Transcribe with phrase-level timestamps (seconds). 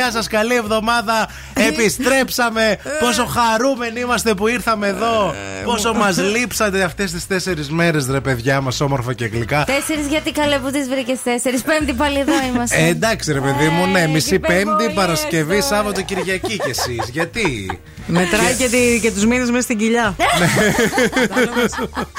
[0.00, 1.28] Γεια σας, καλή εβδομάδα.
[1.54, 2.78] Επιστρέψαμε.
[3.00, 5.34] Πόσο χαρούμενοι είμαστε που ήρθαμε εδώ.
[5.64, 9.64] Πόσο μας λείψατε αυτές τις τέσσερις μέρες, ρε παιδιά μας, όμορφα και γλυκά.
[9.64, 11.62] Τέσσερις γιατί καλέ που τι βρήκες τέσσερις.
[11.62, 12.76] Πέμπτη πάλι εδώ είμαστε.
[12.76, 17.08] Ε, εντάξει, ρε παιδί μου, ναι, μισή Πέμπτη, Παρασκευή, Σάββατο, Κυριακή κι εσείς.
[17.10, 20.16] Γιατί; Μετράει και, τη, και τους μήνες μέσα στην κοιλιά.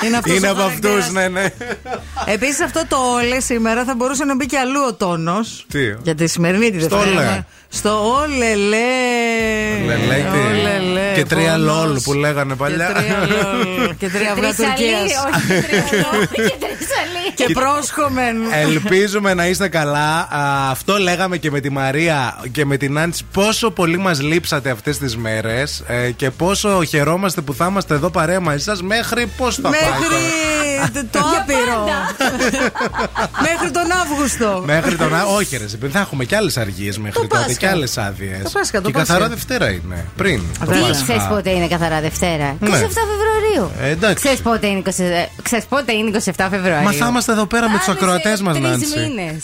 [0.05, 1.45] Είναι, αυτός Είναι από αυτούς, ναι, ναι.
[2.25, 5.65] Επίσης αυτό το όλε σήμερα θα μπορούσε να μπει και αλλού ο τόνος.
[5.71, 7.45] Τι; Για τη σημερινή τη Δευτέρα.
[7.73, 8.77] Στο όλελε.
[11.15, 12.91] Και τρία λόλ που λέγανε παλιά.
[13.99, 15.11] Και τρία αυγά Τουρκίας.
[17.33, 18.35] Και πρόσχομεν.
[18.51, 20.27] Ελπίζουμε να είστε καλά.
[20.69, 23.23] Αυτό λέγαμε και με τη Μαρία και με την Άντση.
[23.31, 28.09] Πόσο πολύ μας λείψατε αυτές τις μέρες ε, και πόσο χαιρόμαστε που θα είμαστε εδώ
[28.09, 29.71] παρέα μαζί σας μέχρι πώς θα πάει.
[30.81, 31.87] Μέχρι το άπειρο.
[33.41, 34.63] Μέχρι τον Αύγουστο.
[34.65, 35.35] Μέχρι τον Αύγουστο.
[35.35, 38.41] Όχι, ρε, θα έχουμε και άλλες αργίες μέχρι τότε και άλλες άδειες.
[38.83, 40.05] Και καθαρά Δευτέρα είναι.
[40.15, 40.41] Πριν.
[40.59, 43.71] Τι ξέρεις πότε είναι καθαρά Δευτέρα; 27 Φεβρουαρίου.
[43.81, 44.15] Ε, εντάξει.
[44.15, 44.91] Ξέρεις πότε, είναι 20...
[45.41, 46.83] ξέρεις πότε είναι 27 Φεβρουαρίου.
[46.83, 48.93] Μα θα είμαστε εδώ πέρα με τους ακροατές μας, Νάντσι.
[48.93, 49.43] Τρει μήνες.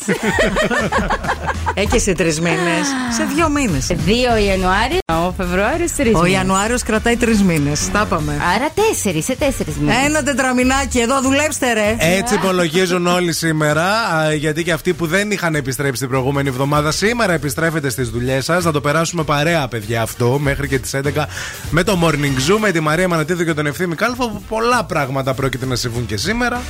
[1.73, 2.86] Έχει σε τρεις μήνες.
[3.18, 3.88] Σε δύο μήνες.
[3.88, 3.92] 2
[4.48, 7.90] Ιανουάριο, ο Φεβρουάριος τρεις Ο Ιανουάριος κρατάει τρεις μήνες.
[7.92, 8.34] Τα είπαμε.
[8.56, 9.95] Άρα τέσσερις, σε τέσσερις μήνες.
[10.06, 11.95] Ένα τετραμινάκι εδώ, δουλέψτε ρε.
[12.00, 13.86] Έτσι υπολογίζουν όλοι σήμερα.
[14.38, 18.64] Γιατί και αυτοί που δεν είχαν επιστρέψει την προηγούμενη εβδομάδα, σήμερα επιστρέφετε στι δουλειές σας.
[18.64, 21.26] Θα το περάσουμε παρέα, παιδιά, αυτό μέχρι και τις 11
[21.70, 24.42] με το Morning Zoo, με τη Μαρία Μανατίδου και τον Ευθύμη Κάλφο.
[24.48, 26.62] Πολλά πράγματα πρόκειται να συμβούν και σήμερα.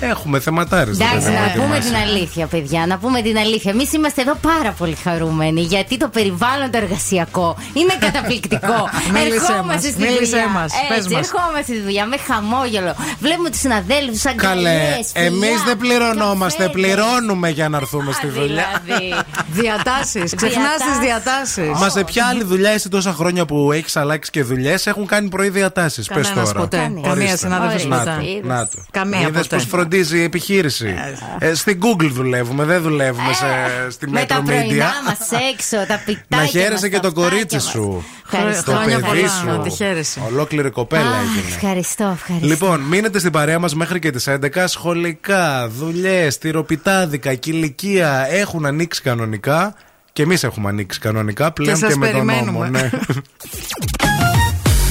[0.00, 0.98] Έχουμε θεματάρες.
[1.00, 2.86] Εντάξει, να πούμε την αλήθεια, παιδιά.
[2.86, 3.70] Να πούμε την αλήθεια.
[3.72, 8.88] Εμείς είμαστε εδώ πάρα πολύ χαρούμενοι γιατί το περιβάλλον το εργασιακό είναι καταπληκτικό.
[9.34, 10.48] ερχόμαστε στη δουλειά.
[10.48, 12.94] Μας, Έτσι, ερχόμαστε στη δουλειά με χαμόγελο.
[13.20, 14.80] Βλέπουμε τους συναδέλφους σαν Καλέ,
[15.12, 16.68] εμείς δεν πληρωνόμαστε.
[16.68, 18.82] Πληρώνουμε για να έρθουμε στη δουλειά.
[18.84, 19.14] Δηλαδή.
[19.50, 20.34] Διατάσεις.
[20.34, 21.68] Ξεχνάς τις διατάσεις.
[21.80, 25.28] Μα σε ποια άλλη δουλειά είσαι τόσα χρόνια που έχεις αλλάξει και δουλειές έχουν κάνει
[25.28, 26.06] πρωί διατάσεις.
[26.08, 26.52] Πες τώρα.
[26.52, 26.92] ποτέ.
[27.02, 28.16] Καμία συνάδελφος ποτέ.
[28.42, 28.78] Να το.
[28.90, 29.56] Καμία ποτέ.
[29.56, 30.94] πώ φροντίζει η επιχείρηση.
[31.38, 33.46] Ε, στην Google δουλεύουμε, δεν δουλεύουμε σε,
[33.90, 35.06] στη Με τα Metro πρωινά Media.
[35.06, 35.18] μας
[35.52, 36.26] έξω, τα πιτάκια.
[36.28, 38.04] Να χαίρεσαι μας, και τα το κορίτσι αυτάκια σου.
[38.44, 38.62] μας.
[38.64, 39.46] Το Χρόνια παιδί πολλά, σου.
[39.46, 40.20] να τη χαίρεσαι.
[40.26, 41.54] Ολόκληρη κοπέλα Αχ, έγινε.
[41.54, 42.46] Ευχαριστώ, ευχαριστώ.
[42.46, 44.64] Λοιπόν, μείνετε στην παρέα μας μέχρι και τις 11.
[44.68, 49.74] Σχολικά, δουλειές, τυροπιτάδικα, κηλικία έχουν ανοίξει κανονικά.
[50.16, 52.32] Και εμείς έχουμε ανοίξει κανονικά πλέον Και και, σας με τον νόμο.
[52.32, 52.68] περιμένουμε.
[52.70, 52.90] Ναι.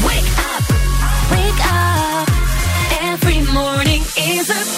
[0.08, 0.66] Wake up,
[1.34, 2.30] wake up.
[3.13, 4.02] Every morning
[4.34, 4.75] is a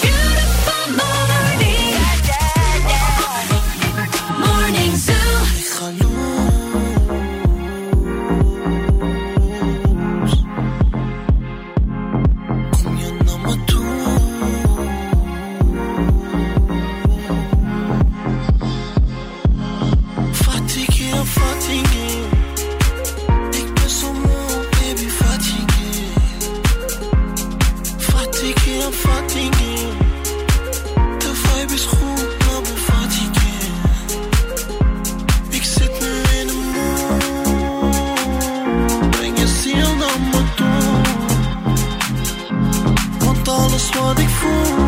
[44.00, 44.87] 我的呼。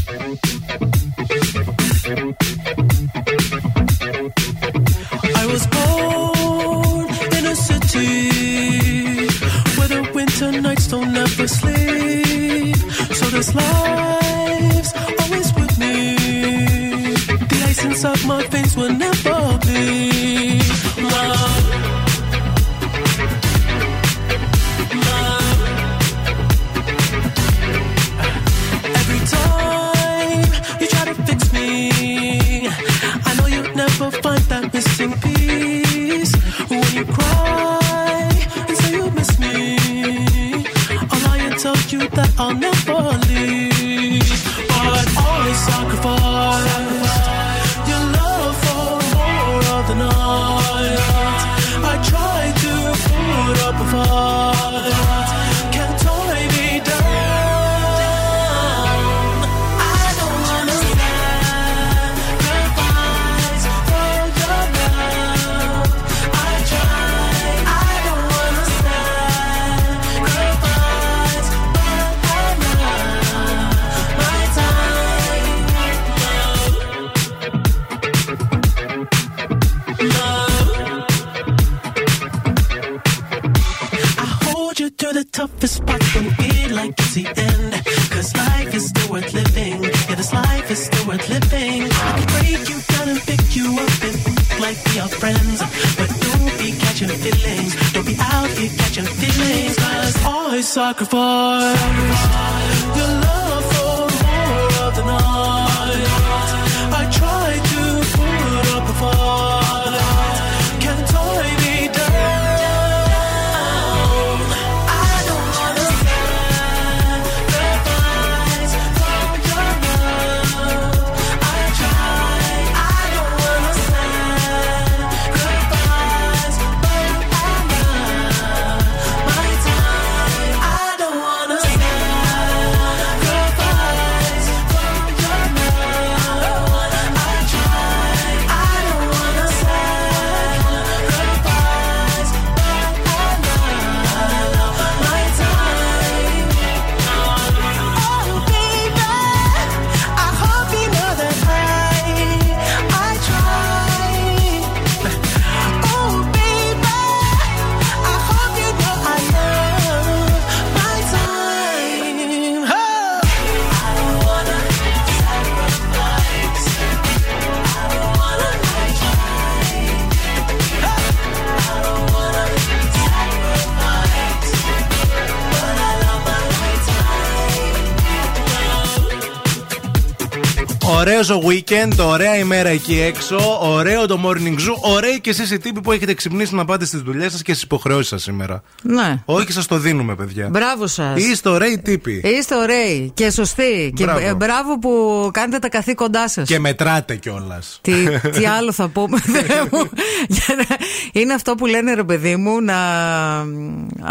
[181.31, 185.57] Ωραίο ο weekend, ωραία ημέρα εκεί έξω, ωραίο το morning zoo, ωραίοι και εσείς οι
[185.57, 188.63] τύποι που έχετε ξυπνήσει να πάτε στις δουλειές σας και στις υποχρεώσεις σας σήμερα.
[188.83, 189.21] Ναι.
[189.25, 190.47] Όχι, σας το δίνουμε, παιδιά.
[190.51, 191.21] Μπράβο σας.
[191.23, 192.21] Είστε ωραίοι τύποι.
[192.37, 193.93] Είστε ωραίοι και σωστοί.
[193.95, 194.19] Και Μπράβο.
[194.27, 196.47] ε, μπράβο που κάνετε τα καθήκοντά σας.
[196.47, 197.79] Και μετράτε κιόλας.
[197.81, 197.93] Τι,
[198.37, 199.89] τι άλλο θα πούμε, Θεέ μου.
[200.27, 200.75] Για να-
[201.21, 202.75] Είναι αυτό που λένε ρε παιδί μου, να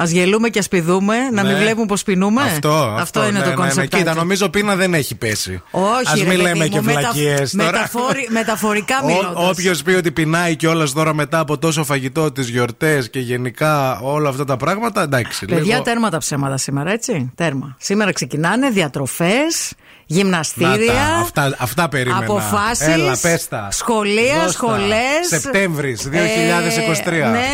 [0.03, 1.59] ας γελούμε και ας πηδούμε, να μην Ναι.
[1.59, 2.43] βλέπουν πως πεινούμε.
[2.43, 3.55] Αυτό, αυτό, είναι ναι, το ναι, ναι.
[3.55, 3.97] κόνσεπτ.
[3.97, 5.63] Κοίτα, νομίζω πείνα δεν έχει πέσει.
[5.71, 7.71] Όχι, Ας ρε μην παιδί λέμε μου, και μετα- βλακίες τώρα.
[7.71, 9.49] μεταφορι- μεταφορικά μιλώντας.
[9.51, 14.29] Όποιος πει ότι πεινάει κιόλας τώρα μετά από τόσο φαγητό τις γιορτές και γενικά όλα
[14.29, 15.47] αυτά τα πράγματα, εντάξει.
[15.47, 15.83] Παιδιά, λίγο...
[15.83, 17.77] τέρμα τα ψέματα σήμερα, έτσι; Τέρμα.
[17.79, 19.73] Σήμερα ξεκινάνε διατροφές,
[20.07, 20.93] Να γυμναστήρια.
[20.93, 22.25] τα, αυτά, αυτά περίμενα.
[22.25, 23.69] Αποφάσεις, Έλα, πες τα.
[23.71, 24.51] σχολεία, Δώσ' τα.
[24.53, 25.27] σχολές.
[25.29, 27.27] Σεπτέμβρης 2023.
[27.27, 27.47] Ε, ναι,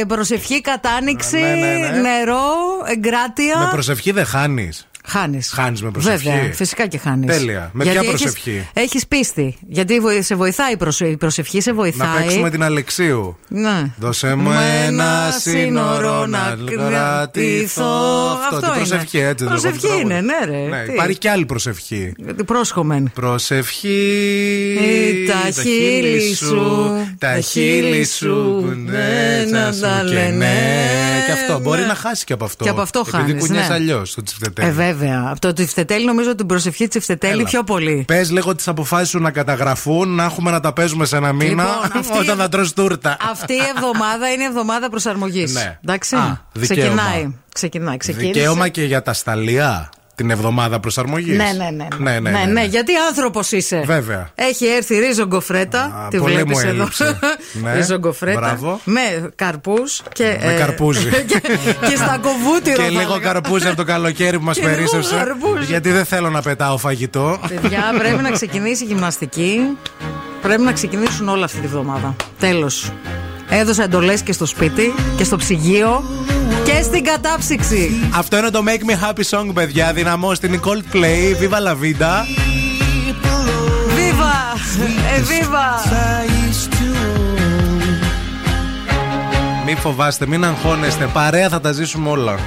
[0.00, 1.63] ε, προσευχή, κατάνοιξη, Ναι, ναι, ναι.
[2.00, 2.44] Νερό,
[2.86, 3.58] εγκράτεια.
[3.58, 4.86] Με προσευχή δεν χάνεις.
[5.06, 5.50] Χάνεις.
[5.54, 6.28] Χάνεις με προσευχή.
[6.28, 7.36] Βέβαια, φυσικά και χάνεις.
[7.36, 7.70] Τέλεια.
[7.72, 9.56] Με ποια προσευχή; Έχεις πίστη.
[9.68, 12.08] Γιατί βοη- σε βοηθάει η προσε- η προσευχή, σε βοηθάει.
[12.08, 13.36] Να παίξουμε την Αλεξίου.
[13.48, 13.90] Ναι.
[13.96, 14.50] Δώσε μου
[14.86, 17.84] ένα σύνορο να κρατηθώ.
[18.42, 18.76] Αυτό, την είναι.
[18.76, 19.44] προσευχή, έτσι.
[19.44, 20.02] δεν το Προσευχή τραγούδι.
[20.02, 20.66] είναι, ναι, ρε.
[20.76, 22.12] Ναι, Τι; υπάρχει και άλλη προσευχή.
[22.16, 23.10] Γιατί Πρόσχομεν.
[23.14, 24.78] Προσευχή.
[25.26, 28.58] Ε, τα χείλη σου, Τα χείλη σου.
[28.60, 30.36] που Ναι, να να τα σου και λένε.
[30.36, 31.22] ναι.
[31.26, 31.58] Και αυτό.
[31.60, 31.86] Μπορεί Ναι.
[31.86, 32.64] να χάσει και από αυτό.
[32.64, 33.74] Και από αυτό Επειδή χάνεις, κουνιέσαι ναι.
[33.74, 34.66] αλλιώς το τσιφτετέλ.
[34.66, 34.92] Ε, βέβαια.
[35.30, 38.04] Από το τυφτετέλ νομίζω την προσευχή τσιφτετέλη πιο πολύ.
[38.06, 41.64] Πες λίγο τις αποφάσεις σου να καταγραφούν, να έχουμε να τα παίζουμε σε ένα μήνα
[41.64, 43.16] Λοιπόν, αυτή- όταν θα τρως τούρτα.
[43.30, 45.52] Αυτή η εβδομάδα είναι η εβδομάδα προσαρμογής.
[45.54, 45.78] Ναι.
[45.82, 46.16] Εντάξει.
[46.16, 46.90] Α, δικαίωμα.
[46.94, 47.34] ξεκινάει.
[47.54, 47.96] Ξεκινάει.
[47.96, 48.32] Ξεκίνησε.
[48.32, 51.36] Δικαίωμα και για τα σταλιά την εβδομάδα προσαρμογής.
[51.36, 52.30] Ναι ναι ναι, ναι ναι ναι.
[52.30, 52.52] ναι, ναι, ναι.
[52.52, 53.82] ναι, γιατί άνθρωπος είσαι.
[53.86, 54.30] Βέβαια.
[54.34, 55.80] Έχει έρθει ρίζο γκοφρέτα.
[55.80, 56.88] Α, τη βλέπεις εδώ.
[57.62, 57.74] ναι.
[57.74, 58.58] Ρίζο γκοφρέτα.
[58.84, 60.38] Με καρπούς και.
[60.44, 61.08] Με ε, καρπούζι.
[61.30, 61.40] και,
[61.88, 62.82] και στα κοβούτυρο.
[62.82, 65.34] Και λίγο καρπούζι από το καλοκαίρι που μας περίσσεψε.
[65.66, 67.38] Γιατί δεν θέλω να πετάω φαγητό.
[67.48, 69.60] Παιδιά, πρέπει να ξεκινήσει η γυμναστική.
[70.42, 72.16] Πρέπει να ξεκινήσουν όλα αυτή τη βδομάδα.
[72.38, 72.92] Τέλος.
[73.48, 76.04] Έδωσα εντολές και στο σπίτι και στο ψυγείο
[76.84, 77.90] στην κατάψυξη.
[78.14, 79.92] Αυτό είναι το Make Me Happy Song, παιδιά.
[79.92, 81.42] Δυναμό στην Coldplay.
[81.42, 82.24] Viva la vida.
[83.96, 84.34] Viva!
[85.16, 85.66] Ε, viva!
[89.66, 91.06] Μην φοβάστε, μην αγχώνεστε.
[91.12, 92.38] Παρέα θα τα ζήσουμε όλα.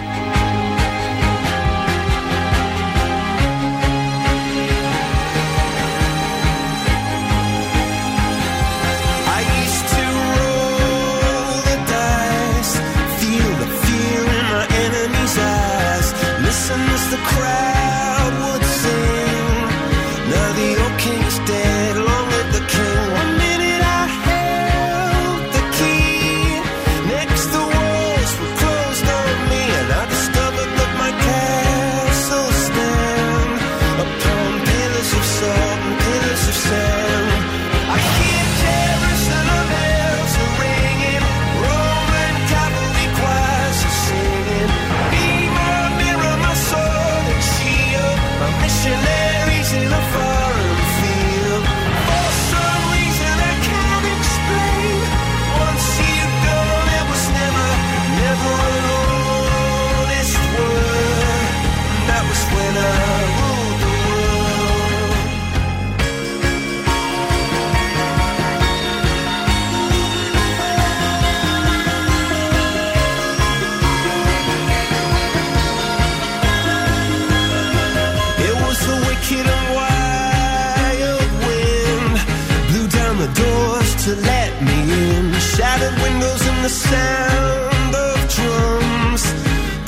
[86.68, 89.24] the sound of drums.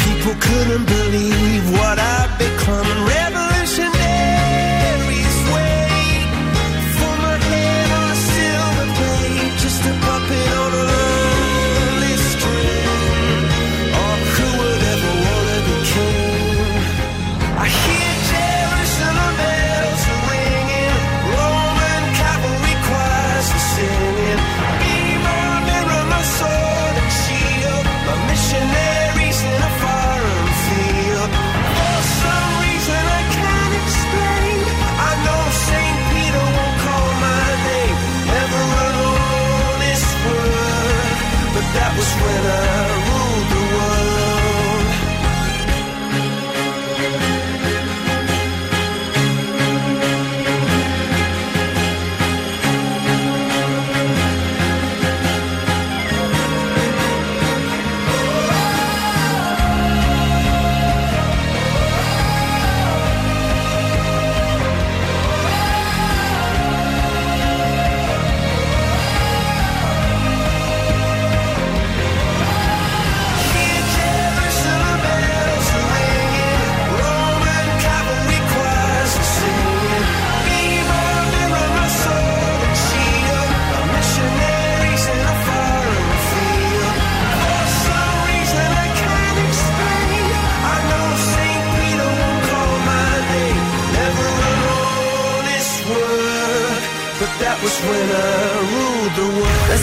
[0.06, 3.29] People couldn't believe what I'd become.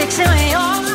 [0.00, 0.87] six and we all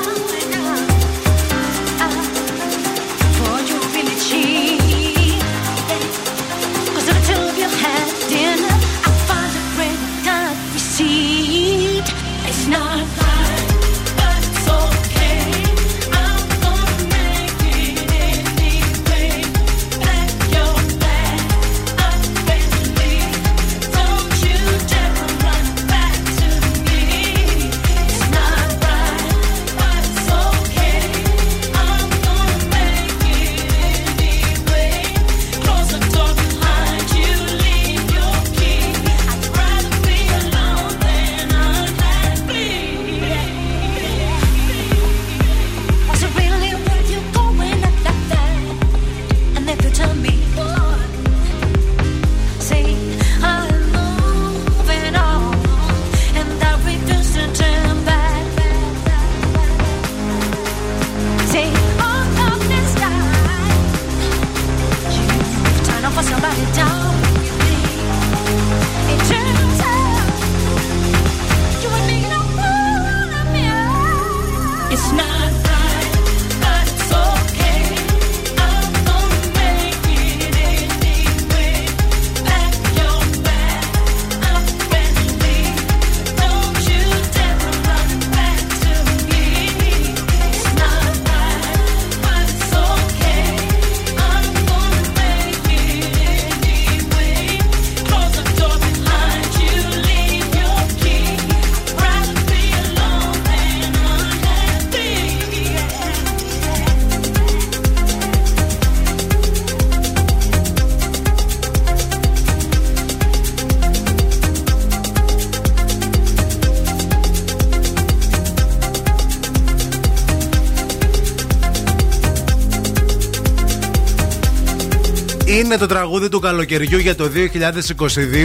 [125.74, 127.30] Είναι το τραγούδι του καλοκαιριού για το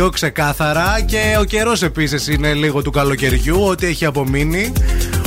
[0.07, 4.73] 2022 ξεκάθαρα και ο καιρός επίσης είναι λίγο του καλοκαιριού, ό,τι έχει απομείνει.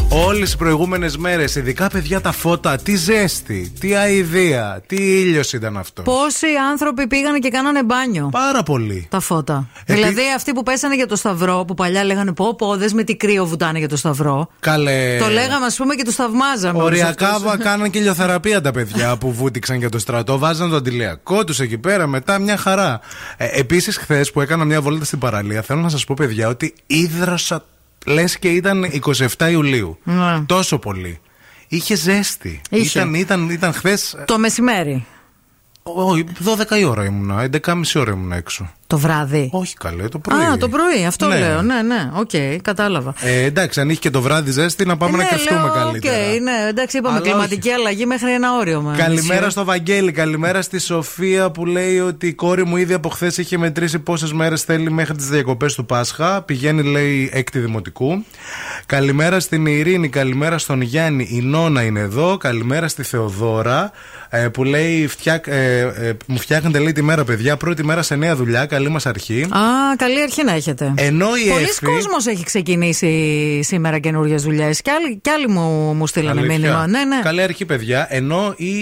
[0.09, 5.77] Όλες τι προηγούμενες μέρες, ειδικά παιδιά τα φώτα, τι ζέστη, τι αηδία, τι ήλιος ήταν
[5.77, 6.01] αυτό.
[6.01, 9.07] Πόσοι άνθρωποι πήγανε και κάνανε μπάνιο; Πάρα πολύ.
[9.09, 9.67] Τα φώτα.
[9.91, 13.03] Επί- Δηλαδή αυτοί που πέσανε για το Σταυρό, που παλιά λέγανε Πω, πω, δες με
[13.03, 14.47] τι κρύο βουτάνε για το Σταυρό.
[14.59, 15.17] Καλέ.
[15.19, 16.77] Το λέγαμε, ας πούμε, και του θαυμάζαμε.
[16.77, 17.43] όλους Οριακά αυτούς.
[17.43, 20.37] βα- κάναν και ηλιοθεραπεία τα παιδιά που βούτηξαν για το σταυρό.
[20.37, 22.99] Βάζαν το αντηλιακό τους εκεί πέρα, μετά μια χαρά.
[23.37, 26.73] Ε, Επίσης, χθες που έκανα μια βόλτα στην παραλία, θέλω να σας πω, παιδιά, ότι
[26.87, 27.65] ίδρωσα.
[28.05, 29.97] Λες και ήταν 27 Ιουλίου.
[30.03, 30.39] Ναι.
[30.45, 31.19] Τόσο πολύ.
[31.67, 32.61] Είχε ζέστη.
[32.69, 32.99] Είχε.
[32.99, 34.15] Ήταν, ήταν, ήταν χθες.
[34.25, 35.05] Το μεσημέρι.
[35.83, 37.41] Όχι, 12 η ώρα ήμουνα.
[37.41, 38.71] 11.30 ώρα ήμουνα έξω.
[38.91, 39.49] Το βράδυ.
[39.51, 40.39] Όχι καλέ, το πρωί.
[40.39, 41.37] Α, το πρωί, αυτό Ναι.
[41.39, 41.61] λέω.
[41.61, 43.13] Ναι, ναι, οκ, κατάλαβα.
[43.21, 45.73] Ε, εντάξει, αν είχε και το βράδυ ζέστη, να πάμε Ε, να ναι, κρυφτούμε λέω,
[45.73, 46.13] καλύτερα.
[46.15, 48.81] οκ, ναι, εντάξει, είπαμε Αλλά κλιματική αλλαγή μέχρι ένα όριο.
[48.81, 48.95] μα.
[48.95, 53.09] Καλημέρα Μισή στο Βαγγέλη, καλημέρα στη Σοφία που λέει ότι η κόρη μου ήδη από
[53.09, 56.41] χθες είχε μετρήσει πόσες μέρες θέλει μέχρι τις διακοπές του Πάσχα.
[56.41, 58.25] Πηγαίνει, λέει, έκτη δημοτικού.
[58.85, 61.27] Καλημέρα στην Ειρήνη, καλημέρα στον Γιάννη.
[61.31, 62.37] Η Νόνα είναι εδώ.
[62.37, 63.89] Καλημέρα στη Θεοδώρα ε,
[64.53, 67.57] που λέει φτιάκ, ε, ε, μου φτιάχνετε λέει τη μέρα, παιδιά.
[67.57, 68.65] Πρώτη μέρα σε νέα δουλειά.
[68.65, 69.41] Καλή μας αρχή.
[69.43, 70.93] Α, καλή αρχή να έχετε.
[70.95, 74.81] Ενώ η Πολλοί Εφη- κόσμος έχει ξεκινήσει σήμερα καινούριες δουλειές.
[74.81, 76.57] Και άλλοι, κι άλλοι μου, μου στείλανε Αλήθεια.
[76.59, 76.87] μήνυμα.
[76.87, 77.19] Ναι, ναι.
[77.23, 78.07] Καλή αρχή, παιδιά.
[78.09, 78.73] Ενώ η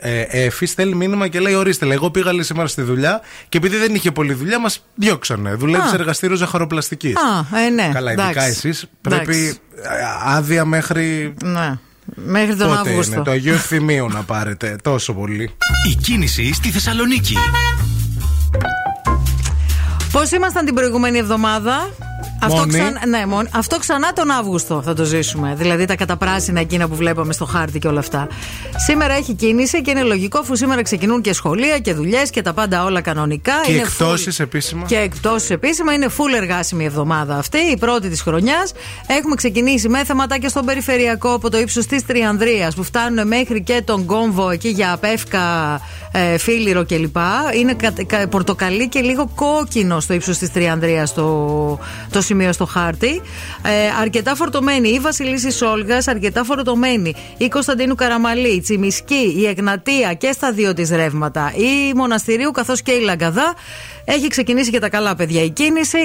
[0.00, 3.56] ε, Εφη στέλνει μήνυμα και λέει: Ορίστε, λέει, εγώ πήγα λέει, σήμερα στη δουλειά και
[3.58, 5.54] επειδή δεν είχε πολλή δουλειά, μας διώξανε.
[5.54, 5.88] Δουλεύεις Α.
[5.88, 7.14] σε εργαστήριο ζαχαροπλαστικής.
[7.16, 7.90] Α, ε, ναι.
[7.92, 8.48] Καλά, ειδικά εντάξει.
[8.48, 9.58] εσείς πρέπει Εντάξει.
[9.82, 11.34] ε, άδεια μέχρι.
[11.44, 11.78] Ναι.
[12.14, 13.14] Μέχρι τον Πότε Αύγουστο.
[13.14, 14.76] είναι, το Αγίου Ευθυμίου να πάρετε.
[14.82, 15.50] Τόσο πολύ.
[15.90, 17.36] Η κίνηση στη Θεσσαλονίκη.
[20.12, 21.90] Πώς ήμασταν την προηγούμενη εβδομάδα;
[22.42, 22.72] Αυτό, Μόνοι.
[22.72, 23.48] ξανά, ναι, μόνοι.
[23.52, 25.54] αυτό ξανά τον Αύγουστο θα το ζήσουμε.
[25.58, 28.26] Δηλαδή τα καταπράσινα εκείνα που βλέπαμε στο χάρτη και όλα αυτά.
[28.86, 32.52] Σήμερα έχει κίνηση και είναι λογικό αφού σήμερα ξεκινούν και σχολεία και δουλειές και τα
[32.52, 33.52] πάντα όλα κανονικά.
[33.64, 34.84] Και Είναι εκτόσει full- επίσημα.
[34.86, 38.72] Και εκτόσει επίσημα είναι full εργάσιμη εβδομάδα αυτή, η πρώτη της χρονιάς.
[39.06, 43.82] Έχουμε ξεκινήσει με θεματάκια στον περιφερειακό από το ύψος της Τριανδρίας που φτάνουν μέχρι και
[43.84, 45.40] τον κόμβο εκεί για Πεύκα,
[46.12, 47.16] ε, Φίλιρο κλπ.
[47.58, 51.78] Είναι κα, κα- πορτοκαλί και λίγο κόκκινο στο ύψος της Τριανδρίας το,
[52.10, 53.20] το σημείο στο χάρτη.
[53.62, 60.14] Ε, αρκετά φορτωμένη η Βασιλίση Σόλγας, αρκετά φορτωμένη η Κωνσταντίνου Καραμαλή, η Τσιμισκή, η Εγνατία
[60.14, 63.54] και στα δύο της ρεύματα, η Μοναστηρίου καθώς και η Λαγκαδά.
[64.04, 65.98] Έχει ξεκινήσει και τα καλά παιδιά η κίνηση.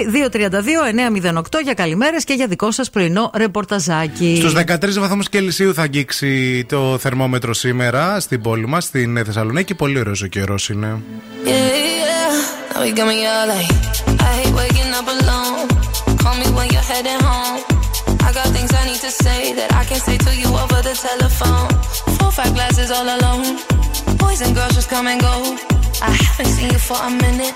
[1.32, 4.36] 232-908 για καλημέρες και για δικό σας πρωινό ρεπορταζάκι.
[4.38, 9.76] Στους 13 βαθμούς Κελσίου θα αγγίξει το θερμόμετρο σήμερα στην πόλη μας, στην Θεσσαλονίκη.
[9.76, 11.02] Πολύ ωραίος ο καιρός είναι.
[11.46, 11.94] Yeah, yeah.
[16.24, 17.60] Call me when you're heading home.
[18.24, 20.96] I got things I need to say that I can't say to you over the
[20.96, 21.68] telephone.
[22.16, 23.60] Four, five glasses all alone.
[24.24, 25.36] Boys and girls just come and go.
[26.02, 27.56] I haven't seen you for a minute.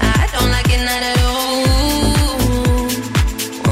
[0.00, 1.62] I don't like it not at all.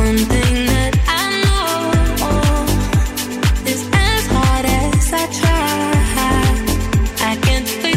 [0.06, 1.90] One thing that I know
[3.72, 7.96] is as hard as I try, I can't face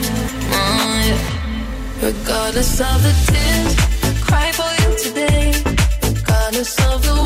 [2.01, 5.53] Regardless of the tears cry for you today.
[6.03, 7.20] Regardless of the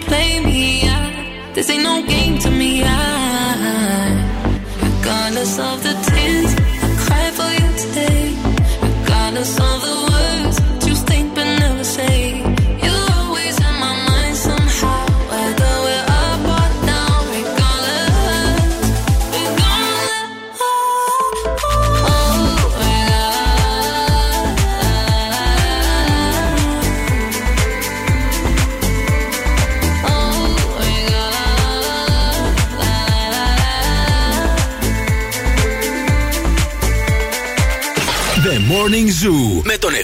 [0.00, 0.88] play me.
[0.88, 2.82] I, this ain't no game to me.
[2.84, 2.90] I,
[4.82, 6.09] regardless of the tears,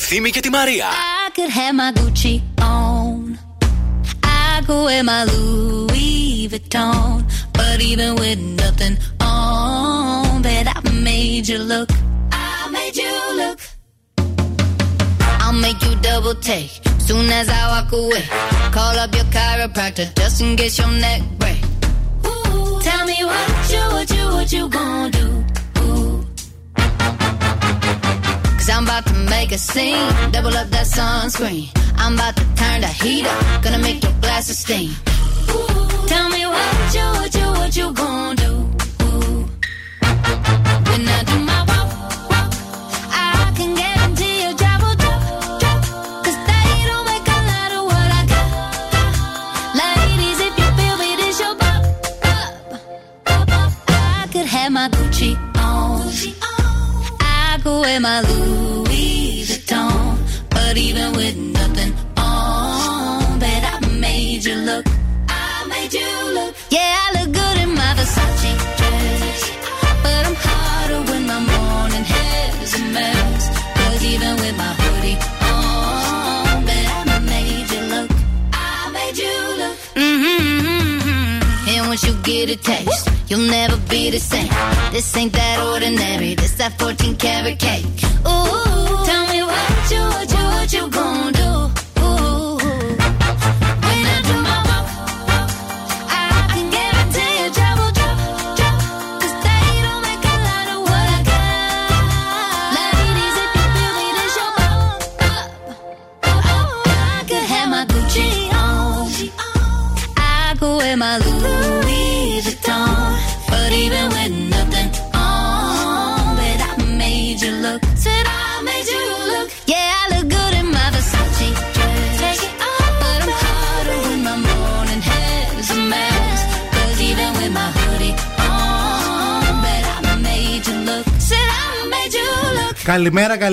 [0.05, 0.85] Ευθύμη και τη Μαρία.
[0.85, 3.37] I could have my Gucci on.
[4.23, 7.23] I could wear my Louis Vuitton.
[7.57, 11.89] But even with nothing on, bet I made you look.
[12.31, 13.59] I made you look.
[15.43, 16.73] I'll make you double take
[17.07, 18.23] soon as I walk away.
[18.75, 21.21] Call up your chiropractor just in case your neck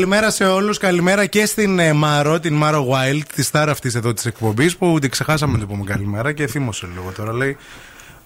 [0.03, 0.77] Καλημέρα, καλημέρα σε όλους.
[0.77, 4.97] Καλημέρα και στην ε, Μάρο, την Μάρο Wild, τη στάρα αυτής εδώ της εκπομπής που
[5.01, 7.33] την ξεχάσαμε να την πούμε καλημέρα και θύμωσε λίγο τώρα.
[7.33, 7.57] Λέει,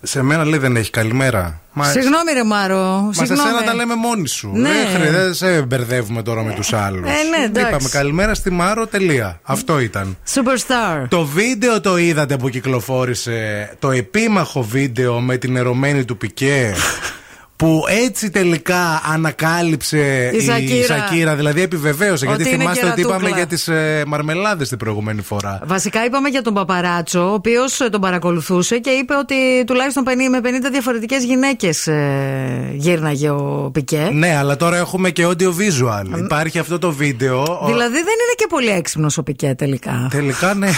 [0.02, 1.62] σε μένα λέει δεν έχει καλημέρα.
[1.74, 3.02] Μα, Συγγνώμη, ρε Μάρο.
[3.02, 3.50] Μα σε Συγγνώμη.
[3.50, 4.52] σένα τα λέμε μόνοι σου.
[4.54, 4.70] Ναι.
[4.70, 7.10] Δεν, χρει- δεν σε μπερδεύουμε τώρα με τους άλλους.
[7.10, 7.70] Ε, ναι, εντάξει.
[7.70, 9.40] Είπαμε καλημέρα στη Μάρο, τελεία.
[9.44, 10.18] Αυτό ήταν.
[10.34, 11.06] Superstar.
[11.10, 16.74] Το βίντεο το είδατε που κυκλοφόρησε, το επίμαχο βίντεο με την ερωμένη του Πικέ;
[17.58, 20.86] Που έτσι τελικά ανακάλυψε Η Σακύρα.
[20.86, 22.26] Σακύρα, δηλαδή επιβεβαίωσε.
[22.28, 23.18] Ότι γιατί είναι θυμάστε ότι κερατούκλα.
[23.18, 25.60] είπαμε για τις ε, μαρμελάδες την προηγούμενη φορά.
[25.66, 30.40] Βασικά είπαμε για τον Παπαράτσο, ο οποίος τον παρακολουθούσε και είπε ότι τουλάχιστον 50 με
[30.44, 31.88] 50 διαφορετικές γυναίκες
[32.74, 34.10] γύρναγε ο Πικέ.
[34.14, 36.18] Ναι, αλλά τώρα έχουμε και audio visual.
[36.24, 37.40] Υπάρχει αυτό το βίντεο.
[37.62, 40.08] Ο- Δηλαδή δεν είναι και πολύ έξυπνος ο Πικέ τελικά.
[40.12, 40.70] Τελικά ναι.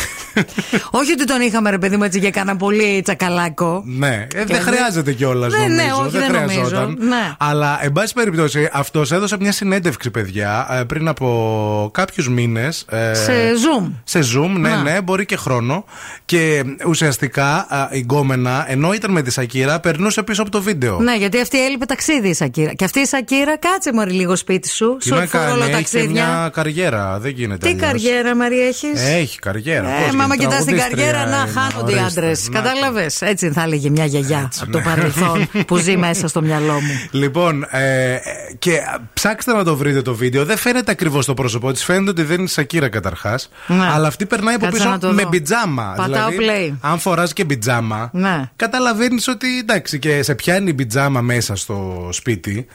[0.99, 3.83] Όχι ότι τον είχαμε ρε παιδί μου έτσι για κανένα πολύ τσακαλάκο.
[3.85, 5.75] Ναι, ε, δεν δεν- χρειάζεται κιόλας Ναι, νομίζω.
[5.75, 6.68] ναι, όχι, δεν νομίζω.
[6.97, 7.33] Ναι.
[7.37, 12.85] Αλλά, εν πάση περιπτώσει, αυτός έδωσε μια συνέντευξη, παιδιά, ε, πριν από κάποιους μήνες.
[13.11, 13.91] Σε Zoom.
[14.03, 14.81] Σε Zoom, ναι, Να.
[14.81, 15.85] ναι, μπορεί και χρόνο.
[16.25, 20.99] Και ουσιαστικά α, η γκόμενα, ενώ ήταν με τη Σακύρα, περνούσε πίσω από το βίντεο.
[20.99, 22.73] Ναι, γιατί αυτή έλειπε ταξίδι η Σακύρα.
[22.73, 24.95] Και αυτή η Σακύρα, κάτσε μωρή λίγο σπίτι σου.
[24.99, 26.09] Τι Σου να έρθουν κάνει, όλα έχει ταξίδια.
[26.09, 27.19] μια καριέρα.
[27.19, 27.67] Δεν γίνεται.
[27.67, 27.87] Τι αλλιώς.
[27.87, 29.87] καριέρα, Μαρία, έχεις; Έχει καριέρα.
[29.89, 32.19] Ε, πώς μα άμα γίνεται, κοιτάς την τραγουδίστρια καριέρα, να είναι, χάνονται οι ορίστε.
[32.19, 32.49] άντρες.
[32.49, 32.67] Να το.
[32.67, 33.09] Κατάλαβε.
[33.19, 34.83] Έτσι θα έλεγε μια γιαγιά Έτσι, από το ναι.
[34.83, 36.99] παρελθόν που ζει μέσα στο μυαλό μου.
[37.11, 38.19] Λοιπόν, ε, ε,
[38.59, 38.79] και
[39.13, 40.45] ψάξτε να το βρείτε το βίντεο.
[40.45, 41.83] Δεν φαίνεται ακριβώς το πρόσωπό της.
[41.83, 43.49] Φαίνεται ότι δεν είναι η Σακύρα καταρχάς.
[43.67, 43.85] Ναι.
[43.93, 45.29] Αλλά αυτή περνάει από Κάτσε πίσω να το με δω.
[45.29, 45.93] πιτζάμα.
[45.97, 46.77] Πατάω δηλαδή, play.
[46.89, 48.49] αν φοράς και πιτζάμα, Ναι.
[48.55, 52.65] καταλαβαίνεις ότι εντάξει και σε πιάνει η πιτζάμα μέσα στο σπίτι.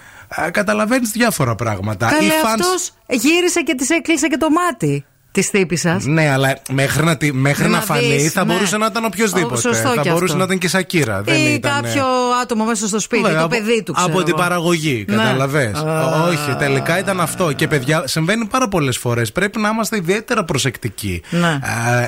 [0.51, 2.07] Καταλαβαίνεις διάφορα πράγματα.
[2.11, 6.05] Καλέ Οι fans- αυτός γύρισε και τη έκλεισε και το μάτι τη τύπη σας.
[6.05, 8.53] Ναι, αλλά μέχρι να, τη- μέχρι Να να φανεί δεις, θα ναι.
[8.53, 9.55] μπορούσε να ήταν οποιοδήποτε.
[9.55, 10.37] Ω, σωστό Θα κι μπορούσε αυτό.
[10.37, 11.23] να ήταν και η Σακύρα.
[11.23, 12.05] Δεν Ή ήταν, κάποιο
[12.43, 14.09] άτομο μέσα στο σπίτι, Βέβαια, το από- παιδί του ξέρω.
[14.13, 14.43] Από την εγώ.
[14.43, 15.17] παραγωγή, Ναι.
[15.17, 15.73] καταλαβέ.
[15.87, 16.23] Α.
[16.29, 17.53] Όχι, τελικά ήταν αυτό.
[17.53, 19.33] Και παιδιά, συμβαίνει πάρα πολλές φορές.
[19.33, 21.23] Πρέπει να είμαστε ιδιαίτερα προσεκτικοί.
[21.31, 21.59] Ναι.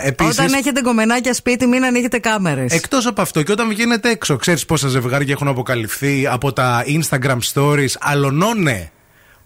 [0.03, 2.73] Επίσης, Όταν έχετε γκομενάκια σπίτι, μην ανοίγετε κάμερες.
[2.73, 7.39] Εκτός από αυτό, και όταν βγαίνετε έξω, ξέρεις πόσα ζευγάρια έχουν αποκαλυφθεί από τα Instagram
[7.55, 8.91] stories, αλωνώνε.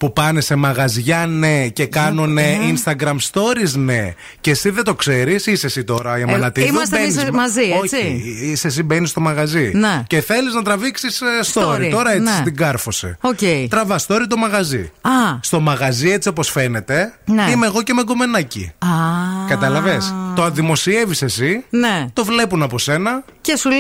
[0.01, 4.15] Που πάνε σε μαγαζιά, ναι, και κάνουν Instagram stories, ναι.
[4.41, 6.67] Και εσύ δεν το ξέρεις, είσαι εσύ τώρα η Αμανατίδου.
[6.67, 7.97] Ε, είμαστε μπαίνεις εμείς μα- μαζί, έτσι.
[7.97, 9.71] Όχι, είσαι εσύ μπαίνεις στο μαγαζί.
[9.75, 10.03] Ναι.
[10.07, 11.61] Και θέλεις να τραβήξεις story.
[11.63, 12.41] Story, Τώρα έτσι ναι.
[12.45, 13.17] την κάρφωσε.
[13.21, 13.39] Οκ.
[13.69, 14.91] Τραβά story το μαγαζί.
[15.01, 15.11] Α.
[15.41, 17.47] Στο μαγαζί, έτσι όπως φαίνεται, Ναι.
[17.51, 18.73] είμαι εγώ και με γκομενάκι.
[18.79, 18.89] Α.
[19.49, 20.01] Κατάλαβες.
[20.37, 21.65] Το δημοσιεύεις εσύ.
[21.71, 22.07] Ναι.
[22.13, 23.25] Το βλέπουν από σένα.
[23.41, 23.79] Και σου λέει,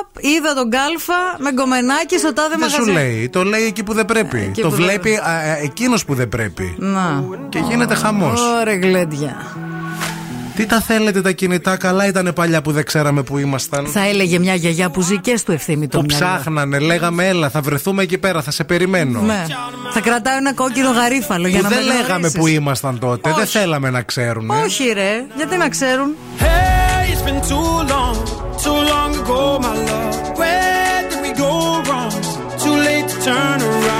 [0.00, 2.76] Απ, είδα τον κάλφα με γκομενάκι στο τάδε Δεν μαγαζί.
[2.82, 3.28] σου λέει.
[3.28, 4.38] Το λέει εκεί που δεν πρέπει.
[4.38, 5.20] Εκεί το που δεν βλέπει
[5.62, 6.74] εκείνος που δεν πρέπει.
[6.78, 7.24] Να.
[7.48, 8.40] Και γίνεται χαμός.
[8.60, 9.36] Ωραία, γλέντια.
[10.56, 13.86] Τι τα θέλετε τα κινητά, καλά ήταν παλιά που δεν ξέραμε που ήμασταν.
[13.86, 16.24] Θα έλεγε μια γιαγιά που ζει και στο ευθύμη το Που μυαλό.
[16.26, 19.20] ψάχνανε, λέγαμε έλα, θα βρεθούμε εκεί πέρα, θα σε περιμένω.
[19.20, 19.46] Ναι.
[19.92, 22.38] Θα κρατάω ένα κόκκινο γαρίφαλο για Που να δεν με λέγαμε γνωρίσεις.
[22.38, 23.58] που ήμασταν τότε, δεν Όχι.
[23.58, 24.50] θέλαμε να ξέρουν.
[24.50, 25.24] Όχι, ρε.
[25.36, 28.16] Γιατί να ξέρουν; Hey, it's been too long,
[28.64, 30.14] too long ago, my love.
[30.40, 31.52] Where did we go
[31.86, 32.12] wrong?
[32.64, 33.99] Too late to turn around.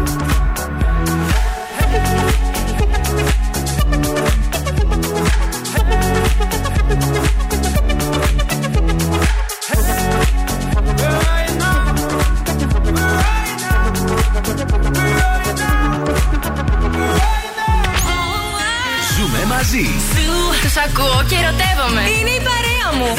[19.17, 19.85] Ζούμε μαζί.
[20.61, 22.01] Τους ακούω και ερωτεύομαι.
[22.01, 23.15] Είναι η παρέα μου.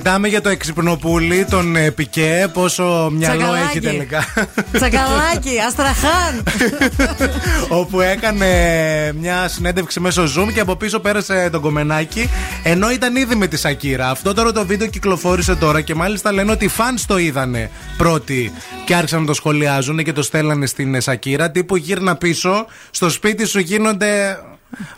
[0.00, 3.66] Συζητάμε για το εξυπνοπούλι, τον ε, Πικέ, πόσο μυαλό Τσακαλάκι.
[3.70, 4.24] έχει τελικά.
[4.72, 6.42] Τσακαλάκι, Αστραχάν.
[7.80, 8.46] όπου έκανε
[9.18, 12.30] μια συνέντευξη μέσω Zoom και από πίσω πέρασε τον κομμενάκι
[12.62, 14.10] ενώ ήταν ήδη με τη Σακύρα.
[14.10, 18.52] Αυτό τώρα το βίντεο κυκλοφόρησε τώρα και μάλιστα λένε ότι οι fans το είδανε πρώτοι
[18.84, 21.50] και άρχισαν να το σχολιάζουν και το στέλνανε στην ε, Σακύρα.
[21.50, 24.38] Τύπου γύρνα πίσω, στο σπίτι σου γίνονται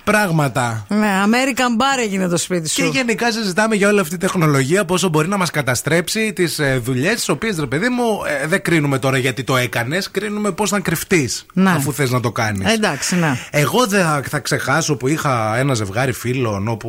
[0.05, 0.87] πράγματα.
[0.89, 2.83] Ναι, American Bar έγινε το σπίτι σου.
[2.83, 7.15] Και γενικά συζητάμε για όλη αυτή τη τεχνολογία, πόσο μπορεί να μας καταστρέψει τις δουλειές,
[7.15, 8.05] τις οποίες ρε παιδί μου
[8.43, 11.71] ε, δεν κρίνουμε τώρα γιατί το έκανες, κρίνουμε πώς να κρυφτείς Ναι.
[11.71, 12.73] αφού θες να το κάνεις.
[12.73, 13.39] Εντάξει, ναι.
[13.51, 16.89] Εγώ δεν θα, θα ξεχάσω που είχα ένα ζευγάρι φίλων όπου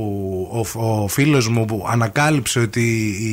[0.73, 2.81] ο, ο φίλος μου που ανακάλυψε ότι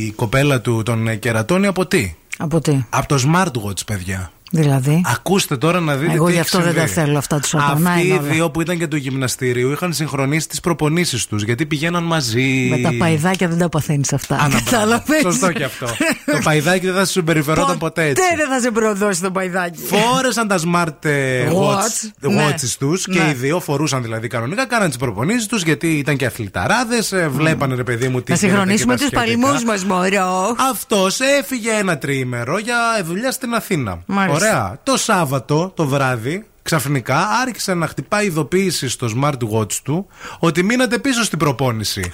[0.07, 4.31] η κοπέλα του τον κερατώνει από τι; Από τι; Από το smartwatch, παιδιά.
[4.53, 5.03] Δηλαδή.
[5.07, 6.87] Ακούστε τώρα να δείτε Εγώ τι γι' έχει αυτό δεν συμβεί.
[6.87, 7.91] τα θέλω αυτά τους σατανά.
[7.91, 8.29] Αυτοί οι είναι όλα.
[8.29, 12.67] δύο που ήταν και του γυμναστηρίου είχαν συγχρονίσει τις προπονήσεις τους γιατί πηγαίναν μαζί.
[12.71, 14.35] Με τα παϊδάκια δεν τα παθαίνει αυτά.
[14.35, 14.65] Άνα, μπράβο.
[14.65, 15.21] Κατάλαβες.
[15.23, 15.87] Σωστό και αυτό.
[16.27, 18.23] το παϊδάκι δεν θα σου συμπεριφερόταν ποτέ έτσι.
[18.23, 19.81] Ποτέ δεν θα σε προδώσει το παϊδάκι.
[19.87, 22.47] Φόρεσαν τα smart ε, watch, Watch, ναι.
[22.49, 23.29] watches τους και Ναι.
[23.31, 27.85] οι δύο φορούσαν δηλαδή κανονικά, κάναν τις προπονήσεις τους γιατί ήταν και αθληταράδες, βλέπανε ρε
[27.85, 29.41] παιδί μου τι Να γίνεται συγχρονίσουμε και τα τους σχετικά.
[29.47, 30.57] παλιμούς μας, μωρό.
[30.71, 34.03] Αυτός έφυγε ένα τριήμερο για δουλειά στην Αθήνα.
[34.07, 34.40] Μάλιστα.
[34.41, 34.79] Ωραία.
[34.83, 40.07] Το Σάββατο το βράδυ, ξαφνικά άρχισε να χτυπάει ειδοποίηση στο smartwatch του
[40.39, 42.11] ότι μείνατε πίσω στην προπόνηση.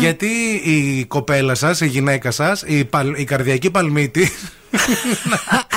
[0.00, 0.26] Γιατί
[0.64, 4.32] η κοπέλα σας, η γυναίκα σας, η, παλ- η καρδιακή παλμίτη.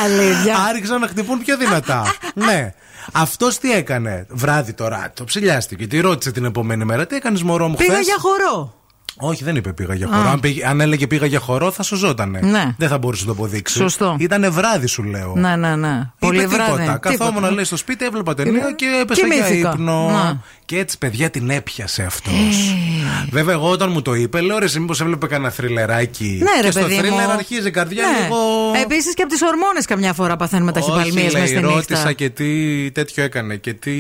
[0.04, 0.58] Αλήθεια.
[0.70, 2.14] άρχισαν να χτυπούν πιο δυνατά.
[2.34, 2.74] ναι.
[3.12, 5.88] Αυτός τι έκανε; Βράδυ τώρα, το ψηλιάστηκε.
[5.88, 7.06] Τη ρώτησε την επόμενη μέρα.
[7.08, 8.77] Τι έκανες, Μωρό μου, Πήγα χθες;» για χορό.
[9.20, 10.30] Όχι, δεν είπε πήγα για χορό.
[10.30, 12.40] Αν, πήγε- αν έλεγε πήγα για χορό, θα σωζότανε.
[12.44, 12.74] Ναι.
[12.78, 13.78] Δεν θα μπορούσε να το αποδείξει.
[13.78, 14.16] Σωστό.
[14.20, 15.34] Ήτανε βράδυ, σου λέω.
[15.36, 16.02] Ναι, ναι, ναι.
[16.20, 16.72] Πολύ Είπε βράδυ.
[16.72, 16.98] τίποτα.
[16.98, 17.52] Καθόμουν Τίποτα.
[17.54, 19.72] λέει στο σπίτι, έβλεπα ταινία και έπεσα για Κοιμήθηκα.
[19.74, 20.10] ύπνο.
[20.12, 20.42] Να.
[20.66, 22.34] Και έτσι, παιδιά, την έπιασε αυτός.
[22.34, 23.28] Ε.
[23.32, 26.40] Βέβαια, εγώ όταν μου το είπε, λέω ρε, εσύ μήπως έβλεπε κανένα θρυλεράκι.
[26.44, 27.00] Ναι, ρε και στο παιδί μου.
[27.02, 28.24] θρίλερ αρχίζει η καρδιά Ναι.
[28.24, 28.38] λίγο.
[28.84, 32.14] Επίσης και από τις ορμόνες καμιά φορά παθαίνουμε ταχυπαλμίες Όχι, μες λέει, στη ρώτησα νύχτα.
[32.14, 33.92] και τι τέτοιο έκανε και τι,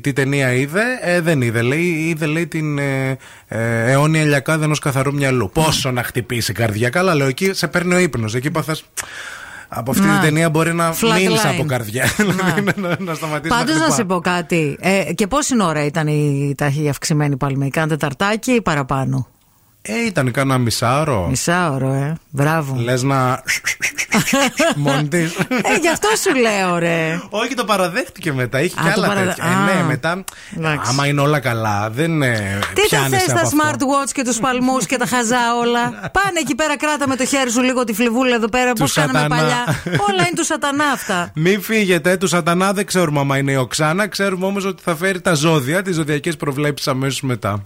[0.00, 0.82] τι ταινία είδε.
[1.02, 1.62] Ε, δεν είδε.
[1.62, 2.78] Λέει, είδε λέει, την
[3.48, 5.50] ε, ε, αιώνια ηλιακάδα ενό καθαρού μυαλού.
[5.54, 6.88] Πόσο να χτυπήσει η καρδιά.
[6.88, 8.34] Καλά, λέω, εκεί σε παίρνει ο ύπνος.
[8.34, 8.84] Εκεί παθες,
[9.68, 10.12] Από αυτή Να.
[10.12, 11.14] την ταινία μπορεί να Flatline.
[11.18, 12.04] μείνεις από καρδιά.
[12.16, 13.94] Δηλαδή, να, να, να σταματήσεις Πάντως να να χτυπά.
[13.94, 14.76] σε πω κάτι.
[14.80, 19.28] Ε, και πόση ώρα ήταν η ταχύ αυξημένη παλμή, Κάντε ταρτάκι ή παραπάνω;
[19.82, 21.26] Ε, ήταν κάνα μισάωρο.
[21.28, 22.16] Μισάωρο, ε.
[22.30, 22.74] Μπράβο.
[22.76, 23.42] Λες να.
[24.76, 25.34] Μόνη της.
[25.48, 27.20] Ε, γι' αυτό σου λέω, ρε.
[27.30, 28.60] Όχι, το παραδέχτηκε μετά.
[28.62, 29.44] Είχε Α, και το άλλα παραδε- τέτοια.
[29.58, 29.70] Α.
[29.70, 30.24] Ε, ναι, μετά.
[30.56, 30.90] Εντάξει.
[30.90, 33.56] Άμα είναι όλα καλά, δεν ε, Τι τα πιάνεσαι θες από τα αυτό.
[33.86, 35.80] smartwatch και τους παλμούς και τα χαζά όλα;
[36.18, 38.92] Πάνε εκεί πέρα, κράτα με το χέρι σου λίγο τη φλεβούλα εδώ πέρα, Του πώς
[38.92, 39.36] κάναμε σατανά.
[39.40, 39.64] παλιά.
[39.84, 41.30] όλα είναι του σατανά αυτά.
[41.44, 44.08] Μην φύγετε, του Σατανά δεν ξέρουμε άμα είναι η Οξάνα.
[44.08, 47.62] Ξέρουμε όμως ότι θα φέρει τα ζώδια, τις ζωδιακές προβλέψεις αμέσως μετά.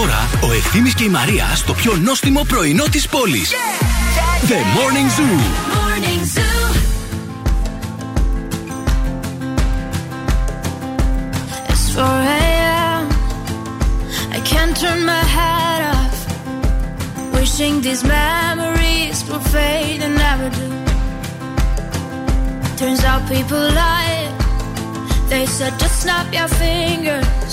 [0.00, 3.50] Τώρα ο Ευθύμης και η Μαρία στο πιο νόστιμο πρωινό της πόλης.
[4.48, 5.36] The Morning Zoo.
[5.78, 6.60] Morning Zoo.
[11.72, 12.04] It's 4
[12.38, 13.02] a.m.
[14.36, 16.18] I can't turn my head off.
[17.34, 20.68] Wishing these memories will fade and never do.
[22.80, 24.22] Turns out people lie.
[25.32, 27.52] They said just snap your fingers.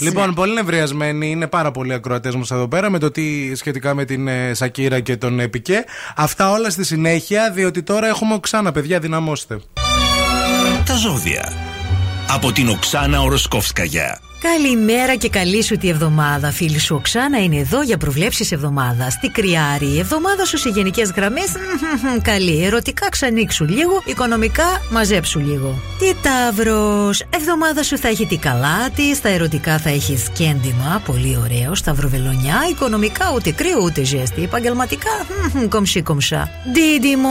[0.00, 4.04] Λοιπόν, πολύ νευριασμένοι είναι πάρα πολλοί ακροατές μας εδώ πέρα με το τι σχετικά με
[4.04, 5.84] την ε, Σακύρα και τον Επικέ.
[6.16, 9.60] Αυτά όλα στη συνέχεια, διότι τώρα έχουμε οξάνα, παιδιά, δυναμώστε.
[10.86, 11.52] Τα ζώδια.
[12.28, 14.27] Από την Οξάνα Οροσκόφσκαγια.
[14.40, 16.50] Καλημέρα και καλή σου τη εβδομάδα.
[16.50, 19.12] Φίλη σου Οξάνα είναι εδώ για προβλέψεις εβδομάδας.
[19.12, 21.52] Στη Κριάρη, η εβδομάδα σου σε γενικές γραμμές;
[22.22, 22.64] Καλή.
[22.64, 25.78] Ερωτικά ξανοίξου λίγο, οικονομικά μαζέψου λίγο.
[25.98, 31.38] Τι Ταύρο, εβδομάδα σου θα έχει τη καλά τη, στα ερωτικά θα έχει κέντημα, πολύ
[31.42, 35.26] ωραίο, στα βροβελονιά, οικονομικά ούτε κρύο ούτε ζέστη, επαγγελματικά
[35.68, 36.50] κομψή κομψά.
[36.74, 37.28] Δίδυμο,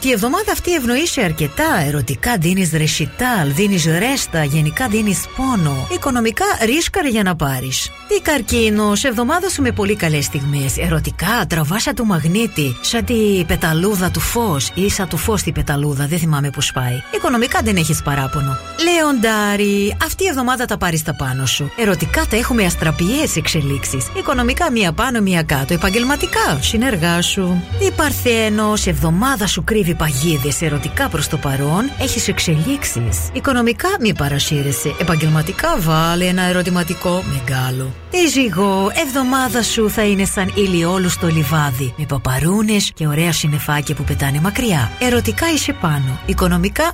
[0.00, 7.08] τη εβδομάδα αυτή ευνοείσαι αρκετά, ερωτικά δίνει ρεσιτάλ, δίνει ρέστα, γενικά δίνει πόνο, οικονομικά ρίσκαρε
[7.08, 7.90] για να πάρεις.
[8.08, 10.76] Τι καρκίνο, σε εβδομάδα σου με πολύ καλές στιγμές.
[10.76, 16.06] Ερωτικά, τραβάσα του μαγνήτη, σαν τη πεταλούδα του φως ή σαν του φως τη πεταλούδα,
[16.06, 17.02] δεν θυμάμαι πώς πάει.
[17.14, 18.56] Οικονομικά δεν έχεις παράπονο.
[18.84, 21.70] Λεοντάρι, αυτή η εβδομάδα τα πάρεις τα πάνω σου.
[21.76, 24.06] Ερωτικά τα έχουμε αστραπιές εξελίξεις.
[24.16, 25.74] Οικονομικά μία πάνω, μία κάτω.
[25.74, 27.62] Επαγγελματικά, συνεργάσου.
[27.86, 30.62] Η Παρθένος, σε εβδομάδα σου κρύβει παγίδες.
[30.62, 33.18] Ερωτικά προς το παρόν έχεις εξελίξεις.
[33.32, 34.94] Οικονομικά μη παρασύρεσαι.
[35.00, 37.94] Επαγγελματικά βάλε ένα ερωτηματικό μεγάλο.
[38.10, 41.94] Τι ζυγό, εβδομάδα σου θα είναι σαν ηλιόλου στο λιβάδι.
[41.96, 44.90] Με παπαρούνες και ωραία συννεφάκια που πετάνε μακριά.
[44.98, 46.20] Ερωτικά είσαι πάνω.
[46.26, 46.92] Οικονομικά,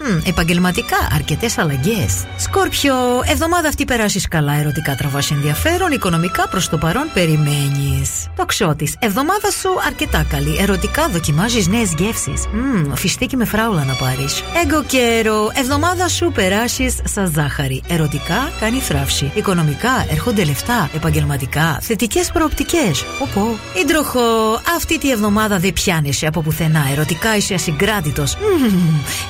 [0.00, 2.24] μμμ, επαγγελματικά, αρκετές αλλαγές.
[2.36, 2.94] Σκόρπιο,
[3.24, 4.52] εβδομάδα αυτή περάσεις καλά.
[4.54, 5.92] Ερωτικά τραβάς ενδιαφέρον.
[5.92, 8.26] Οικονομικά προς το παρόν περιμένεις.
[8.36, 10.56] Τοξότης, εβδομάδα σου αρκετά καλή.
[10.60, 12.46] Ερωτικά δοκιμάζεις νέες γεύσεις.
[12.52, 14.42] Μμ, φιστίκι με φράουλα να πάρεις.
[14.64, 17.82] Έγκο καιρό, εβδομάδα σου περάσεις σαν ζάχαρη.
[17.88, 19.30] Ερωτικά κάνει θράψη.
[19.34, 20.90] Οικονομικά έρχονται λεφτά.
[20.94, 23.04] Επαγγελματικά θετικές προοπτικές.
[23.22, 23.58] Οπό.
[23.80, 26.88] Ιντροχό, αυτή τη εβδομάδα δεν πιάνεσαι από πουθενά.
[26.92, 28.36] Ερωτικά είσαι ασυγκράτητος.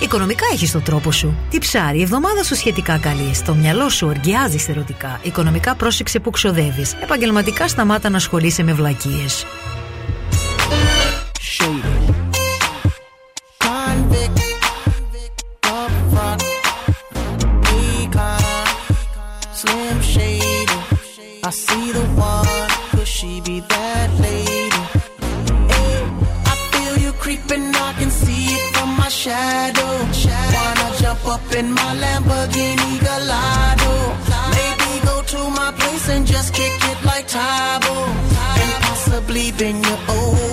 [0.01, 1.37] Οικονομικά έχεις τον τρόπο σου.
[1.51, 3.35] Τι ψάρι, η εβδομάδα σου σχετικά καλή.
[3.35, 5.20] Στο μυαλό σου οργιάζεις ερωτικά.
[5.22, 6.93] Οικονομικά πρόσεξε που ξοδεύεις.
[7.03, 9.47] Επαγγελματικά σταμάτα να ασχολείσαι με βλακίες.
[29.25, 29.93] Shadow.
[30.57, 33.93] Wanna jump up in my Lamborghini Gallardo?
[34.57, 37.95] Maybe go to my place and just kick it like Tybo.
[38.61, 40.43] And possibly bend you over.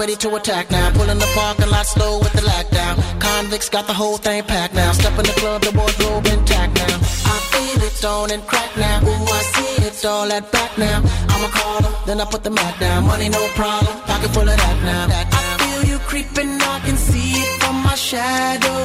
[0.00, 0.90] Ready to attack now.
[0.92, 2.94] Pulling the parking lot slow with the lockdown.
[3.20, 4.92] Convicts got the whole thing packed now.
[4.92, 6.96] Step in the club, the boys wardrobe intact now.
[7.34, 9.04] I feel it on and crack now.
[9.04, 10.98] Ooh, I see it's all that back now.
[11.32, 13.06] I'm a caller, then I put the mat down.
[13.06, 15.04] Money no problem, pocket full of that now.
[15.12, 18.78] I feel you creeping, I can see it from my shadow.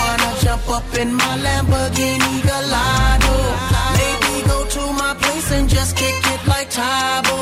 [0.00, 3.36] Wanna jump up in my Lamborghini Gallardo?
[4.00, 7.36] Maybe go to my place and just kick it like Tybo.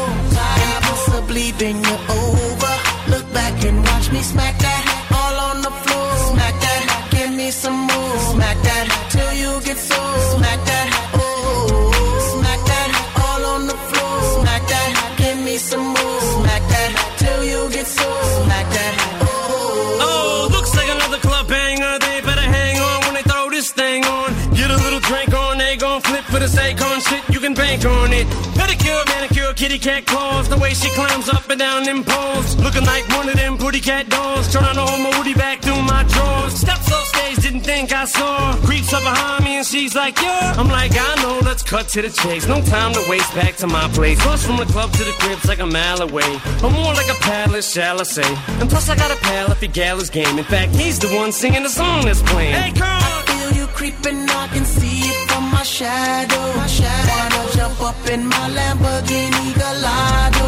[0.86, 2.63] Possibly bend you over.
[3.66, 4.93] And watch me smack that
[29.54, 30.48] kitty cat claws.
[30.48, 32.56] The way she climbs up and down them poles.
[32.56, 34.50] Looking like one of them pretty cat dolls.
[34.52, 36.54] Trying to hold my woody back through my drawers.
[36.54, 38.54] Steps off stage, didn't think I saw.
[38.66, 40.54] Creeps up behind me and she's like, yeah.
[40.56, 42.46] I'm like, I know, let's cut to the chase.
[42.46, 44.20] No time to waste back to my place.
[44.20, 46.30] Plus from the club to the crib's like a mile away.
[46.62, 48.30] Or more like a palace, shall I say.
[48.60, 50.38] And plus I got a pal if he gal is game.
[50.38, 52.54] In fact, he's the one singing the song that's playing.
[52.54, 55.03] Hey, I feel you creeping, I can see
[55.64, 56.46] my shadow.
[57.08, 60.46] Wanna jump up in my Lamborghini Gallardo?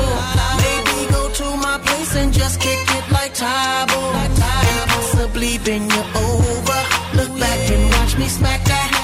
[0.64, 4.00] Maybe go to my place and just kick it like Tybo.
[4.88, 6.80] Possibly bend you over.
[7.16, 8.95] Look back and watch me smack that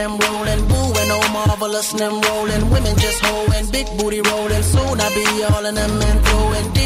[0.00, 2.64] and rolling, boo and oh marvelous and them rolling.
[2.70, 4.62] Women just holding, big booty rolling.
[4.62, 6.80] Soon I be all in them and throwing D.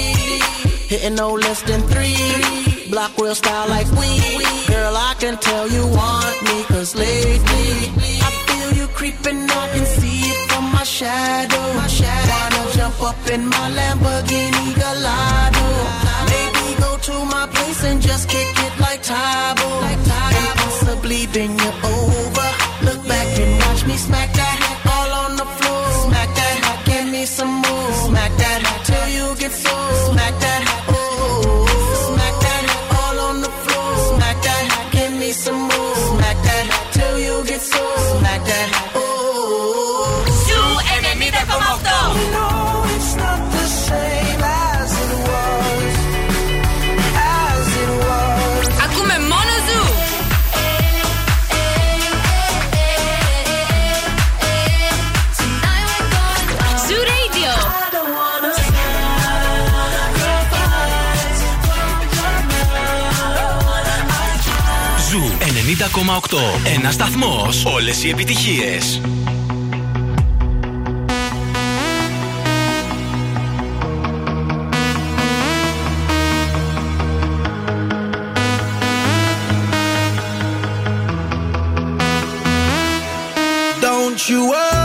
[0.90, 2.18] Hitting no less than three.
[2.90, 4.10] Block real style like we.
[4.72, 7.68] Girl, I can tell you want me, cause lately
[8.26, 11.64] I feel you creeping, I can see it from my shadow.
[11.74, 12.34] My shadow.
[12.34, 15.66] Wanna jump up in my Lamborghini Gallardo?
[16.32, 19.68] Maybe go to my place and just kick it like Tybo.
[19.90, 20.04] And
[20.56, 22.23] possibly bend you over.
[66.74, 67.64] Ένα σταθμός.
[67.64, 69.00] Όλες οι επιτυχίες.
[83.80, 84.83] Don't you worry.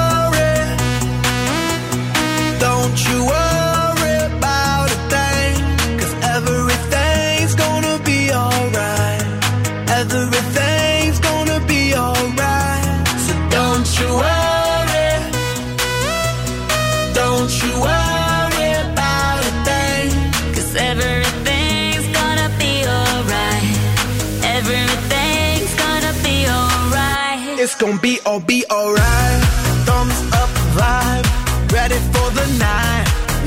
[27.79, 29.41] Gonna be all be alright.
[29.87, 31.25] Thumbs up vibe,
[31.71, 33.05] ready for the night.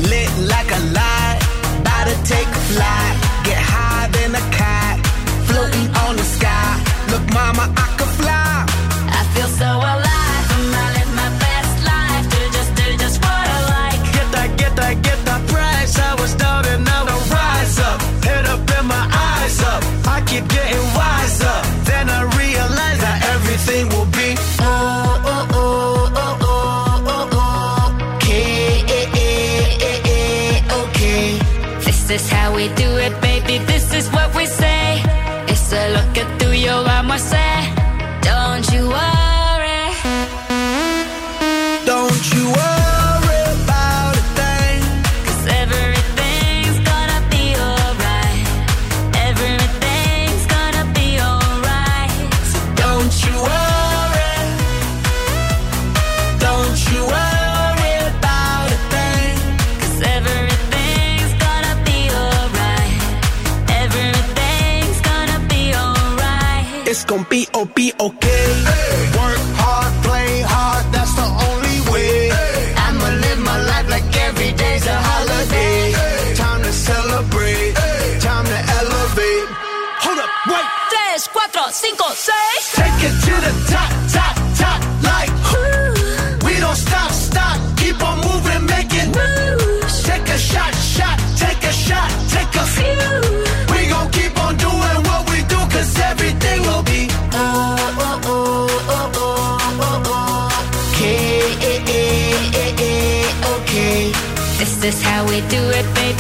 [0.09, 1.39] Lit like a light,
[1.81, 3.15] about to take a flight.
[3.45, 4.97] Get high than a cat,
[5.47, 6.83] floating on the sky.
[7.11, 8.67] Look, mama, I could fly.
[9.19, 10.02] I feel so alive.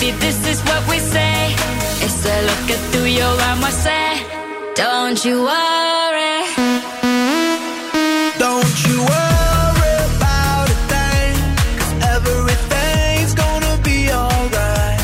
[0.02, 0.18] Baby.
[0.18, 1.54] This is what we say.
[2.04, 4.08] It's a look at through your eyes, I say.
[4.74, 6.38] Don't you worry.
[8.38, 11.34] Don't you worry about a thing,
[12.14, 15.00] everything's gonna be alright.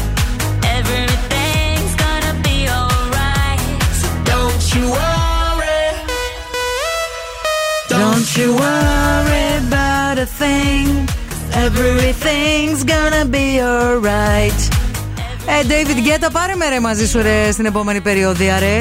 [0.79, 3.61] Everything's gonna be alright.
[4.01, 5.87] So don't you worry.
[7.89, 11.09] Don't you worry about a thing.
[11.53, 14.78] Everything's gonna be alright.
[15.51, 18.79] Ε, David Guetta, πάρε με ρε μαζί σου ρε στην επόμενη περιόδια ρε.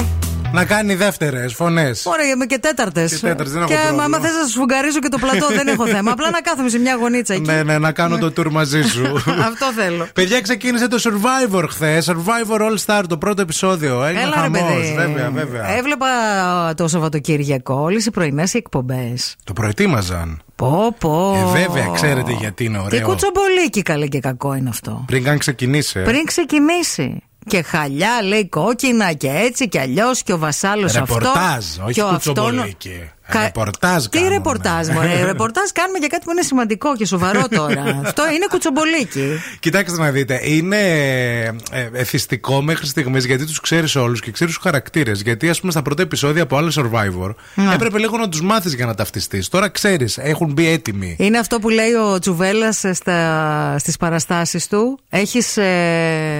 [0.54, 2.06] Να κάνει δεύτερες φωνές.
[2.06, 3.12] Ωραία, είμαι και τέταρτες.
[3.12, 4.04] Και τέταρτες, δεν έχω Και πρόβλημα.
[4.04, 6.12] άμα θες να σου σφουγγαρίζω και το πλατό, δεν έχω θέμα.
[6.12, 7.42] Απλά να κάθομαι σε μια γωνίτσα εκεί.
[7.46, 9.04] Ναι, ναι, να κάνω το tour μαζί σου.
[9.50, 10.08] Αυτό θέλω.
[10.14, 12.10] Παιδιά, ξεκίνησε το Survivor χθες.
[12.12, 14.04] Survivor All Star, το πρώτο επεισόδιο.
[14.06, 14.62] Έγινε Έλα, ρε, χαμός.
[14.62, 14.94] παιδί.
[14.96, 15.76] Βέβαια, βέβαια.
[15.78, 16.08] Έβλεπα
[16.76, 19.36] το Σαββατοκύριακο όλες οι πρωινές εκπομπές.
[19.44, 20.42] Το προετοίμαζαν.
[20.56, 21.34] Πω, πω.
[21.56, 23.02] Ε, βέβαια, ξέρετε γιατί είναι Τι ωραίο.
[23.08, 25.04] κουτσομπολίκι καλέ και κακό είναι αυτό.
[25.08, 26.00] Πριν καν ξεκινήσει.
[26.00, 26.04] ε.
[26.04, 27.22] Πριν ξεκινήσει.
[27.48, 31.18] Και χαλιά λέει κόκκινα και έτσι και αλλιώς και ο βασάλος αυτό.
[31.18, 32.20] Ρεπορτάζ, όχι και ο
[33.32, 33.46] κουτσομπολίκι.
[33.56, 34.34] Ρεπορτάζ Τι κάνουμε.
[34.36, 37.82] ρεπορτάζ, μωρέ; ρεπορτάζ κάνουμε για κάτι που είναι σημαντικό και σοβαρό τώρα.
[38.06, 39.28] αυτό είναι κουτσομπολίκι.
[39.60, 40.78] Κοιτάξτε να δείτε, είναι
[41.72, 45.22] ε, εθιστικό μέχρι στιγμής γιατί τους ξέρεις όλους και ξέρεις τους χαρακτήρες.
[45.22, 47.74] Γιατί, ας πούμε, στα πρώτα επεισόδια από άλλο Survivor Ναι.
[47.74, 49.48] έπρεπε λίγο να τους μάθεις για να ταυτιστείς.
[49.50, 51.16] Τώρα ξέρεις, έχουν μπει έτοιμοι.
[51.20, 52.72] Είναι αυτό που λέει ο Τσουβέλλα
[53.78, 55.00] στις παραστάσεις του.
[55.10, 55.58] Έχεις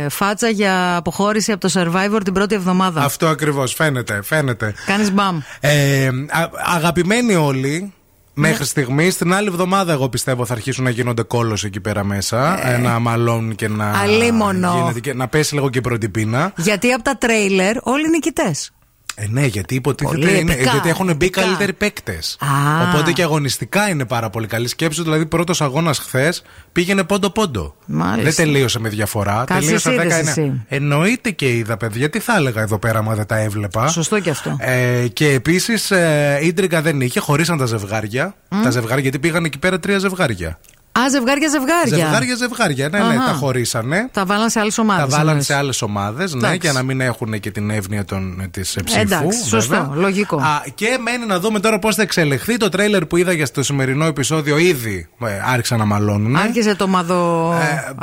[0.10, 3.02] φάτσα για αποχώρηση από το survivor την πρώτη εβδομάδα.
[3.04, 4.74] Αυτό ακριβώς, φαίνεται, φαίνεται.
[4.86, 5.40] Κάνεις μπαμ.
[5.60, 7.92] Ε, α- αγαπημένοι όλοι.
[8.40, 12.70] Μέχρι στιγμής, την άλλη εβδομάδα, εγώ πιστεύω θα αρχίσουν να γίνονται κόλος εκεί πέρα μέσα.
[12.74, 13.92] Ε, να μαλώνουν και να.
[14.00, 14.74] Αλίμονο.
[14.78, 16.54] γίνεται και- να πέσει λίγο και η πρώτη πείνα.
[16.58, 18.72] Γιατί από τα τρέιλερ όλοι νικητές.
[19.20, 20.52] Ε, ναι, γιατί υποτίθεται Πολύ είναι.
[20.54, 21.42] επικά, γιατί έχουν μπει επικά.
[21.42, 22.38] καλύτεροι παίκτες.
[22.40, 22.90] Α.
[22.90, 24.68] Οπότε και αγωνιστικά είναι πάρα πολύ καλή.
[24.68, 27.76] Σκέψου, δηλαδή, πρώτος αγώνας χθες πήγαινε πόντο-πόντο.
[27.86, 28.24] Μάλιστα.
[28.24, 29.44] Δεν τελείωσε με διαφορά.
[29.48, 30.28] Κάτσε, τελείωσε εσύ είδες 19.
[30.28, 30.66] εσύ.
[30.68, 32.10] Εννοείται και είδα, παιδιά.
[32.10, 33.88] Τι θα έλεγα εδώ πέρα, άμα δεν τα έβλεπα.
[33.88, 34.56] Σωστό και αυτό.
[34.60, 38.36] Ε, και επίσης ε, ίντρικα δεν είχε, χωρίσαν τα ζευγάρια.
[38.64, 40.60] Τα ζευγάρια, γιατί πήγαν εκεί πέρα τρία ζευγάρια.
[41.00, 41.98] Α, ζευγάρια, ζευγάρια.
[41.98, 42.90] Ζευγάρια, ζευγάρια.
[42.90, 43.26] Ναι, ναι, Αχα.
[43.26, 44.10] τα χωρίσανε.
[44.12, 45.10] Τα βάλαν σε άλλες ομάδες.
[45.10, 46.58] Τα βάλαν σε άλλες ομάδες, ναι, Εντάξει.
[46.62, 48.06] για να μην έχουν και την εύνοια
[48.52, 49.00] της ψήφου.
[49.02, 49.96] Εντάξει, σωστό, βέβαια.
[49.96, 50.36] λογικό.
[50.38, 52.58] Α, και μένει να δούμε τώρα πώς θα εξελιχθεί.
[52.58, 56.36] Το τρέιλερ που είδα για στο σημερινό επεισόδιο ήδη ε, άρχισαν να μαλώνουν.
[56.36, 57.54] Άρχισε το μαδο.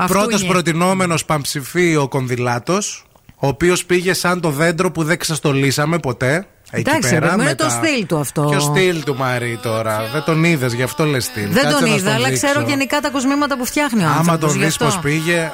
[0.07, 0.47] Πρώτος αυτούνι.
[0.53, 3.05] προτινόμενος παμψηφί ο Κονδυλάτος,
[3.37, 6.47] ο οποίος πήγε σαν το δέντρο που δεν ξεστολίσαμε ποτέ.
[6.77, 8.43] Εκεί Εντάξει, πέρα, ρε, μου με είναι το τα- στυλ του αυτό.
[8.43, 10.03] Ποιο στυλ του Μαρή τώρα.
[10.13, 11.49] Δεν τον είδες, γι' αυτό λες στυλ.
[11.49, 12.47] Δεν Κάτσε τον να είδα, στον αλλά δείξω.
[12.47, 14.85] ξέρω γενικά τα κοσμήματα που φτιάχνει ο Άμα άνθρωπος, τον γι' δεις αυτό.
[14.85, 15.53] πώς πήγε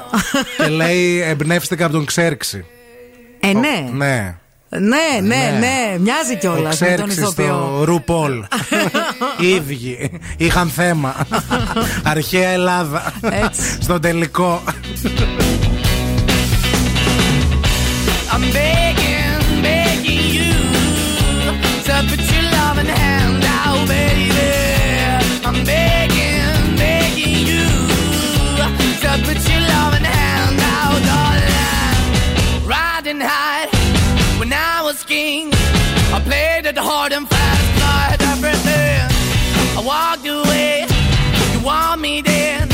[0.56, 2.64] και λέει εμπνεύστηκα από τον Ξέρξη.
[3.40, 3.88] Ε, ναι.
[3.92, 4.34] Ναι.
[4.72, 7.44] Ναι, ναι, ναι, μοιάζει Ο κιόλας με τον Ξέρξης ηθοποιό.
[7.76, 8.44] στο Ρουπόλ.
[9.56, 10.10] Ίδιοι.
[10.36, 11.14] Είχαν θέμα.
[12.12, 13.12] Αρχαία Ελλάδα.
[13.80, 14.62] Στο τελικό.
[18.32, 18.42] I'm
[36.90, 39.00] hard and fast, tried everything.
[39.78, 40.86] I walked away,
[41.52, 42.68] you want me then.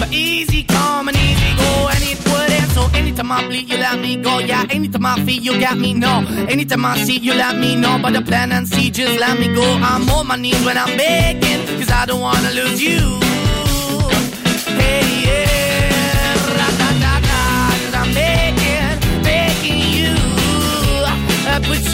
[0.00, 2.68] But easy come and easy go, and it wouldn't.
[2.76, 4.38] So anytime I bleed, you let me go.
[4.40, 6.14] Yeah, anytime I feel, you got me, no.
[6.48, 7.98] Anytime I see, you let me know.
[8.02, 9.66] But the plan and see, just let me go.
[9.90, 13.00] I'm on my knees when I'm begging, cause I don't wanna lose you.
[14.80, 17.40] Hey, yeah, ra-da-da-da,
[17.78, 20.14] 'cause I'm begging, begging you.
[21.50, 21.82] Uh, put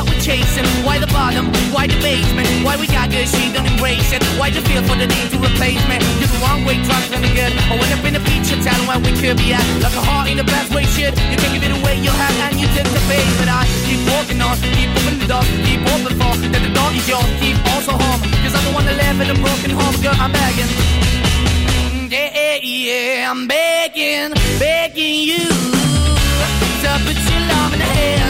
[0.00, 3.66] why we're chasing, why the bottom, why the basement, why we got good, she don't
[3.68, 4.24] embrace it.
[4.40, 6.00] Why the feel for the need to replace me?
[6.16, 7.52] You're the wrong way, trying to be good.
[7.68, 9.64] I went up in the feature, telling where we could be at.
[9.84, 11.12] Like a heart in the best way, shit.
[11.28, 13.28] You can give it away, you have, and you take the bait.
[13.36, 16.90] But I keep walking on, keep opening the door, keep open for that the door
[16.96, 18.20] is yours, keep also home.
[18.40, 20.70] Cause I'm the one that live in a broken home, girl, I'm begging.
[22.08, 25.44] Yeah, yeah, I'm begging, begging you
[26.80, 28.29] to put your love in the hand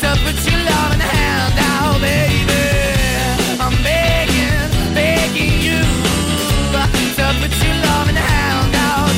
[0.00, 2.64] To put your loving hand out, baby.
[3.60, 5.82] I'm begging, begging you.
[7.40, 7.76] Put your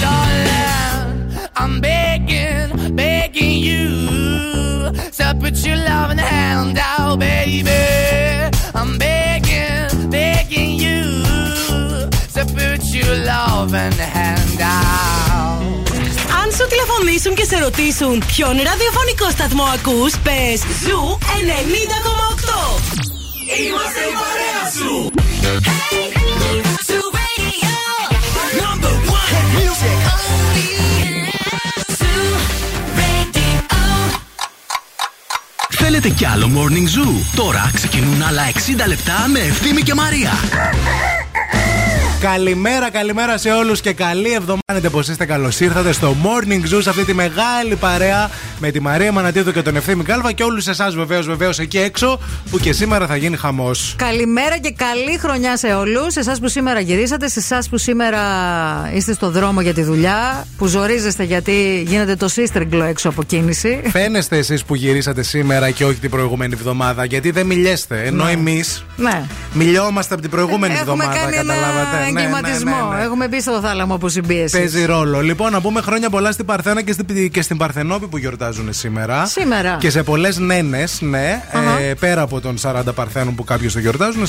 [0.03, 1.51] darling.
[1.55, 4.93] I'm begging, begging you.
[5.41, 5.77] Put your
[7.17, 7.71] baby.
[8.75, 12.11] I'm begging, begging you.
[12.57, 13.15] Put your
[14.01, 15.92] hand out.
[16.43, 21.23] Αν σου τηλεφωνήσουν και σε ρωτήσουν ποιον ραδιοφωνικό σταθμό ακούς, πες Ζου 90,8.
[23.67, 25.11] Είμαστε η παρέα σου.
[28.63, 30.01] Number one music.
[35.69, 38.43] Θέλετε κι άλλο Morning Zoo; Τώρα ξεκινούν άλλα
[38.85, 40.33] 60 λεπτά με Ευθύμη και Μαρία.
[42.23, 44.91] Καλημέρα, καλημέρα σε όλους και καλή εβδομάδα.
[44.91, 49.13] Πώ είστε, καλώς ήρθατε στο Morning Zoo σε αυτή τη μεγάλη παρέα με τη Μαρία
[49.13, 52.21] Μανατίδου και τον Ευθύμη Κάλβα και όλους εσάς βεβαίως, βεβαίως εκεί έξω
[52.51, 53.95] που και σήμερα θα γίνει χαμός.
[53.99, 56.13] Καλημέρα και καλή χρονιά σε όλους.
[56.13, 58.21] Σε εσάς που σήμερα γυρίσατε, σε εσάς που σήμερα
[58.95, 63.81] είστε στο δρόμο για τη δουλειά, που ζορίζεστε γιατί γίνεται το σύστριγκλο έξω από κίνηση.
[63.91, 68.03] Φαίνεστε εσείς που γυρίσατε σήμερα και όχι την προηγούμενη εβδομάδα, γιατί δεν μιλιέστε.
[68.05, 68.31] Ενώ Ναι.
[68.31, 69.23] εμείς Ναι.
[69.53, 72.12] μιλιόμαστε από την προηγούμενη Έχουμε εβδομάδα, κάνει ένα καταλάβατε.
[72.13, 72.71] Ναι, εγκληματισμό.
[72.71, 73.03] ναι, ναι, ναι.
[73.03, 74.59] Έχουμε μπει στο θάλαμο από συμπίεσης.
[74.59, 75.21] Παίζει ρόλο.
[75.21, 79.27] Λοιπόν, να πούμε χρόνια πολλά στην Παρθένα και στην, και στην Παρθενόπη που γιορτάζουν σήμερα.
[79.27, 79.77] Σήμερα.
[79.81, 81.43] Και σε πολλές νένες, ναι.
[81.53, 81.79] Αχα.
[81.79, 84.23] Ε, πέρα από των 40 Παρθένων που κάποιοι το γιορτάζουν,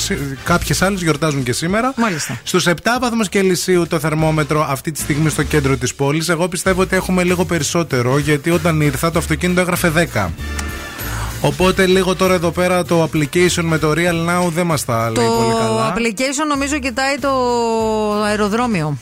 [0.44, 1.92] κάποιες άλλες γιορτάζουν και σήμερα.
[1.96, 2.38] Μάλιστα.
[2.42, 6.28] Στους 7 βαθμού Κελσίου το θερμόμετρο αυτή τη στιγμή στο κέντρο της πόλης.
[6.28, 10.26] Εγώ πιστεύω ότι έχουμε λίγο περισσότερο γιατί όταν ήρθα το αυτοκίνητο έγραφε 10.
[11.44, 15.26] Οπότε λίγο τώρα εδώ πέρα το application με το Real Now δεν μας τα λέει
[15.38, 15.94] πολύ Το καλά.
[15.94, 17.30] application νομίζω κοιτάει το
[18.22, 18.96] αεροδρόμιο.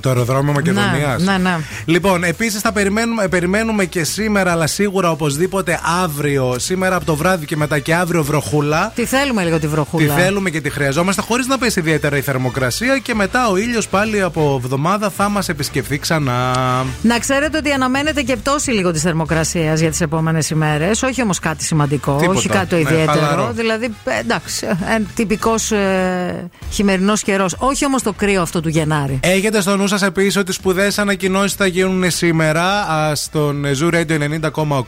[0.00, 1.22] Το αεροδρόμιο Μακεδονίας.
[1.22, 1.56] Ναι, ναι, ναι.
[1.84, 7.16] Λοιπόν, επίσης θα περιμένουμε, ε, περιμένουμε και σήμερα, αλλά σίγουρα οπωσδήποτε αύριο, σήμερα από το
[7.16, 8.92] βράδυ και μετά και αύριο βροχούλα.
[8.94, 10.14] Τι θέλουμε λίγο τη Τη βροχούλα.
[10.14, 14.22] θέλουμε και τη χρειαζόμαστε χωρίς να πέσει ιδιαίτερα η θερμοκρασία και μετά ο ήλιος πάλι
[14.22, 16.54] από εβδομάδα θα μας επισκεφθεί ξανά.
[17.02, 21.02] Να ξέρετε ότι αναμένεται και πτώση λίγο της θερμοκρασίας για τις επόμενες ημέρες.
[21.02, 22.38] Όχι όμως κάτι σημαντικό, Τίποτα.
[22.38, 23.12] όχι κάτι το Ναι, ιδιαίτερο.
[23.12, 23.50] χαλαρό.
[23.52, 27.54] δηλαδή, ε, εντάξει, ένα τυπικός ε, χειμερινός καιρός.
[27.58, 29.20] Όχι όμως το κρύο αυτό του Γενάρη.
[29.22, 32.84] Έχετε στο νου σα επίση ότι σπουδαίες ανακοινώσεις θα γίνουν σήμερα
[33.14, 34.80] στον Zoo Radio 90,8.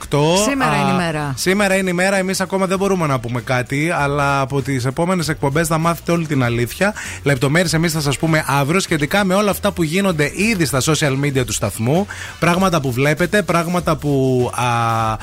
[0.49, 1.35] Σήμερα είναι η μέρα.
[1.37, 2.17] Σήμερα είναι η μέρα.
[2.17, 6.27] Εμείς ακόμα δεν μπορούμε να πούμε κάτι, αλλά από τις επόμενες εκπομπές θα μάθετε όλη
[6.27, 6.95] την αλήθεια.
[7.23, 11.25] Λεπτομέρειες εμείς θα σας πούμε αύριο σχετικά με όλα αυτά που γίνονται ήδη στα social
[11.25, 12.07] media του σταθμού.
[12.39, 14.65] Πράγματα που βλέπετε, πράγματα που α,
[15.13, 15.19] α,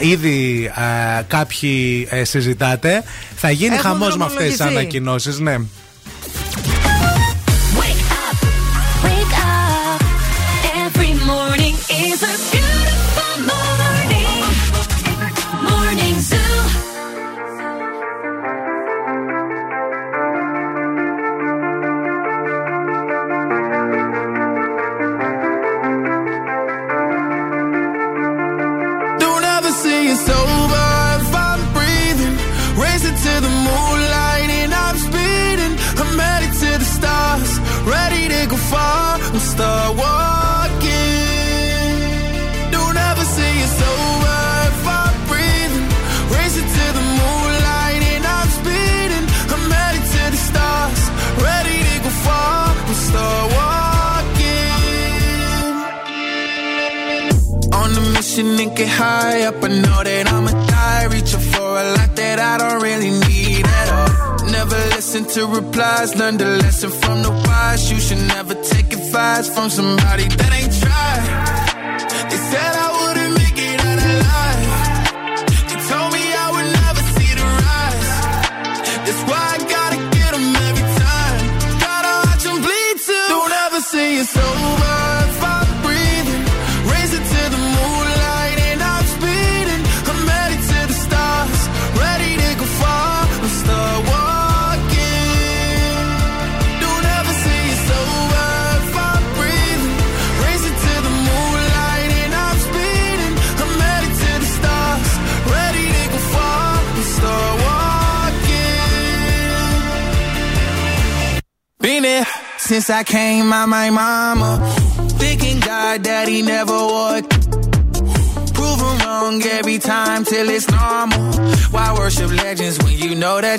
[0.00, 3.02] ήδη α, κάποιοι ε, συζητάτε.
[3.36, 5.56] Θα γίνει χαμός με αυτές τις ανακοινώσεις, ναι.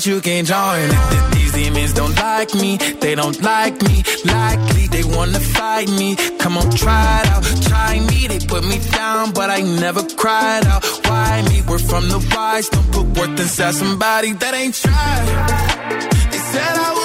[0.01, 0.89] that you can join.
[1.33, 4.03] These demons don't like me, they don't like me.
[4.25, 6.15] Likely they wanna fight me.
[6.39, 8.27] Come on, try it out, try me.
[8.27, 10.83] They put me down, but I never cried out.
[11.05, 11.61] Why me?
[11.67, 15.25] We're from the wise, don't put worth inside somebody that ain't tried.
[16.31, 17.00] They said I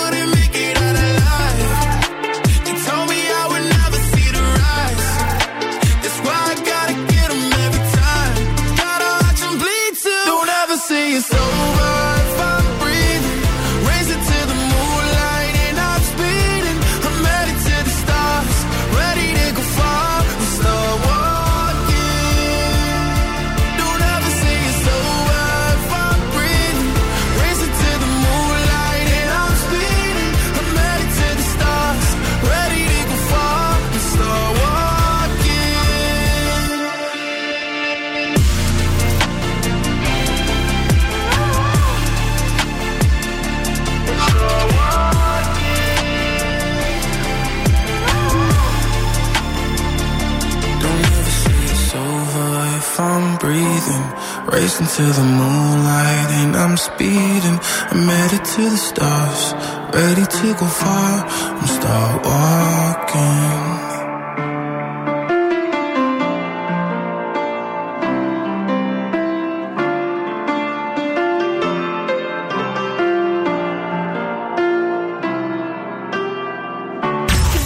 [54.96, 57.58] to the moonlight and I'm speeding.
[57.90, 59.52] I'm headed to the stars,
[59.92, 61.26] ready to go far.
[61.58, 63.76] I'm start walking.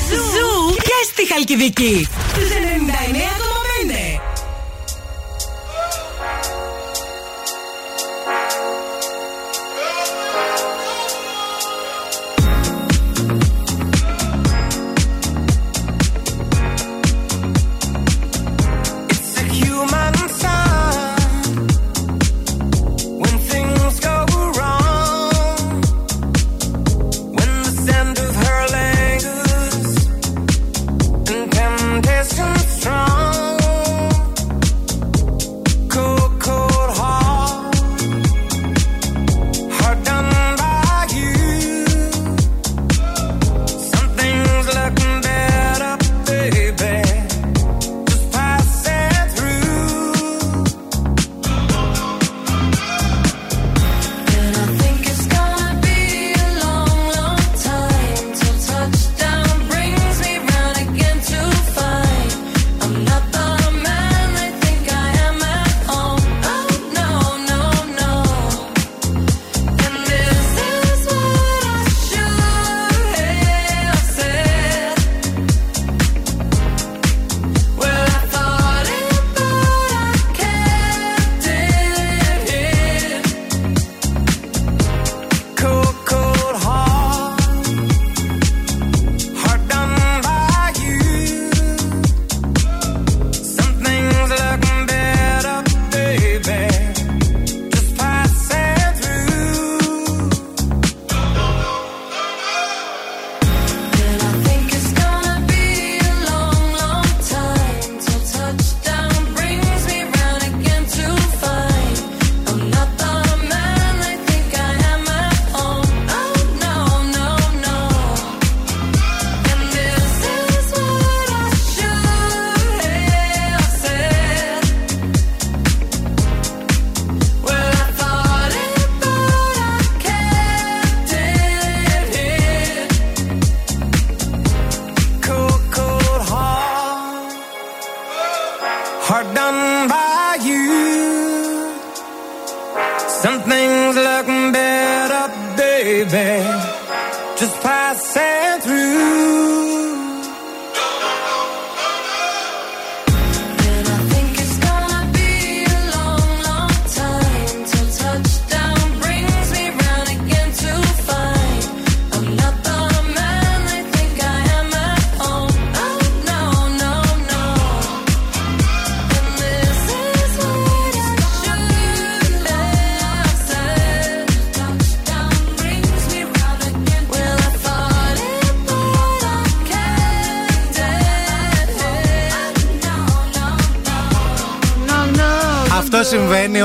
[0.08, 0.74] Zoo, Zoo.
[0.74, 0.80] Zoo.
[1.04, 2.19] στη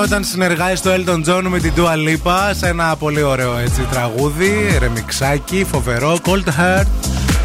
[0.05, 4.77] όταν συνεργάζει το Elton John με την Dua Lipa σε ένα πολύ ωραίο έτσι τραγούδι,
[4.79, 6.85] ρεμιξάκι, φοβερό, Cold Heart.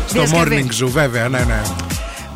[0.06, 0.68] Στο Διασκευή.
[0.68, 1.89] Morning Zoo, βέβαια, ναι, ναι.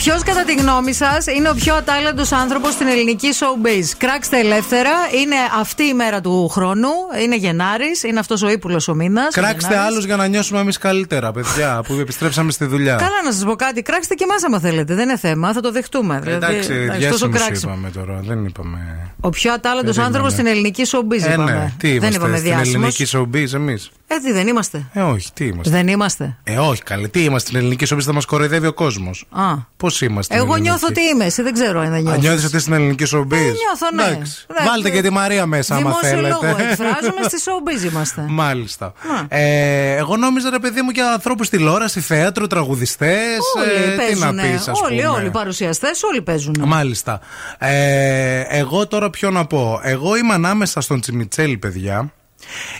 [0.04, 4.90] Ποιος, κατά τη γνώμη σας, είναι ο πιο ατάλλαντος άνθρωπος στην ελληνική showbiz; Κράξτε ελεύθερα.
[5.22, 6.88] Είναι αυτή η μέρα του χρόνου.
[7.22, 8.02] Είναι Γενάρης.
[8.02, 9.34] Είναι αυτός ο ύπουλος ο μήνας.
[9.34, 12.94] Κράξτε άλλους για να νιώσουμε εμείς καλύτερα, παιδιά, που επιστρέψαμε στη δουλειά.
[12.94, 13.82] Καλά, να σας πω κάτι.
[13.82, 14.94] Κράξτε και εμάς, άμα θέλετε.
[14.94, 15.52] Δεν είναι θέμα.
[15.52, 16.20] Θα το δεχτούμε.
[16.22, 17.72] Δηλαδή, Εντάξει, εντάξει, τόσο διάσημους κράξιμο.
[17.72, 19.10] είπαμε τώρα, δεν είπαμε.
[19.20, 20.06] Ο πιο ατάλλαντος Περίμενε.
[20.06, 21.22] άνθρωπος στην ελληνική showbiz.
[21.28, 21.52] Ε, είπαμε.
[21.52, 23.00] ναι, τι δεν είμαστε είπαμε στην διάσημος.
[23.00, 23.90] ελληνική showbiz εμείς.
[24.16, 27.48] Ε, τι δεν είμαστε; Ε, όχι, τι είμαστε; Δεν είμαστε; Ε, όχι, καλέ, τι είμαστε
[27.48, 29.26] στην ελληνική showbiz, θα μας κοροϊδεύει ο κόσμος.
[29.30, 29.42] Α.
[29.76, 30.36] Πώς είμαστε.
[30.36, 31.24] Εγώ νιώθω ότι είμαι.
[31.24, 32.14] Εσύ δεν ξέρω αν δεν νιώθω.
[32.16, 33.28] Αν νιώθεις ότι είσαι στην ελληνική showbiz.
[33.30, 34.02] νιώθω, ναι.
[34.04, 34.46] Εντάξει.
[34.60, 36.28] Ναι, Βάλτε και τη Μαρία μέσα, άμα Δημόσιο θέλετε.
[36.28, 38.24] λόγο εκφράζομαι, στη showbiz είμαστε.
[38.28, 38.92] Μάλιστα.
[39.28, 43.38] Ε, εγώ νόμιζα, ρε παιδί μου, για ανθρώπους τηλεόραση, θέατρο, τραγουδιστές.
[43.58, 44.52] Όλοι Ε, τι να παίζουν.
[44.56, 45.08] πεις, ας Όλοι, πούμε.
[45.08, 46.54] όλοι οι παρουσιαστές, όλοι παίζουν.
[46.66, 47.20] Μάλιστα.
[47.58, 49.80] Ε, εγώ τώρα ποιο να πω.
[49.82, 52.12] Εγώ είμαι ανάμεσα στον Τσιμιτσέλη, παιδιά.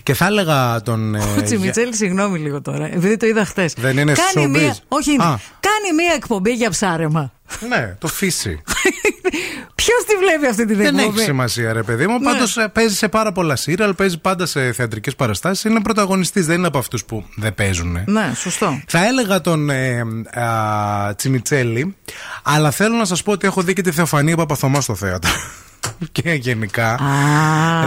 [0.03, 1.15] Και θα έλεγα τον.
[1.15, 3.75] ε, Ο Τσιμιτσέλη, συγγνώμη λίγο τώρα, επειδή το είδα χθες.
[3.79, 4.61] Δεν είναι στο Κάνει showbiz.
[4.61, 5.25] μία, όχι, είναι.
[5.25, 5.41] Α.
[5.61, 7.33] Κάνει μία εκπομπή για ψάρεμα.
[7.69, 8.63] Ναι, το φύση.
[9.75, 12.19] Ποιος τη βλέπει αυτή την Δεν εκπομπή; έχει σημασία, ρε παιδί μου.
[12.19, 12.25] Ναι.
[12.25, 15.65] Πάντως παίζει σε πάρα πολλά σύριαλ, παίζει πάντα σε θεατρικές παραστάσεις.
[15.65, 17.99] Είναι πρωταγωνιστής, δεν είναι από αυτούς που δεν παίζουν.
[18.07, 18.81] Ναι, σωστό.
[18.87, 20.01] Θα έλεγα τον ε,
[20.41, 21.97] α, Τσιμιτσέλη,
[22.43, 25.31] αλλά θέλω να σας πω ότι έχω δει και τη Θεοφανία Παπαθωμά στο θέατρο.
[26.13, 26.99] Και γενικά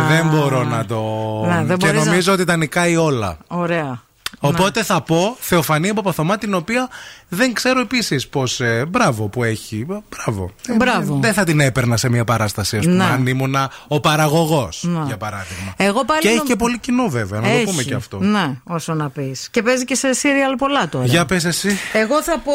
[0.10, 1.02] δεν μπορώ να το.
[1.48, 3.38] Ναι, δεν και μπορείς να- νομίζω ότι τα νικάει όλα.
[3.48, 4.02] Ωραία.
[4.40, 6.90] Οπότε θα πω Θεοφανία Παπαθωμά, την οποία
[7.28, 8.60] δεν ξέρω επίσης πώς.
[8.60, 9.86] Ε, μπράβο που έχει.
[10.10, 10.52] Μπράβο.
[10.68, 11.18] Ε, Μπράβο.
[11.22, 13.04] Δεν θα την έπαιρνα σε μια παράσταση, ας πούμε, Ναι.
[13.04, 15.04] αν ήμουνα ο παραγωγός, Ναι.
[15.06, 15.74] για παράδειγμα.
[15.78, 17.64] Εγώ πάλι Και έχει νομ- και πολύ κοινό, βέβαια, να Έχει.
[17.66, 18.20] το πούμε και αυτό.
[18.20, 19.48] Ναι, όσο να πεις.
[19.52, 21.06] Και παίζει και σε σύριαλ πολλά τώρα.
[21.06, 21.78] Για πες εσύ.
[21.94, 22.52] Εγώ θα πω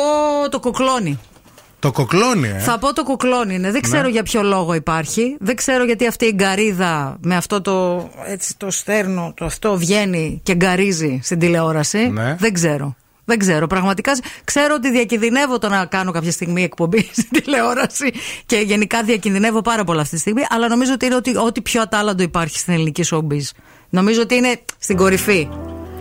[0.51, 1.19] το κοκλόνι.
[1.83, 2.59] Το κοκλόνι, ε.
[2.59, 3.71] Θα πω το κουκλόνι είναι.
[3.71, 5.37] Δεν ξέρω για ποιο λόγο υπάρχει.
[5.41, 10.41] Δεν ξέρω γιατί αυτή η γκαρίδα με αυτό το, έτσι, το στέρνο, το αυτό βγαίνει
[10.43, 11.99] και γκαρίζει στην τηλεόραση.
[11.99, 12.37] Ναι.
[12.39, 12.97] Δεν ξέρω.
[13.25, 13.67] Δεν ξέρω.
[13.67, 14.13] Πραγματικά
[14.45, 18.13] ξέρω ότι διακινδυνεύω το να κάνω κάποια στιγμή εκπομπή στην τηλεόραση
[18.47, 20.43] και γενικά διακινδυνεύω πάρα πολλά αυτή τη στιγμή.
[20.49, 23.51] Αλλά νομίζω ότι είναι ότι, ό,τι πιο ατάλλαντο υπάρχει στην ελληνική showbiz.
[23.89, 25.49] Νομίζω ότι είναι στην κορυφή.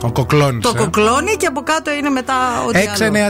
[0.02, 0.60] Ο κοκλόνι.
[0.60, 3.26] Το κοκλόνι και από κάτω είναι μετά ό,τι άλλο.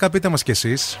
[0.00, 0.98] 694-6699-510, πείτε μας κι εσείς.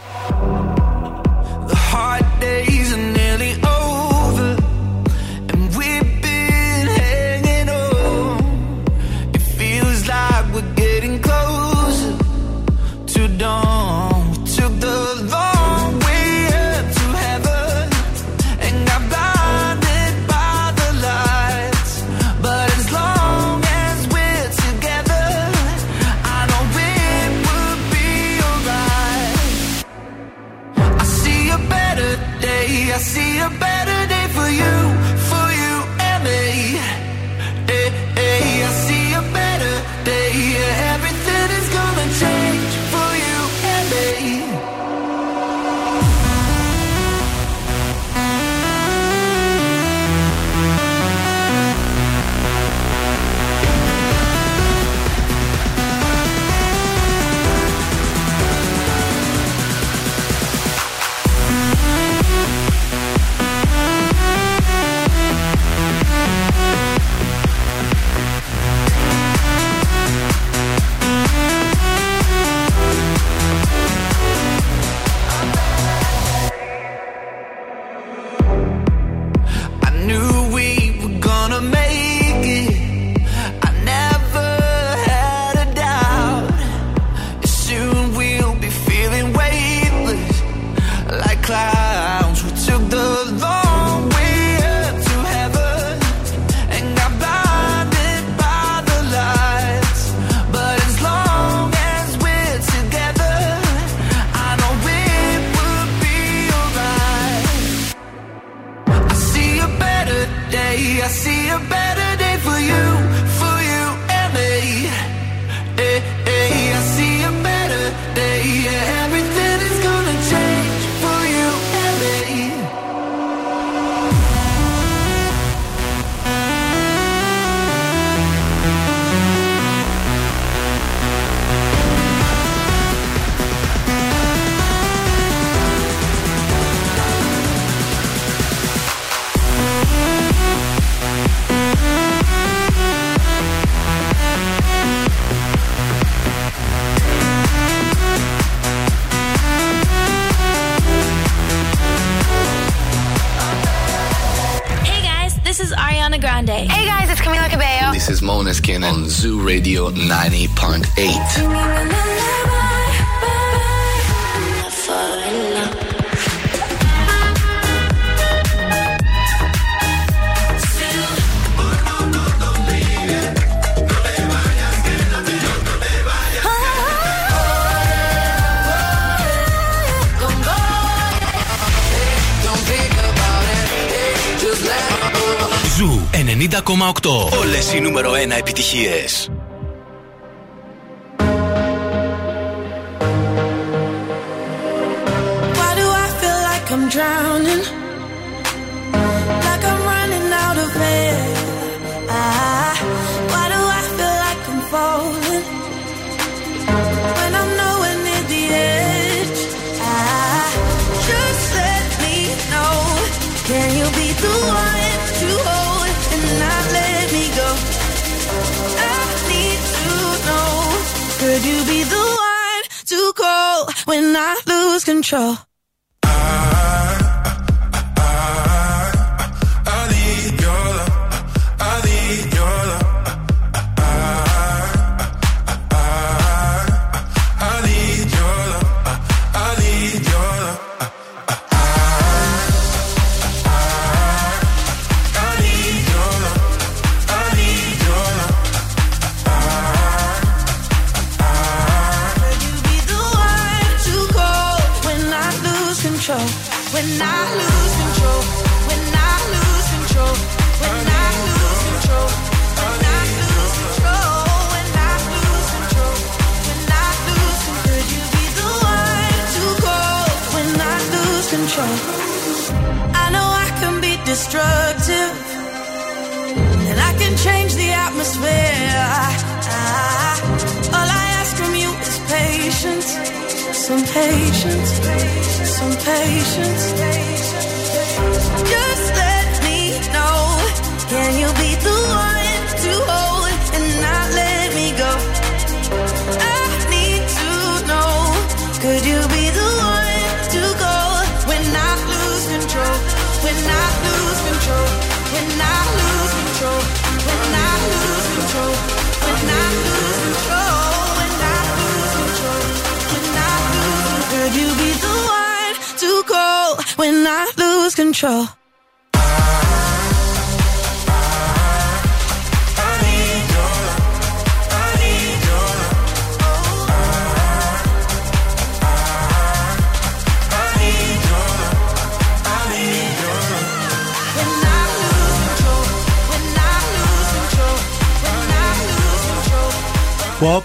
[159.20, 160.29] Zoo Radio 90.8.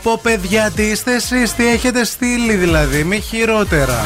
[0.06, 4.04] Πω πω παιδιά τι είστε εσείς, τι έχετε στείλει δηλαδή, μη χειρότερα.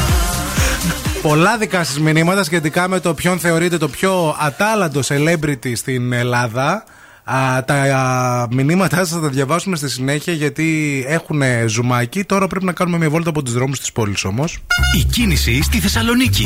[1.22, 6.84] Πολλά δικά σας μηνύματα σχετικά με το ποιον θεωρείται το πιο ατάλλαντο celebrity στην Ελλάδα.
[7.24, 12.24] Α, τα α, μηνύματά σας θα τα διαβάσουμε στη συνέχεια γιατί έχουν ζουμάκι.
[12.24, 14.58] Τώρα πρέπει να κάνουμε μια βόλτα από τους δρόμους της πόλης όμως.
[14.98, 16.44] Η κίνηση στη Θεσσαλονίκη.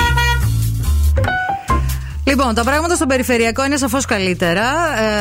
[2.27, 4.63] Λοιπόν, τα πράγματα στον περιφερειακό είναι σαφώς καλύτερα.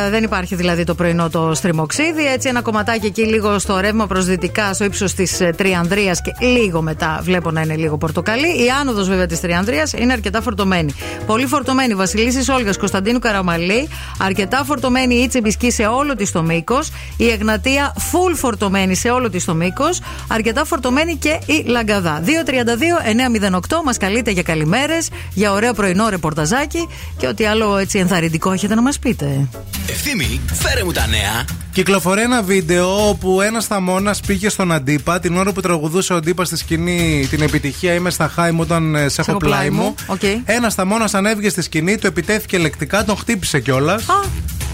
[0.06, 2.26] Ε, δεν υπάρχει δηλαδή το πρωινό το στριμοξίδι.
[2.26, 6.82] Έτσι, ένα κομματάκι εκεί λίγο στο ρεύμα προς δυτικά, στο ύψος της Τριανδρίας και λίγο
[6.82, 8.48] μετά βλέπω να είναι λίγο πορτοκαλί.
[8.48, 10.94] Η άνοδος βέβαια της Τριανδρίας είναι αρκετά φορτωμένη.
[11.26, 13.88] Πολύ φορτωμένη Βασιλίση Όλγας Κωνσταντίνου Καραμαλή.
[14.20, 16.92] Αρκετά φορτωμένη η Τσιμπισκή σε όλο της το μήκος.
[17.18, 20.02] Η Εγνατία full φορτωμένη σε όλο της το μήκος.
[20.28, 22.22] Αρκετά φορτωμένη και η Λαγκαδά.
[22.26, 28.76] 232-908 μας καλείτε για καλημέρες, για ωραίο πρωινό ρεπορταζάκι και ό,τι άλλο έτσι ενθαρρυντικό έχετε
[28.76, 29.48] να μας πείτε.
[29.90, 31.46] Ευθύμη, φέρε μου τα νέα.
[31.72, 36.48] Κυκλοφορεί ένα βίντεο όπου ένας θαμώνας πήγε στον Αντίπα την ώρα που τραγουδούσε ο Αντίπας
[36.48, 39.96] στη σκηνή την επιτυχία Είμαι στα χάι μου όταν ε, σε έχω πλάι μου.
[40.08, 40.42] Okay.
[40.46, 44.06] Ένας θαμώνας ανέβηκε στη σκηνή, του επιτέθηκε λεκτικά, τον χτύπησε κιόλας.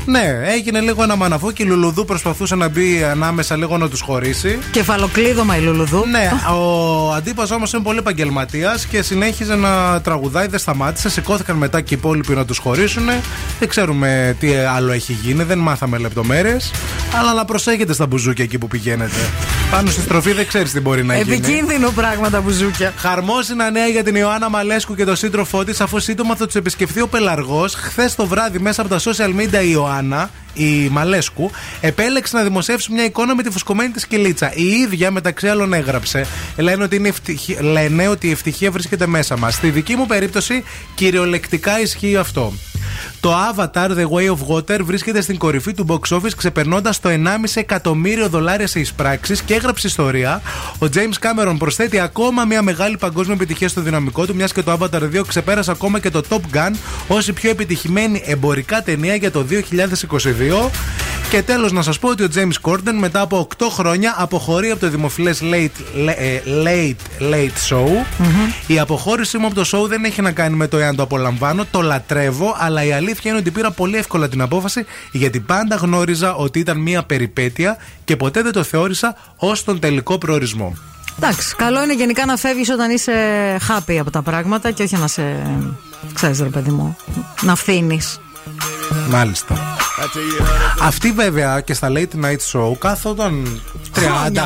[0.10, 4.02] Ναι, έγινε λίγο ένα μαναφό και η Λουλουδού προσπαθούσε να μπει ανάμεσα λίγο να τους
[4.02, 4.60] χωρίσει.
[4.72, 6.06] Κεφαλοκλείδωμα η Λουλουδού.
[6.12, 11.10] Ναι, ο Αντίπας όμως είναι πολύ επαγγελματίας και συνέχιζε να τραγουδάει, δεν σταμάτησε.
[11.10, 13.04] Σηκώθηκαν μετά και οι υπόλοιποι να τους χωρίσουν.
[13.60, 16.72] Δεν ξέρουμε τι άλλο έχει γίνει, δεν μάθαμε λεπτομέρειες.
[17.20, 19.20] Αλλά να προσέχετε στα μπουζούκια εκεί που πηγαίνετε.
[19.72, 21.34] Πάνω στη στροφή δεν ξέρεις τι μπορεί να γίνει.
[21.34, 22.94] Επικίνδυνο πράγμα τα μπουζούκια.
[22.98, 27.02] Χαρμόσυνα νέα για την Ιωάννα Μαλέσκου και τον σύντροφό της, αφού σύντομα θα τους επισκεφθεί
[27.02, 27.74] ο Πελαργός.
[27.74, 30.22] Χθες το βράδυ, μέσα από τα social media, η Ιωάννα, आना
[30.60, 34.54] η Μαλέσκου, επέλεξε να δημοσιεύσει μια εικόνα με τη φουσκωμένη της κυλίτσα.
[34.54, 36.26] Η ίδια μεταξύ άλλων έγραψε.
[36.58, 37.58] Λένε ότι, είναι ευτυχη...
[37.62, 39.54] Λένε ότι η ευτυχία βρίσκεται μέσα μας.
[39.54, 40.64] Στη δική μου περίπτωση,
[40.96, 42.54] κυριολεκτικά ισχύει αυτό.
[43.20, 47.16] Το Avatar The Way of Water βρίσκεται στην κορυφή του box office ξεπερνώντας το 1,5
[47.54, 50.42] εκατομμύριο δολάρια σε εισπράξεις και έγραψε ιστορία.
[50.80, 54.78] Ο James Cameron προσθέτει ακόμα μια μεγάλη παγκόσμια επιτυχία στο δυναμικό του, μιας και το
[54.80, 56.72] Avatar 2 ξεπέρασε ακόμα και το Top Gun
[57.08, 60.49] ως η πιο επιτυχημένη εμπορικά ταινία για το 2022.
[61.30, 64.80] Και τέλος να σας πω ότι ο James Corden μετά από 8 χρόνια αποχωρεί από
[64.80, 68.06] το δημοφιλές late, ε, late, late Show.
[68.68, 71.66] Η αποχώρησή μου από το show δεν έχει να κάνει με το εάν το απολαμβάνω,
[71.72, 76.36] το λατρεύω, αλλά η αλήθεια είναι ότι πήρα πολύ εύκολα την απόφαση γιατί πάντα γνώριζα
[76.36, 80.78] ότι ήταν μια περιπέτεια και ποτέ δεν το θεώρησα ως τον τελικό προορισμό.
[81.18, 83.14] Εντάξει, καλό είναι γενικά να φεύγεις όταν είσαι
[83.68, 85.24] happy από τα πράγματα και όχι να σε.
[86.14, 86.98] ξέρεις, ρε παιδί μου,
[87.42, 88.00] να φθίνει.
[89.10, 89.78] Μάλιστα.
[90.82, 93.62] Αυτή βέβαια και στα Late night show κάθονταν
[93.96, 94.00] 30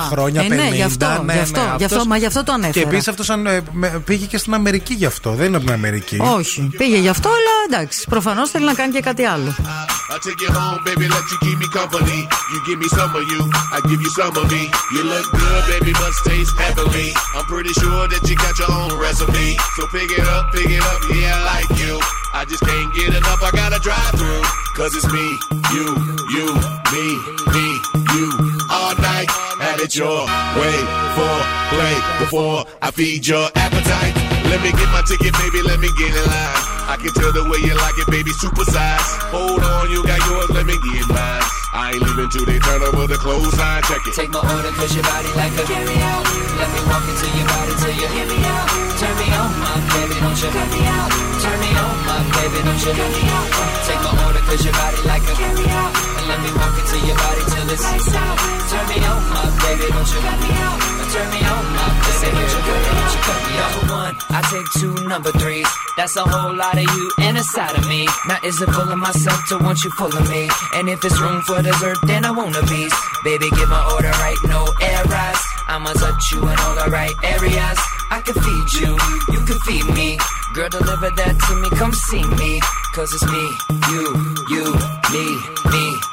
[0.09, 0.45] χρόνια 50.
[0.45, 2.73] Ε, ναι, Γιατί ναι, ναι, αυτό Γι' αυτό μα για αυτό το ανέφερα.
[2.73, 3.63] Και επίσης αυτός ε,
[4.05, 6.17] πήγε και στην αμερική γι' αυτό, δεν είναι από την αμερική.
[6.21, 8.05] Όχι, πήγε γι' αυτό αλλά εντάξει.
[8.09, 9.55] Προφανώς θέλει να κάνει και κάτι άλλο.
[24.17, 24.43] Through.
[24.75, 25.27] Cause it's me,
[25.73, 25.85] you,
[26.35, 26.45] you,
[26.93, 27.05] me,
[27.53, 27.67] me,
[28.13, 28.27] you.
[28.71, 29.29] All night,
[29.59, 30.25] have it your
[30.57, 30.77] way
[31.15, 31.33] for
[31.73, 34.22] play before I feed your appetite.
[34.53, 36.61] Let me get my ticket, baby, let me get in line.
[36.85, 39.01] I can tell the way you like it, baby, super size.
[39.33, 41.41] Hold on, you got yours, let me get mine.
[41.73, 44.13] I ain't leaving till they turn over the clothesline, check it.
[44.13, 46.21] Take my order, cause your body like a carry out.
[46.61, 48.69] Let me walk into your body till you hear me out.
[49.01, 51.09] Turn me on, my baby, don't you cut me out.
[51.41, 53.47] Turn me on, my baby, don't you cut me out.
[53.89, 55.91] Take my order, cause your body like a carry out.
[55.97, 58.37] And let me walk into your body till out.
[58.69, 60.77] Turn me on, my baby, don't you cut me out.
[61.13, 61.89] Turn me on, my
[62.21, 62.93] baby, don't you out.
[62.93, 63.53] Don't you cut me.
[63.57, 65.67] Number one, I take two number threes.
[65.97, 68.07] That's a whole lot of you and a side of me.
[68.27, 70.49] Now is it full of myself to want you full of me?
[70.75, 72.95] And if it's room for dessert, then I want a piece.
[73.23, 75.41] Baby, give my order right, no errors.
[75.67, 77.79] I'ma touch you in all the right areas.
[78.11, 78.93] I can feed you,
[79.33, 80.17] you can feed me.
[80.53, 82.59] Girl, deliver that to me, come see me.
[82.93, 83.45] Cause it's me,
[83.89, 84.05] you,
[84.53, 84.65] you,
[85.09, 85.25] me,
[85.73, 86.12] me,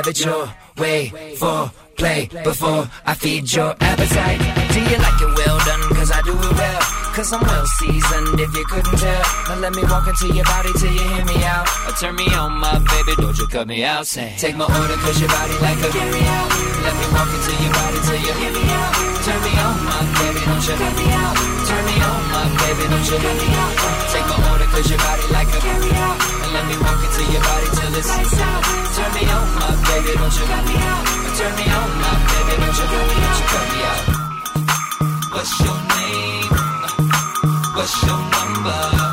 [0.00, 0.48] have it your
[0.78, 4.40] way for play before I feed your appetite.
[4.72, 5.82] Do you like it well done?
[5.92, 6.80] Cause I do it well.
[7.12, 9.24] Cause I'm well seasoned if you couldn't tell.
[9.48, 11.68] Now let me walk into your body till you hear me out.
[11.84, 14.06] Or turn me on, my baby, don't you cut me out.
[14.06, 16.48] Say, take my order cause your body like a carry out.
[16.80, 18.92] Let me walk into your body till you hear me out.
[19.20, 21.36] Turn me on, my baby, don't you cut me out.
[21.68, 23.72] Turn me on, my baby, don't you cut me out.
[24.16, 26.16] Take my order cause your body like a carry out.
[26.42, 28.62] And let me walk into your body till it's lights out.
[28.96, 31.04] Turn me on, my baby, don't you cut me out.
[31.36, 34.04] Turn me on, my baby, don't you cut me, don't you cut me out.
[35.32, 36.50] What's your name?
[37.76, 39.09] What's your number?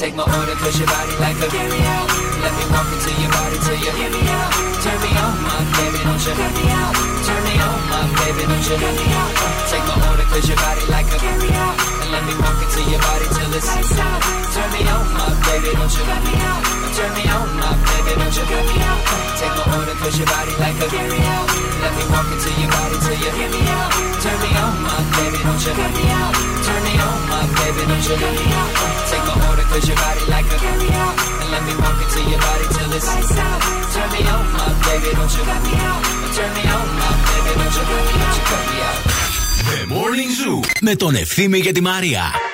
[0.00, 2.08] Take my order cause your body like a carry out.
[2.40, 4.48] Let me walk into your body till you hear me out.
[4.80, 6.96] Turn me on, my baby, don't you cut me out.
[7.28, 9.32] Turn me on, my baby, don't you cut me out.
[9.68, 11.76] Take my order cause your body like a carry out.
[12.00, 14.24] And let me walk into your body till it's lights out.
[14.56, 18.11] Turn me on, my baby, don't you cut me out Turn me on, my baby,
[18.19, 19.01] don't you cut me out.
[19.39, 21.47] Take my order cause your body like a carry out.
[21.83, 23.91] Let me walk into your body till you hear me out.
[24.23, 26.33] Turn me on, my baby, don't you cut me out.
[26.65, 28.71] Turn me on, my baby, don't you cut me out.
[29.11, 31.15] Take my order cause your body like a carry out.
[31.41, 33.59] And let me walk into your body till it's lights out.
[33.93, 36.01] Turn me on, my baby, don't you cut me out.
[36.35, 38.99] Turn me on, my baby, don't you cut me, don't you cut me out.
[39.71, 42.48] The Morning Zoo με τον Ευθύμη και τη Μαρία.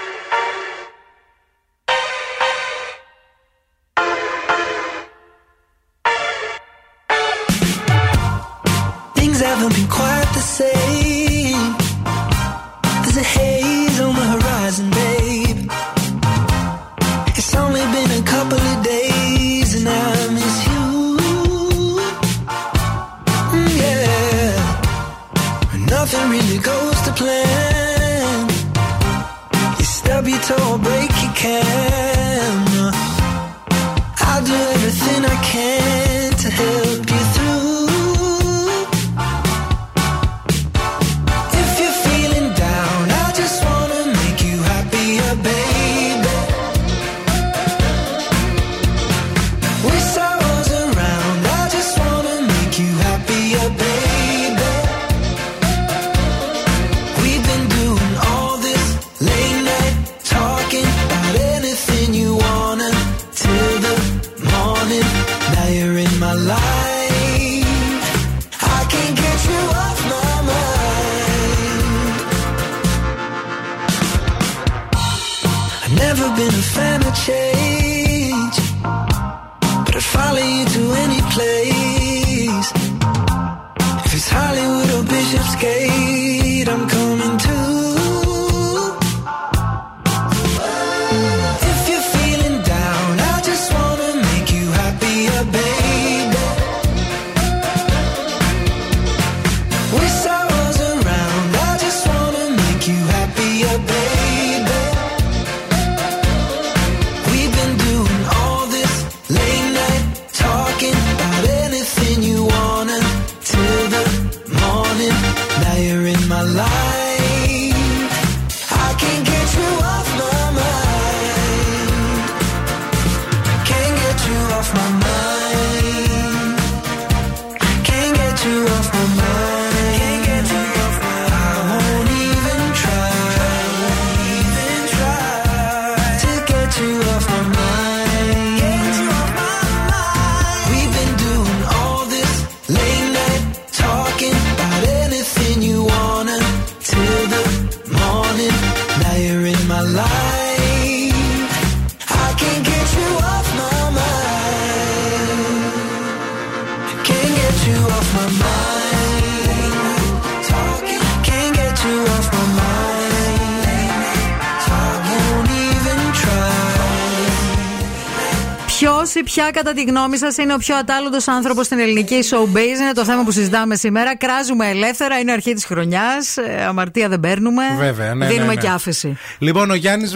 [169.37, 173.05] Ποια, κατά τη γνώμη σας, είναι ο πιο ατάλαντος άνθρωπος στην ελληνική showbiz, είναι το
[173.05, 174.17] θέμα που συζητάμε σήμερα.
[174.17, 176.37] Κράζουμε ελεύθερα, είναι αρχή της χρονιάς.
[176.69, 177.63] Αμαρτία δεν παίρνουμε.
[177.79, 178.61] Βέβαια, ναι, Δίνουμε ναι, ναι.
[178.61, 179.17] και άφεση.
[179.39, 180.15] Λοιπόν, ο Γιάννης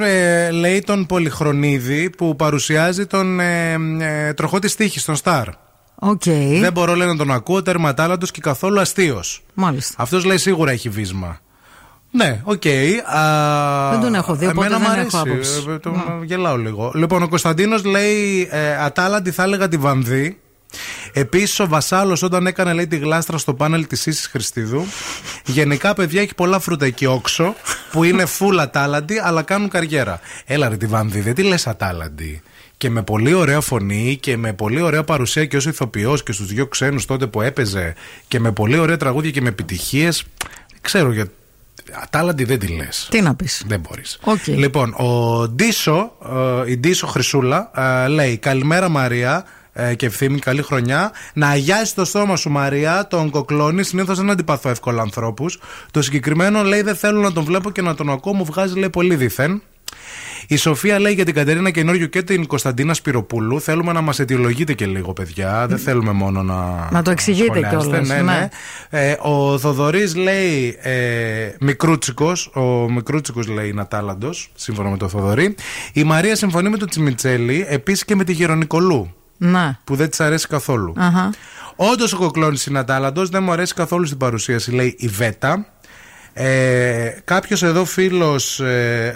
[0.53, 5.49] λέει τον Πολυχρονίδη που παρουσιάζει τον ε, ε, τροχό της τύχης, στο Star.
[5.95, 6.23] OK.
[6.61, 9.43] Δεν μπορώ λέει να τον ακούω, τέρμα ατάλαντο και καθόλου αστείος.
[9.55, 9.95] Μάλιστα.
[9.99, 11.41] Αυτός λέει σίγουρα έχει βύσμα.
[12.11, 12.63] Ναι, οκ.
[13.15, 15.65] α, Δεν τον έχω δει, οπότε εμένα δεν μ' έχω αρέσει, άποψη.
[15.71, 16.93] ε, το- Γελάω λίγο.
[16.95, 20.39] Λοιπόν, ο Κωνσταντίνος λέει ε, ατάλαντη θα έλεγα τη Βανδή.
[21.13, 24.87] Επίσης, ο Βασάλος όταν έκανε λέει, τη γλάστρα στο πάνελ της Ίσης Χριστίδου.
[25.47, 27.55] Γενικά, παιδιά, έχει πολλά φρούτα εκεί όξω
[27.93, 30.21] που είναι full ατάλαντοι, αλλά κάνουν καριέρα.
[30.47, 32.43] Έλα, ρε τη Βανδή, δεν τη λες ατάλαντη.
[32.77, 36.47] Και με πολύ ωραία φωνή και με πολύ ωραία παρουσία και ως ηθοποιός και στους
[36.47, 37.95] δύο ξένους τότε που έπαιζε
[38.29, 40.25] και με πολύ ωραία τραγούδια και με επιτυχίες.
[40.81, 41.31] Ξέρω γιατί.
[42.03, 43.09] Ατάλαντη δεν τη λες.
[43.11, 43.65] Τι να πεις.
[43.67, 44.19] Δεν μπορείς.
[44.23, 44.47] Οκ.
[44.47, 46.13] Λοιπόν, ο Ντίσο,
[46.67, 51.13] ε, η Ντίσο Χρυσούλα, ε, λέει Καλημέρα Μαρία ε, και ευθύμη, καλή χρονιά.
[51.35, 53.89] Να αγιάσει το στόμα σου, Μαρία, τον κοκλώνεις.
[53.89, 55.61] Συνήθως δεν αντιπαθώ εύκολα ανθρώπους.
[55.91, 58.91] Το συγκεκριμένο λέει δεν θέλω να τον βλέπω και να τον ακούω, μου βγάζει λέει
[58.91, 59.63] πολύ δίθεν.
[60.53, 63.61] Η Σοφία λέει για την Κατερίνα Καινούριου και την Κωνσταντίνα Σπυροπούλου.
[63.61, 65.67] Θέλουμε να μας αιτιολογείτε και λίγο, παιδιά.
[65.67, 66.89] Δεν θέλουμε μόνο να.
[66.91, 67.87] Να το εξηγείτε σχολιάσετε.
[67.87, 68.23] κιόλας, Ναι, ναι.
[68.23, 68.49] ναι.
[69.11, 70.93] Ε, ο Θοδωρής λέει ε,
[71.61, 72.47] μικρούτσικος.
[72.55, 75.55] Ο μικρούτσικος λέει είναι ατάλαντο, σύμφωνα με τον Θοδωρή.
[75.93, 79.79] Η Μαρία συμφωνεί με τον Τσιμιτσέλη, επίσης και με τη Γερονικολού, Να.
[79.85, 80.95] που δεν της αρέσει καθόλου.
[80.97, 81.31] Αχα.
[81.77, 85.67] Όντως ο Κοκλώνης είναι ατάλαντο, δεν μου αρέσει καθόλου στην παρουσίαση, λέει η Βέτα.
[86.43, 88.61] Ε, Κάποιος εδώ φίλος,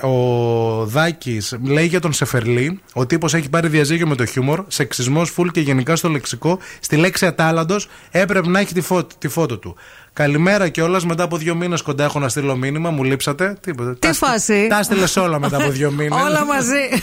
[0.01, 2.81] ο Δάκης, λέει για τον Σεφερλί.
[2.93, 6.59] Ο τύπος έχει πάρει διαζύγιο με το χιούμορ, σεξισμός φουλ και γενικά στο λεξικό.
[6.81, 7.77] Στη λέξη ατάλαντο
[8.11, 9.77] έπρεπε να έχει τη φώτο, τη φώτο του.
[10.13, 11.05] Καλημέρα κιόλας.
[11.05, 12.91] Μετά από δύο μήνες κοντά έχω να στείλω μήνυμα.
[12.91, 13.57] Μου λείψατε.
[13.61, 13.95] Τίποτα.
[13.99, 16.23] Τι φάση; Τα στείλε όλα μετά από δύο μήνες.
[16.23, 17.03] Όλα μαζί.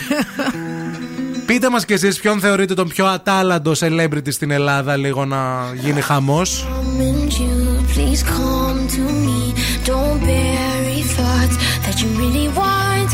[1.46, 6.00] Πείτε μας κι εσείς ποιον θεωρείτε τον πιο ατάλαντο celebrity στην Ελλάδα, λίγο να γίνει
[6.00, 6.66] χαμός.
[9.84, 13.10] Don't bury thoughts that you really want.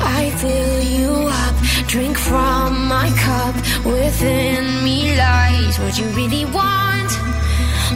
[0.00, 1.56] I fill you up,
[1.88, 3.56] drink from my cup.
[3.84, 7.10] Within me lies what you really want.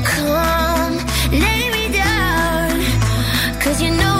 [0.04, 0.96] Come,
[1.30, 2.80] lay me down.
[3.60, 4.19] Cause you know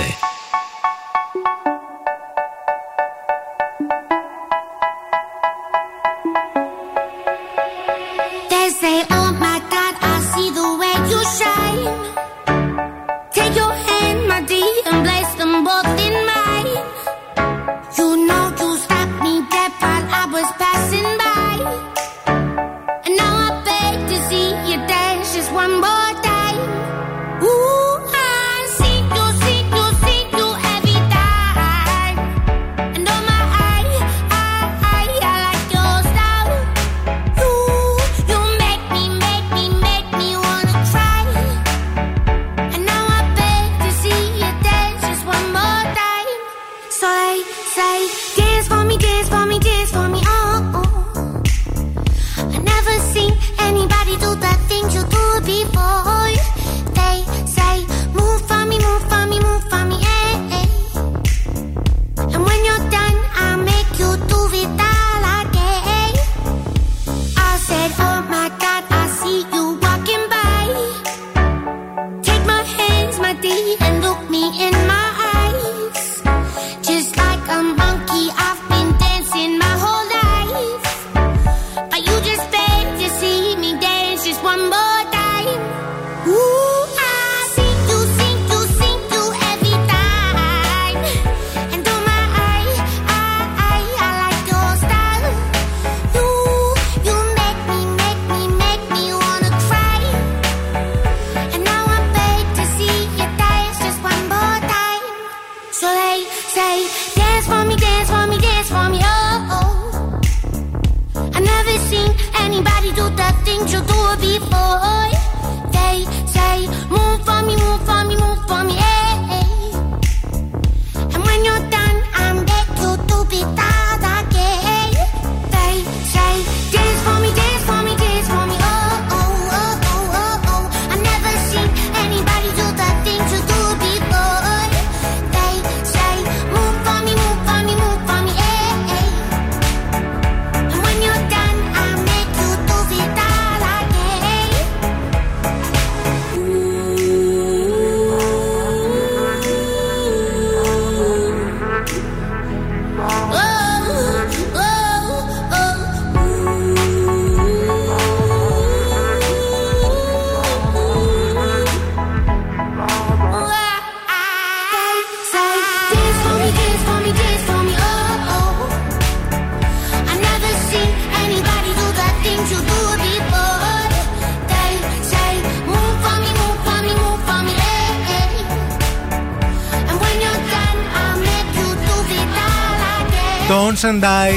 [183.84, 184.32] And I.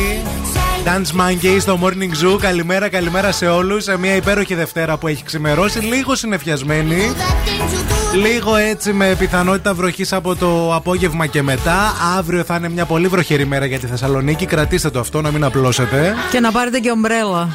[0.85, 2.37] Dance Monkey στο Morning Zoo.
[2.39, 3.83] Καλημέρα, καλημέρα σε όλους.
[3.83, 5.79] Σε μια υπέροχη Δευτέρα που έχει ξημερώσει.
[5.79, 7.13] Λίγο συνεφιασμένη.
[8.15, 11.93] Λίγο έτσι με πιθανότητα βροχής από το απόγευμα και μετά.
[12.17, 14.45] Αύριο θα είναι μια πολύ βροχερή μέρα για τη Θεσσαλονίκη.
[14.45, 16.15] Κρατήστε το αυτό, να μην απλώσετε.
[16.31, 17.49] Και να πάρετε και ομπρέλα.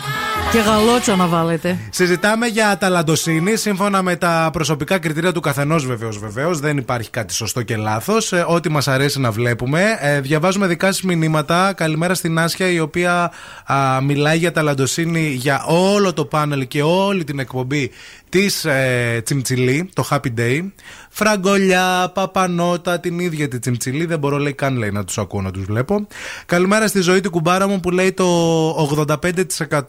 [0.53, 1.79] Και γαλότσα να βάλετε.
[1.91, 6.19] Συζητάμε για ταλαντοσύνη σύμφωνα με τα προσωπικά κριτήρια του καθενός, βεβαίως.
[6.19, 6.61] Βεβαίως.
[6.61, 8.33] Δεν υπάρχει κάτι σωστό και λάθος.
[8.47, 9.83] ό,τι μας αρέσει να βλέπουμε.
[10.01, 11.73] Ε, διαβάζουμε δικά σας μηνύματα.
[11.73, 13.33] Καλημέρα στην Άσια, η οποία
[13.65, 17.91] α, μιλάει για ταλαντοσύνη για όλο το πάνελ και όλη την εκπομπή
[18.33, 20.61] της ε, Τσιμτσιλή, το Happy Day.
[21.09, 24.05] Φραγκολιά, Παπανότα, την ίδια τη Τσιμτσιλή.
[24.05, 26.07] Δεν μπορώ, λέει, καν λέει να τους ακούω, να τους βλέπω.
[26.47, 28.27] Καλημέρα στη ζωή του κουμπάρα μου που λέει το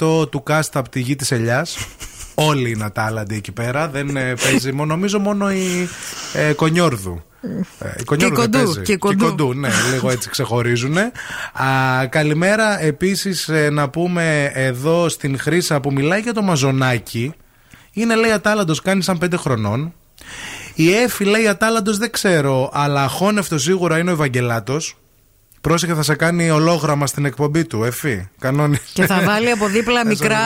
[0.02, 1.78] 85% του cast από τη γη της Ελιάς.
[2.50, 3.88] Όλοι είναι ατάλλαντοι εκεί πέρα.
[3.88, 5.88] Δεν ε, παίζει μόνο, νομίζω μόνο η
[6.34, 7.24] ε, Κονιόρδου.
[7.80, 8.82] Ε, η Κονιόρδου Και η δεν Κοντού, παίζει.
[8.82, 9.54] και η Κοντού.
[9.54, 10.98] ναι, λίγο έτσι ξεχωρίζουν.
[10.98, 11.10] Α,
[12.10, 17.34] καλημέρα επίσης να πούμε εδώ στην Χρύσα που μιλάει για το μαζονάκι.
[17.94, 19.94] Είναι λέει ατάλλαντος, κάνει σαν πέντε χρονών.
[20.76, 24.98] Η Εφη λέει ατάλλαντος δεν ξέρω, αλλά αχώνευτος σίγουρα είναι ο Ευαγγελάτος.
[25.62, 28.28] Πρόσεχε θα σε κάνει ολόγραμμα στην εκπομπή του, Εφη.
[28.40, 28.78] Κανόνι.
[28.94, 30.38] Και θα βάλει από δίπλα μικρά.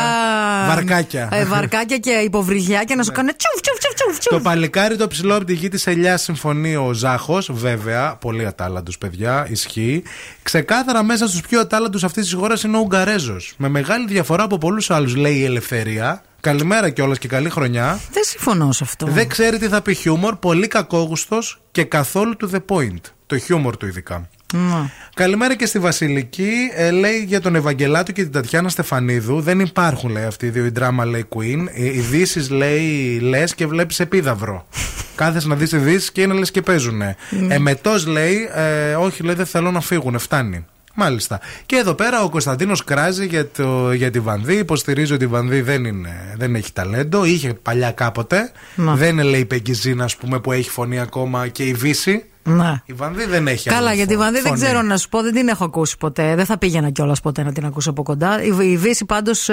[0.68, 1.30] Βαρκάκια.
[1.32, 4.34] ε, βαρκάκια και υποβρυχιά και να σου κάνει τσουφ, τσουφ, τσουφ, τσουφ, τσουφ.
[4.34, 8.15] Το παλικάρι το ψηλό από τη γη της Ελιάς συμφωνεί ο Ζάχος, βέβαια.
[8.15, 10.03] Πολύ ατάλλαντο, παιδιά, ισχύει.
[10.44, 13.53] Ξεκάθαρα μέσα στους πιο ατάλλαντου αυτής της χώρας είναι ο Ουγγαρέζος.
[13.57, 16.22] Με μεγάλη διαφορά από πολλούς άλλους, λέει η Ελευθερία.
[16.42, 18.00] Καλημέρα κιόλας και καλή χρονιά.
[18.12, 19.06] Δεν συμφωνώ σε αυτό.
[19.06, 23.02] Δεν ξέρει τι θα πει χιούμορ, πολύ κακόγουστος και καθόλου to the point.
[23.26, 24.30] Το χιούμορ του ειδικά.
[24.54, 24.90] Ναι.
[25.14, 26.52] Καλημέρα και στη Βασιλική.
[26.76, 29.42] Ε, λέει για τον Ευαγγελάτο και την Τατιάνα Στεφανίδου.
[29.42, 30.66] Δεν υπάρχουν, λέει αυτοί οι δύο.
[30.66, 31.66] Η δράμα λέει Queen.
[31.74, 34.68] Ε, Ειδήσει λέει λες και βλέπεις επίδαυρο.
[35.16, 37.16] Κάθεσαι να δεις ειδήσει και είναι λες και παίζουνε.
[37.30, 37.56] Ναι.
[37.56, 40.20] Εμετός λέει, ε, όχι, λέει δεν θέλω να φύγουν.
[40.20, 40.66] Φτάνει.
[40.99, 41.40] Μάλιστα.
[41.65, 44.56] Και εδώ πέρα ο Κωνσταντίνος κράζει για, το, για τη Βανδί.
[44.56, 47.26] Υποστηρίζει ότι η Βανδί δεν, είναι, δεν έχει ταλέντο.
[47.26, 48.52] Είχε παλιά κάποτε.
[48.76, 48.95] Να.
[48.95, 52.26] Δεν είναι, λέει, η Πεγκυζίνα, ας πούμε, που έχει φωνή ακόμα και η Βύση.
[52.44, 52.82] Ναι.
[52.86, 54.32] Η Βανδί δεν έχει Καλά, άλλη γιατί η φωνή.
[54.32, 56.36] Βανδί δεν ξέρω να σου πω, δεν την έχω ακούσει ποτέ.
[56.36, 58.44] Δεν θα πήγαινα κιόλας ποτέ να την ακούσω από κοντά.
[58.44, 59.49] Η, η Βύση πάντως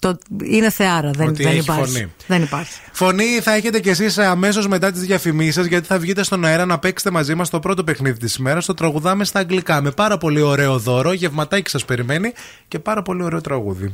[0.00, 1.10] το, είναι θεάρα.
[1.10, 1.92] Δεν, Ότι δεν έχει υπάρχει.
[1.92, 2.12] φωνή.
[2.26, 2.72] Δεν υπάρχει.
[2.92, 6.78] Φωνή θα έχετε κι εσείς αμέσως μετά τις διαφημίσεις, γιατί θα βγείτε στον αέρα να
[6.78, 8.66] παίξετε μαζί μας το πρώτο παιχνίδι της ημέρας.
[8.66, 9.82] Το τραγουδάμε στα αγγλικά.
[9.82, 12.32] Με πάρα πολύ ωραίο δώρο, γευματάκι σας περιμένει
[12.68, 13.90] και πάρα πολύ ωραίο τραγούδι.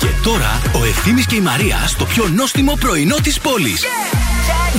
[0.00, 3.82] Και τώρα ο Ευθύμης και η Μαρία στο πιο νόστιμο πρωινό της πόλης.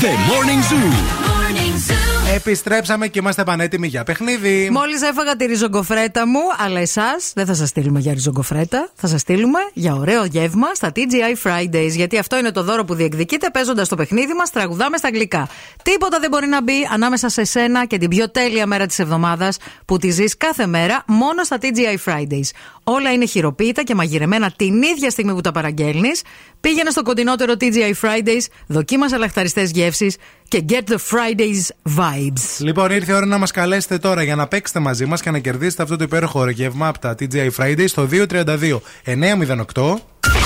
[0.01, 2.04] The Morning Zoo.
[2.35, 4.69] Επιστρέψαμε και είμαστε πανέτοιμοι για παιχνίδι.
[4.71, 8.89] Μόλις έφαγα τη ριζογκοφρέτα μου, αλλά εσάς δεν θα σας στείλουμε για ριζογκοφρέτα.
[8.95, 11.89] Θα σας στείλουμε για ωραίο γεύμα στα TGI Fridays.
[11.89, 15.47] Γιατί αυτό είναι το δώρο που διεκδικείτε παίζοντας το παιχνίδι μας, τραγουδάμε στα αγγλικά.
[15.83, 19.57] Τίποτα δεν μπορεί να μπει ανάμεσα σε σένα και την πιο τέλεια μέρα της εβδομάδας
[19.85, 22.49] που τη ζεις κάθε μέρα μόνο στα TGI Fridays.
[22.83, 26.21] Όλα είναι χειροποίητα και μαγειρεμένα την ίδια στιγμή που τα παραγγέλνεις.
[26.61, 30.15] Πήγαινε στο κοντινότερο TGI Fridays, δοκίμασε λαχταριστές γεύσεις
[30.47, 32.59] και get the Fridays vibes.
[32.59, 35.39] Λοιπόν, ήρθε η ώρα να μας καλέσετε τώρα για να παίξετε μαζί μας και να
[35.39, 39.99] κερδίσετε αυτό το υπέροχο γεύμα από τα TGI Fridays στο 232 908.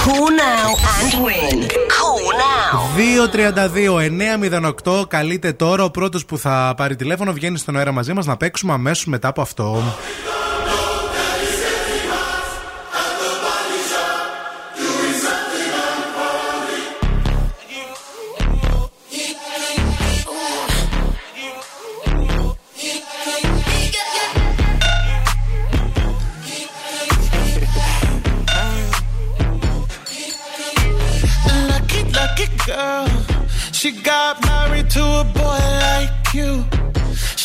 [0.05, 1.57] Call now and win.
[1.97, 2.76] Call now.
[5.01, 5.07] 232-908.
[5.07, 5.84] Καλείτε τώρα.
[5.84, 9.27] Ο πρώτος που θα πάρει τηλέφωνο βγαίνει στον αέρα μαζί μας να παίξουμε αμέσως μετά
[9.27, 9.84] από αυτό.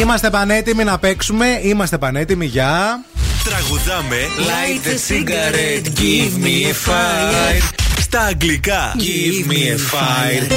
[0.00, 1.60] Είμαστε πανέτοιμοι να παίξουμε.
[1.62, 3.04] Είμαστε πανέτοιμοι για.
[3.44, 10.52] Τραγουδάμε Light a cigarette, give me a fire Στα αγγλικά Give me a fire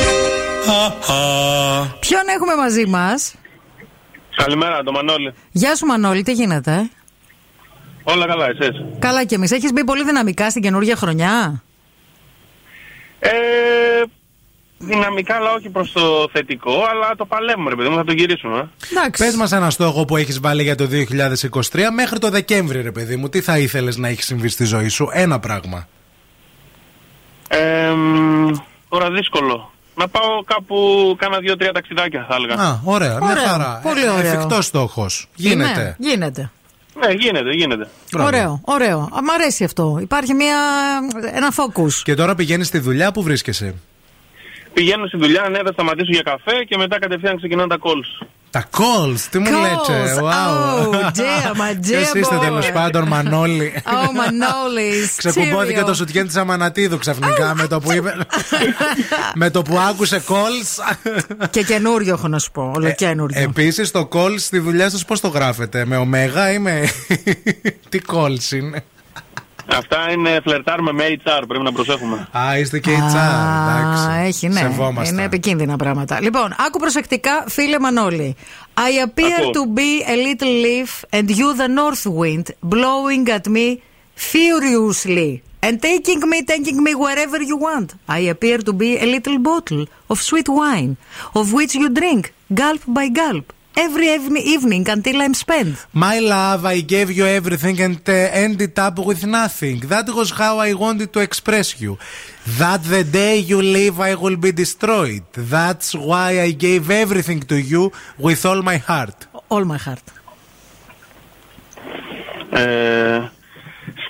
[1.99, 3.33] Ποιον έχουμε μαζί μας;
[4.35, 5.33] Καλημέρα, το Μανώλη.
[5.51, 6.89] Γεια σου Μανώλη, τι γίνεται;
[8.03, 8.81] Όλα καλά, εσείς.
[8.99, 9.51] Καλά κι εμείς.
[9.51, 11.63] Έχεις μπει πολύ δυναμικά στην καινούργια χρονιά;
[13.19, 13.29] Ε,
[14.85, 18.69] δυναμικά, αλλά όχι προς το θετικό, αλλά το παλεύουμε, ρε παιδί μου, θα το γυρίσουμε.
[19.18, 23.15] Πες μας ένα στόχο που έχεις βάλει για το 2023 μέχρι το Δεκέμβρη, ρε παιδί
[23.15, 23.30] μου.
[23.30, 25.88] Τι θα ήθελες να έχεις συμβεί στη ζωή σου, ένα πράγμα.
[27.47, 28.51] Ε, μ,
[28.89, 29.72] τώρα δύσκολο.
[29.95, 30.76] Να πάω κάπου,
[31.19, 32.53] κάνα δύο-τρία ταξιδάκια, θα έλεγα.
[32.53, 33.80] Α, ωραία, μια Ωραίο, χαρά.
[33.84, 34.31] πολύ Ε, ωραίο.
[34.34, 35.27] Εφικτός στόχος.
[35.35, 35.95] Γίνεται.
[35.99, 36.51] Ναι, γίνεται.
[37.05, 37.88] Ναι, γίνεται, γίνεται.
[38.11, 38.27] Μπράβο.
[38.27, 38.97] Ωραίο, ωραίο.
[38.99, 39.97] Α, Μ' αρέσει αυτό.
[40.01, 40.57] Υπάρχει μια,
[41.34, 41.91] ένα focus.
[42.03, 43.76] Και τώρα πηγαίνεις στη δουλειά που βρίσκεσαι;
[44.73, 48.25] Πηγαίνω στη δουλειά, ναι, θα σταματήσω για καφέ και μετά κατευθείαν ξεκινάνε τα calls.
[48.49, 49.61] Τα calls, τι μου Calls.
[49.61, 50.15] λέτε.
[50.21, 50.85] Wow.
[50.85, 52.39] Oh, dear, my dear Ποιος είστε boy.
[52.39, 53.73] τέλος πάντων, Μανώλη.
[53.85, 55.09] Oh, Manolis.
[55.17, 55.85] Ξεκουμπώθηκε cheerio.
[55.85, 58.15] το σουτιέν της Αμανατίδου ξαφνικά με το που είπε.
[59.35, 60.95] με το που άκουσε calls.
[61.49, 62.71] Και καινούριο έχω να σου πω.
[62.75, 63.41] Ολοκένουριο.
[63.41, 66.89] Επίσης το calls στη δουλειά σας πώς το γράφετε, με ωμέγα ή με.
[67.89, 68.83] Τι calls είναι;
[69.68, 72.27] Αυτά είναι φλερτάρουμε με HR, πρέπει να προσέχουμε.
[72.38, 72.95] Α, είστε και HR.
[72.95, 74.07] Εντάξει.
[74.10, 74.60] Α, έχει, ναι.
[74.60, 75.14] Σεβόμαστε.
[75.14, 76.22] Είναι επικίνδυνα πράγματα.
[76.22, 78.35] Λοιπόν, άκου προσεκτικά, φίλε Μανώλη.
[78.76, 79.52] I appear Ακούω.
[79.52, 83.68] to be a little leaf and you the north wind blowing at me
[84.31, 85.31] furiously
[85.65, 87.90] and taking me, taking me wherever you want.
[88.18, 90.91] I appear to be a little bottle of sweet wine
[91.40, 92.23] of which you drink
[92.61, 95.75] gulp by gulp every ev- evening until I'm spent.
[95.93, 98.13] My love, I gave you everything and uh,
[98.45, 99.79] ended up with nothing.
[99.93, 101.97] That was how I wanted to express you.
[102.59, 105.23] That the day you leave, I will be destroyed.
[105.33, 109.27] That's why I gave everything to you with all my heart.
[109.49, 110.03] All my heart.
[112.49, 113.21] Ε,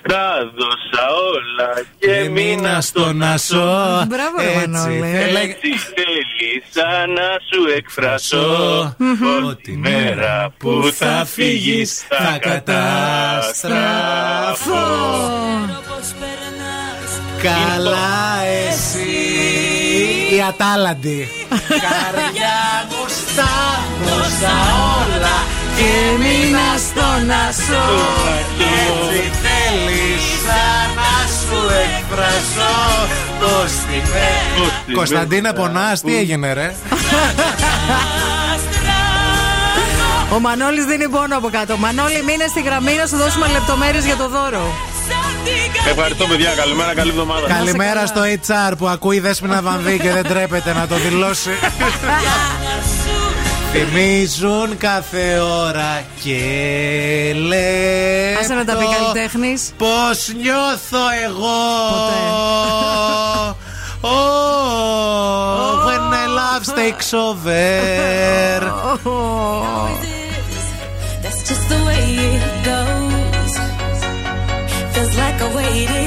[0.06, 1.04] στα δώσα
[1.34, 4.04] όλα και μείνας στον ασό.
[4.08, 4.98] Μπράβο, ρε Έτσι, Μανώλη.
[5.00, 8.96] θέλε- Έτσι θέλησα να σου εκφρασώ
[9.50, 13.62] Ότι μέρα που θα φύγεις θα καταστραφώ.
[17.42, 19.08] Καλά εσύ
[20.36, 21.28] Η Ατάλαντη.
[21.68, 23.50] Καρδιά μου στα
[24.04, 24.52] δώσα
[25.00, 25.36] όλα
[25.76, 27.86] Και μείνα στον ασό
[28.86, 30.62] Έτσι θέλησα
[30.98, 32.76] να σου εκφρασώ.
[33.40, 33.72] Πως
[34.86, 36.00] την Κωνσταντίνα πονάς.
[36.00, 36.74] Τι έγινε ρε;
[40.34, 41.76] Ο Μανώλης δίνει πόνο από κάτω.
[41.76, 44.72] Μανώλη, μείνε στη γραμμή να σου δώσουμε λεπτομέρειες για το δώρο.
[45.90, 47.48] Ευχαριστώ παιδιά, καλημέρα, καλή εβδομάδα.
[47.48, 51.50] Καλημέρα στο HR που ακούει Δέσποινα Βανδύ και δεν τρέπεται να το δηλώσει.
[53.76, 56.38] Θυμίζουν κάθε ώρα και
[57.36, 59.72] λεπτό Άσε να τα πει καλλιτέχνης.
[59.76, 61.56] Πώς νιώθω εγώ
[64.06, 67.64] Oh, when my love takes over
[71.22, 72.04] That's just the way
[72.36, 73.52] it goes.
[74.92, 76.03] Feels like I waited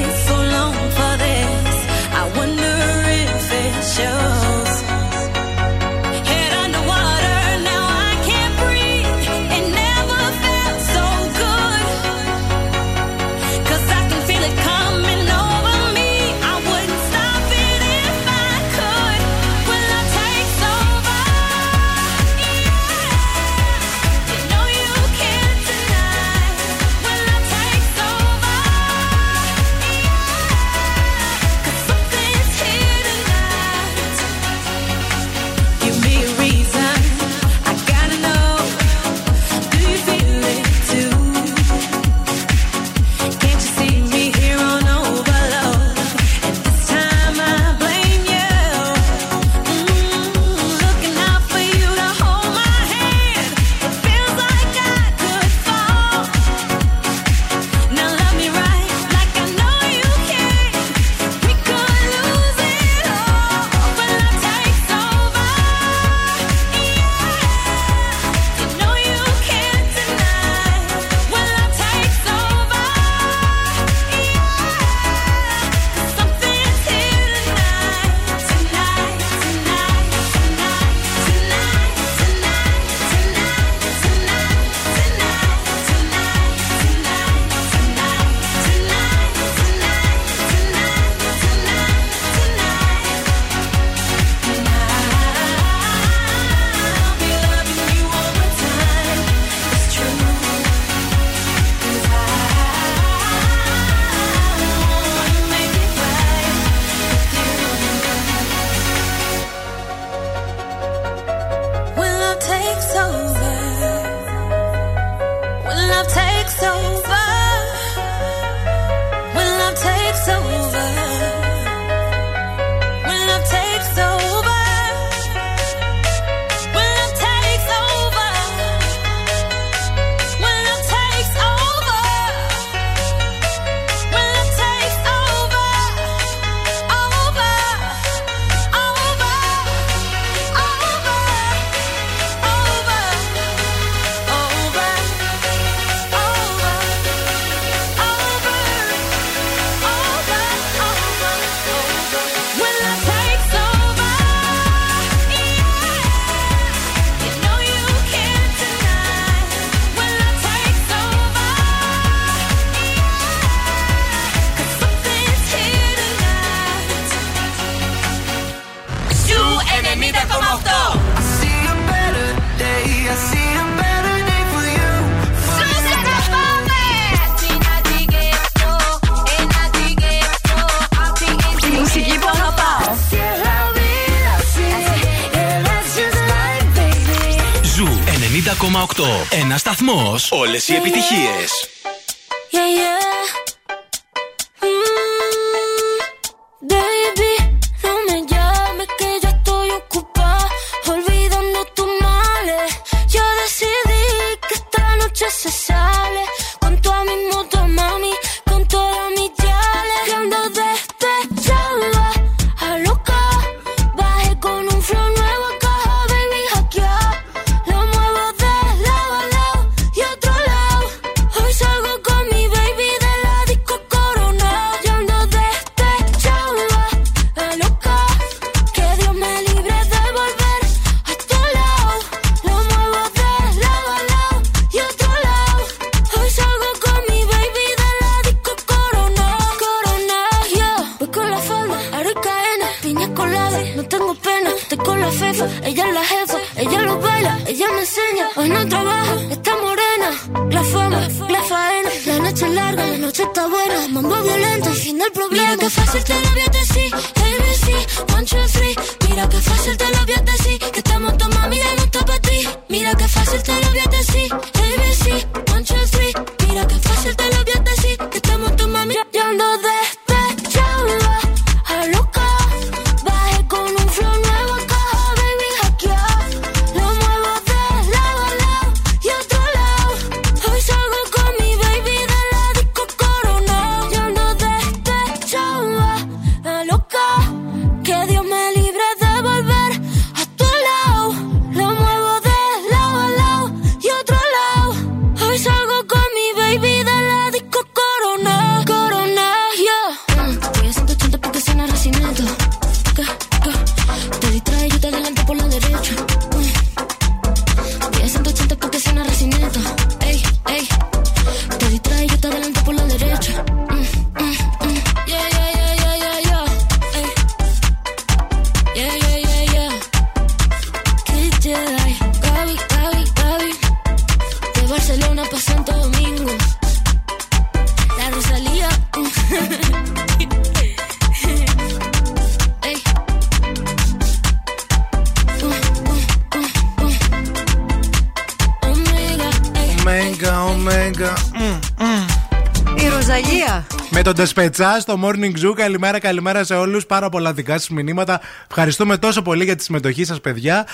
[344.58, 345.52] Πετσά στο Morning Zoo.
[345.54, 346.86] Καλημέρα, καλημέρα σε όλους.
[346.86, 348.20] Πάρα πολλά δικά σας μηνύματα.
[348.48, 350.66] Ευχαριστούμε τόσο πολύ για τη συμμετοχή σας, παιδιά.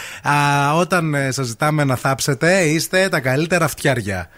[0.74, 4.28] Όταν ε, σας ζητάμε να θάψετε, είστε τα καλύτερα φτιάρια.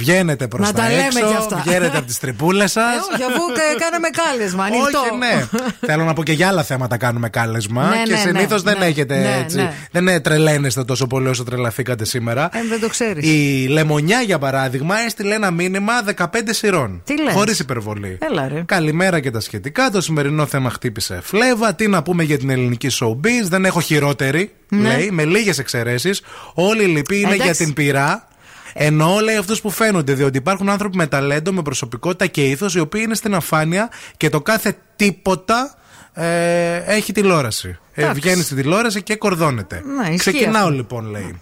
[0.00, 1.62] Βγαίνετε προς τα, τα έξω, και αυτά.
[1.66, 2.94] βγαίνετε από τις τρυπούλες σας.
[2.94, 3.40] Ε, όχι, αφού
[3.78, 4.64] κάναμε κάλεσμα.
[4.64, 5.00] Ανοιχτό.
[5.00, 5.48] Όχι, ναι.
[5.90, 7.88] Θέλω να πω και για άλλα θέματα κάνουμε κάλεσμα.
[7.88, 9.56] Ναι, και ναι, συνήθως ναι, δεν ναι, έχετε ναι, έτσι.
[9.56, 9.72] Ναι.
[9.90, 12.48] Δεν ε, τρελαίνεστε τόσο πολύ όσο τρελαθήκατε σήμερα.
[12.52, 13.26] Ε, δεν το ξέρεις.
[13.26, 17.02] Η Λεμονιά, για παράδειγμα, έστειλε ένα μήνυμα 15 σειρών.
[17.04, 18.18] Τι λες; Χωρίς υπερβολή.
[18.30, 18.62] Έλα, ρε.
[18.66, 19.90] Καλημέρα και τα σχετικά.
[19.90, 21.74] Το σημερινό θέμα χτύπησε φλέβα.
[21.74, 23.48] Τι να πούμε για την ελληνική showbiz.
[23.48, 24.52] Δεν έχω χειρότερη.
[24.70, 26.22] Λέει, με λίγες εξαιρέσεις.
[26.54, 28.28] Όλοι οι λοιποί είναι για την πειρά.
[28.72, 32.80] Εννοώ λέει αυτούς που φαίνονται, διότι υπάρχουν άνθρωποι με ταλέντο, με προσωπικότητα και ήθος, οι
[32.80, 35.74] οποίοι είναι στην αφάνεια και το κάθε τίποτα
[36.12, 37.78] ε, έχει τηλεόραση.
[37.94, 39.82] Ε, βγαίνει στην τηλεόραση και κορδώνεται.
[39.84, 40.74] Να, Ξεκινάω αυτό.
[40.74, 41.40] λοιπόν, λέει.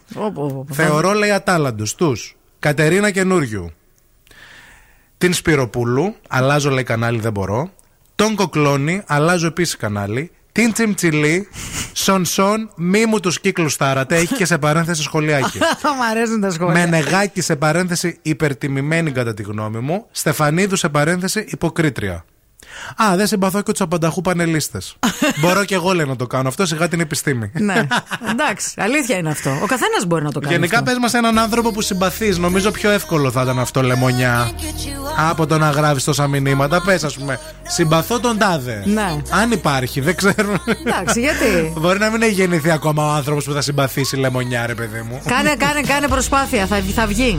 [0.72, 2.36] Θεωρώ, λέει, ατάλλαντου τους.
[2.58, 3.72] Κατερίνα Καινούριου.
[5.18, 6.14] Την Σπυροπούλου.
[6.28, 7.70] Αλλάζω, λέει, κανάλι, δεν μπορώ.
[8.14, 9.02] Τον Κοκλώνη.
[9.06, 10.30] Αλλάζω επίσης κανάλι.
[10.58, 11.48] Την τσιμτσιλή,
[11.92, 14.16] σον σον, μη μου τους κύκλους τάρατε.
[14.16, 15.58] Έχει και σε παρένθεση σχολιάκι.
[15.98, 16.72] Μ' αρέσουν τα σχόλια.
[16.72, 20.06] Μενεγάκι σε παρένθεση υπερτιμημένη κατά τη γνώμη μου.
[20.10, 22.24] Στεφανίδου σε παρένθεση υποκρίτρια.
[22.96, 24.96] Α, δεν συμπαθώ και τους απανταχού πανελίστες.
[25.40, 27.50] Μπορώ και εγώ λέει να το κάνω αυτό, σιγά την επιστήμη.
[27.52, 27.86] ναι.
[28.30, 29.50] Εντάξει, αλήθεια είναι αυτό.
[29.50, 30.54] Ο καθένας μπορεί να το κάνει.
[30.54, 30.90] Γενικά αυτό.
[30.90, 32.38] πες μας έναν άνθρωπο που συμπαθείς.
[32.38, 34.50] Νομίζω πιο εύκολο θα ήταν αυτό λεμονιά.
[35.28, 36.82] Από το να γράφεις τόσα μηνύματα.
[36.82, 38.82] Πες, ας πούμε, συμπαθώ τον τάδε.
[38.86, 39.16] Ναι.
[39.30, 40.62] Αν υπάρχει, δεν ξέρω.
[40.86, 44.74] Εντάξει, γιατί; Μπορεί να μην έχει γεννηθεί ακόμα ο άνθρωπος που θα συμπαθήσει λεμονιά, ρε
[44.74, 45.20] παιδί μου.
[45.26, 47.38] Κάνε, κάνε, κάνε προσπάθεια, θα, θα βγει.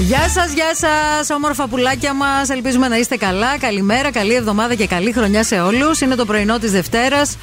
[0.00, 2.48] Γεια σας, γεια σας, όμορφα πουλάκια μας.
[2.48, 3.58] Ελπίζουμε να είστε καλά.
[3.58, 6.00] Καλημέρα, καλή εβδομάδα και καλή χρονιά σε όλους.
[6.00, 7.36] Είναι το πρωινό της Δευτέρας,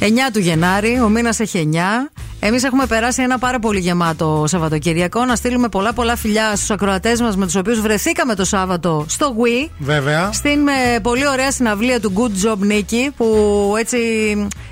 [0.00, 1.00] 9 του Γενάρη.
[1.00, 2.10] Ο μήνας έχει 9.
[2.40, 5.24] Εμείς έχουμε περάσει ένα πάρα πολύ γεμάτο Σαββατοκυριακό.
[5.24, 9.34] Να στείλουμε πολλά πολλά φιλιά στους ακροατές μας με τους οποίους βρεθήκαμε το Σάββατο στο
[9.38, 9.68] Wii.
[9.78, 10.32] Βέβαια.
[10.32, 13.98] Στην ε, πολύ ωραία συναυλία του Good Job Nicky που έτσι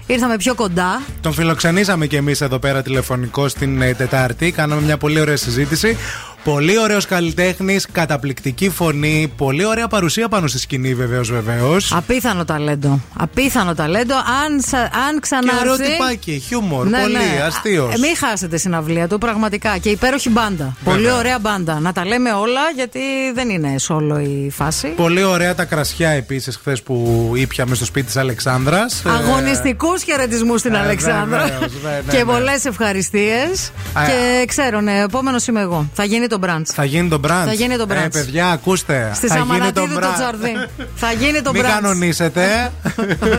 [0.07, 1.03] ήρθαμε πιο κοντά.
[1.21, 4.51] Τον φιλοξενήσαμε κι εμείς εδώ πέρα τηλεφωνικό στην ε, Τετάρτη.
[4.51, 5.97] Κάναμε μια πολύ ωραία συζήτηση.
[6.45, 11.93] Πολύ ωραίος καλλιτέχνης, καταπληκτική φωνή, πολύ ωραία παρουσία πάνω στη σκηνή, βεβαίως, βεβαίως.
[11.93, 13.01] Απίθανο ταλέντο.
[13.17, 14.15] Απίθανο ταλέντο.
[14.15, 15.59] Αν, σα- αν Και ξανάρθει.
[15.59, 17.17] ωραίο τυπάκι, χιούμορ, πολύ
[17.47, 17.95] αστείος.
[17.95, 19.79] Ε, Μην χάσετε συναυλία του, πραγματικά.
[19.79, 20.77] Και υπέροχη μπάντα.
[20.85, 21.81] Πολύ ωραία μπάντα.
[21.81, 22.99] Να τα λέμε όλα, γιατί
[23.35, 24.87] δεν είναι solo η φάση.
[24.89, 29.03] Πολύ ωραία τα κρασιά επίσης χθες που ήπιαμε στο σπίτι της Αλεξάνδρας.
[29.07, 31.39] Αγωνιστικούς χαιρετισμούς στην ε, Αλεξάνδρα.
[31.39, 32.25] βεβαίως, ναι, ναι, και ναι.
[32.25, 33.71] πολλές ευχαριστίες.
[33.93, 35.89] Α, Και ξέρω, ναι, επόμενος είμαι εγώ.
[35.95, 36.67] Θα γίνει το μπραντ.
[36.73, 37.47] Θα γίνει το μπραντ.
[37.47, 37.95] Θα γίνει το brunch.
[38.05, 39.11] Ε, παιδιά, ακούστε.
[39.15, 40.15] Στη θα γίνει Σαμανατίδου το brunch.
[40.15, 40.53] τσαρδί.
[40.95, 41.75] Θα γίνει το Μην μπραντ.
[41.75, 42.73] κανονίσετε.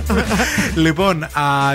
[0.75, 1.29] λοιπόν, α,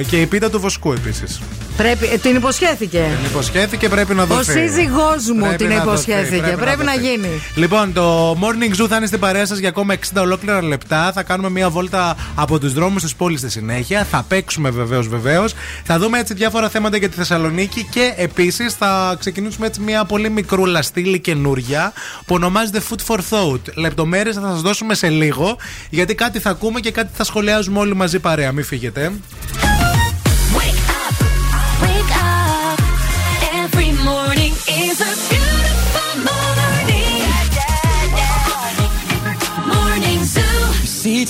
[0.07, 1.41] και η πίτα του βοσκού επίσης.
[1.77, 3.05] Πρέπει, ε, την υποσχέθηκε.
[3.17, 4.53] Την υποσχέθηκε, πρέπει να Ο δοθεί.
[4.53, 6.57] σύζυγός μου Πρέπει την να δοθεί, υποσχέθηκε.
[6.61, 7.07] Πρέπει, να, δοθεί.
[7.09, 7.29] γίνει.
[7.55, 11.13] Λοιπόν, το Morning Zoo θα είναι στην παρέα σας για ακόμα 60 ολόκληρα λεπτά.
[11.15, 14.07] Θα κάνουμε μια βόλτα από τους δρόμους της πόλης στη συνέχεια.
[14.11, 15.55] Θα παίξουμε βεβαίως, βεβαίως.
[15.85, 20.31] Θα δούμε έτσι διάφορα θέματα για τη Θεσσαλονίκη και επίσης θα ξεκινήσουμε έτσι μια πολύ
[20.31, 21.93] μικρούλα στήλη καινούρια
[22.27, 23.61] που ονομάζεται Food for Thought.
[23.75, 25.57] Λεπτομέρειες θα σας δώσουμε σε λίγο
[25.91, 28.53] γιατί κάτι θα ακούμε και κάτι θα σχολιάζουμε όλοι μαζί παρέα.
[28.53, 29.13] Μην φύγετε.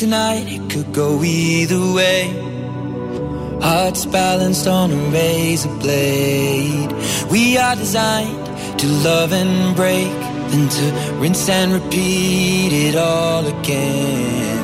[0.04, 2.28] Tonight it could go either way.
[3.62, 6.92] Hearts balanced on a razor blade.
[7.30, 10.12] We are designed to love and break,
[10.50, 10.84] then to
[11.20, 14.63] rinse and repeat it all again.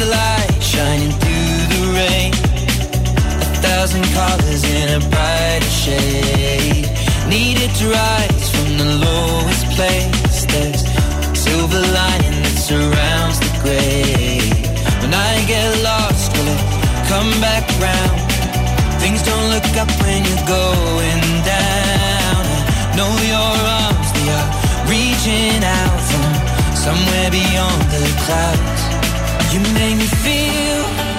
[0.00, 2.32] the light shining through the rain.
[2.32, 6.88] A thousand colors in a brighter shade.
[7.28, 10.40] Needed to rise from the lowest place.
[10.52, 10.82] There's
[11.36, 14.40] silver lining that surrounds the gray.
[15.02, 16.62] When I get lost, will it
[17.12, 18.20] come back round?
[19.02, 22.42] Things don't look up when you're going down.
[22.88, 23.52] I know your
[23.84, 24.50] arms, they are
[24.88, 26.24] reaching out from
[26.72, 28.89] somewhere beyond the clouds.
[29.52, 31.09] You make me feel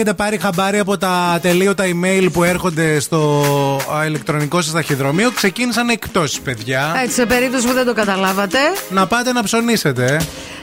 [0.00, 3.42] έχετε πάρει χαμπάρι από τα τελείωτα email που έρχονται στο
[3.94, 6.94] α, ηλεκτρονικό σας ταχυδρομείο, ξεκίνησαν εκτόσει, παιδιά.
[7.02, 8.58] Έτσι, σε περίπτωση που δεν το καταλάβατε.
[8.90, 10.04] Να πάτε να ψωνίσετε.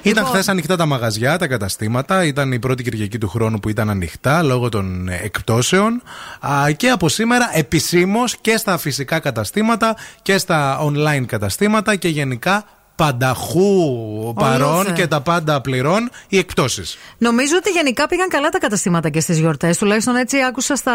[0.01, 0.26] Ήταν Λοιπόν.
[0.26, 2.23] χθες ανοιχτά τα μαγαζιά, τα καταστήματα.
[2.26, 6.01] Ήταν η πρώτη Κυριακή του χρόνου που ήταν ανοιχτά λόγω των ε, εκπτώσεων.
[6.39, 12.65] Α, Και από σήμερα επισήμως και στα φυσικά καταστήματα και στα online καταστήματα και γενικά
[12.95, 14.91] πανταχού παρόν Ολόθε.
[14.95, 16.84] και τα πάντα πληρών οι εκπτώσει.
[17.18, 19.77] Νομίζω ότι γενικά πήγαν καλά τα καταστήματα και στις γιορτές.
[19.77, 20.94] Τουλάχιστον έτσι άκουσα στα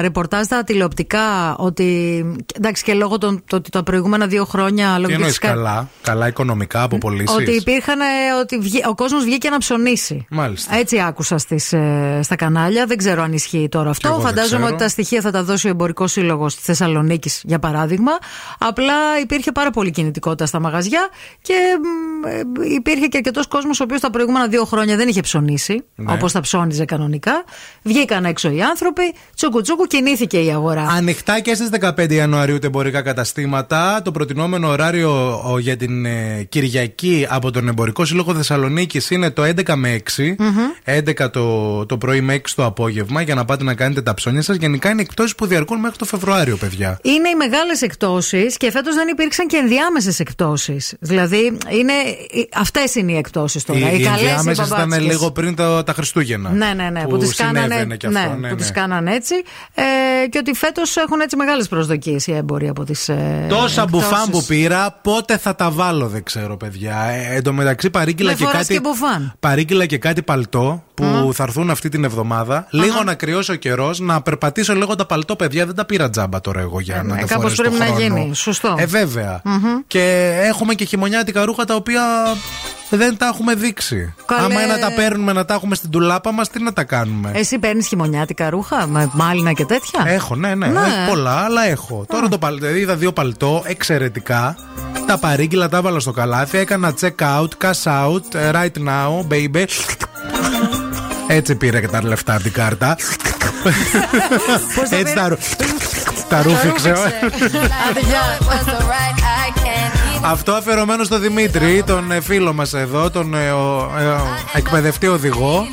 [0.00, 2.24] ρεπορτάζ τα τηλεοπτικά ότι.
[2.56, 4.92] εντάξει, και λόγω των, το, ότι τα προηγούμενα δύο χρόνια.
[4.94, 8.00] Τι Λόγω εννοείς της κα- καλά, καλά οικονομικά από πωλήσεις; Ότι υπήρχαν.
[8.00, 8.04] ε,
[8.40, 10.26] Ότι βγή- ο κόσμος βγήκε να ψωνίσει.
[10.30, 10.76] Μάλιστα.
[10.76, 12.86] Έτσι άκουσα στις, ε, στα κανάλια.
[12.86, 14.08] Δεν ξέρω αν ισχύει τώρα αυτό.
[14.08, 14.74] εγώ δεν Φαντάζομαι ξέρω.
[14.74, 18.12] ότι τα στοιχεία θα τα δώσει ο Εμπορικός Σύλλογος της Θεσσαλονίκης, για παράδειγμα.
[18.58, 21.08] Απλά υπήρχε πάρα πολύ κινητικότητα στα μαγαζιά
[21.42, 22.42] και μ, ε,
[22.74, 25.52] υπήρχε και αρκετός κόσμος ο οποίος τα προηγούμενα δύο χρόνια δεν είχε ψωνίσει,
[25.94, 26.12] Ναι.
[26.12, 27.44] όπως τα ψώνιζε κανονικά.
[27.82, 30.82] Βγήκαν έξω οι άνθρωποι, τσούκου τσούκου κινήθηκε η αγορά.
[30.82, 34.02] Ανοιχτά και στις 15 Ιανουαρίου τα εμπορικά καταστήματα.
[34.04, 39.42] Το προτινόμενο ωράριο ο, για την ε, Κυριακή από τον Εμπορικό Σύλλογο Θεσσαλονίκης είναι το
[39.42, 41.22] 11 με 6.
[41.24, 44.42] 11 το, το πρωί με 6 το απόγευμα για να πάτε να κάνετε τα ψώνια
[44.42, 44.56] σας.
[44.56, 46.98] Γενικά είναι εκτόσει που διαρκούν μέχρι το Φεβρουάριο, παιδιά.
[47.02, 50.76] Είναι οι μεγάλες εκτόσει και φέτος δεν υπήρξαν και ενδιάμεσες εκτόσει.
[51.00, 51.92] Δηλαδή, είναι,
[52.54, 53.78] αυτές είναι οι εκτόσει τώρα.
[53.78, 56.50] Οι, οι καλές ενδιάμεσες ήταν λίγο πριν το, τα Χριστούγεννα.
[56.50, 57.02] Ναι, ναι, ναι.
[57.02, 58.54] Που, Που τις κάνανε, συνέβαινε και αυτό, ναι, ναι, που ναι.
[58.54, 59.34] τις κάνανε έτσι.
[59.74, 59.82] Ε,
[60.28, 63.08] και ότι φέτος έχουν έτσι μεγάλες προσδοκίες οι έμποροι από τις.
[63.08, 63.84] Ε, Τόσα εκτόσεις.
[63.90, 66.96] μπουφάν που πήρα, πότε θα τα βάλω, δεν ξέρω, παιδιά.
[67.02, 68.74] Ε, εν τω μεταξύ, παρήγγειλα Με και φοράς κάτι.
[68.74, 69.32] και μπουφάν.
[69.40, 72.66] Παρήγγειλα και κάτι παλτό που θα έρθουν αυτή την εβδομάδα.
[72.70, 75.66] Λίγο να κρυώσει ο καιρός, να περπατήσω λίγο τα παλτό, παιδιά.
[75.66, 77.90] Δεν τα πήρα τζάμπα τώρα εγώ για να ναι, τα κάπως φορέσω πρέπει στο να
[78.08, 78.20] χρόνο.
[78.22, 78.34] γίνει.
[78.34, 78.74] Σωστό.
[78.78, 79.40] Ε, βέβαια.
[79.44, 79.58] Μμμ.
[79.86, 82.02] Και έχουμε και χειμωνιάτικα ρούχα τα οποία
[82.90, 84.14] δεν τα έχουμε δείξει.
[84.26, 84.42] Καλέ.
[84.42, 87.30] Άμα είναι να τα παίρνουμε να τα έχουμε στην τουλάπα μας, τι να τα κάνουμε;
[87.34, 90.66] Εσύ παίρνεις χειμωνιάτικα ρούχα, με μάλινα και τέτοια; Έχω, ναι, ναι.
[90.66, 90.80] Ναι.
[90.80, 92.04] Έχει πολλά, αλλά έχω.
[92.08, 94.56] Τώρα το παλτό, είδα δύο παλτό εξαιρετικά.
[95.06, 96.58] Τα παρήγγειλα, τα έβαλα στο καλάθι.
[96.58, 99.64] Έκανα check out, cash out, ε, right now, baby.
[101.26, 102.96] Έτσι πήρε και τα λεφτά από την κάρτα.
[104.74, 105.38] Πώς το Έτσι πήρε; τα, ρου-
[106.28, 106.94] τα ρούφηξε.
[110.22, 115.06] Αυτό αφιερωμένο στο Δημήτρη, τον ε, φίλο μας εδώ, τον ε, ο, ε, ο εκπαιδευτή
[115.06, 115.68] οδηγό,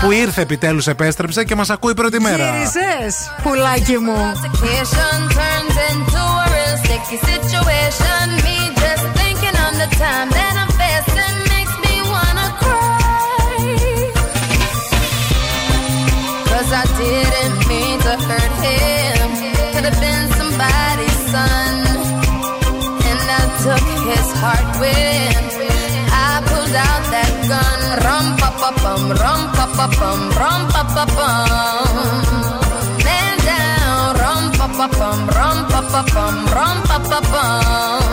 [0.00, 2.50] που ήρθε επιτέλους, επέστρεψε και μας ακούει πρώτη μέρα.
[2.50, 4.32] Γύρισες, πουλάκι μου.
[24.46, 25.44] Heart when
[26.26, 27.80] I pulled out that gun.
[28.04, 31.94] Rum pa pa bum, rum pa pa bum, rum pa pa bum.
[33.06, 38.05] Man down, rum pa pa bum, rum pa pa bum, rum pa pa bum.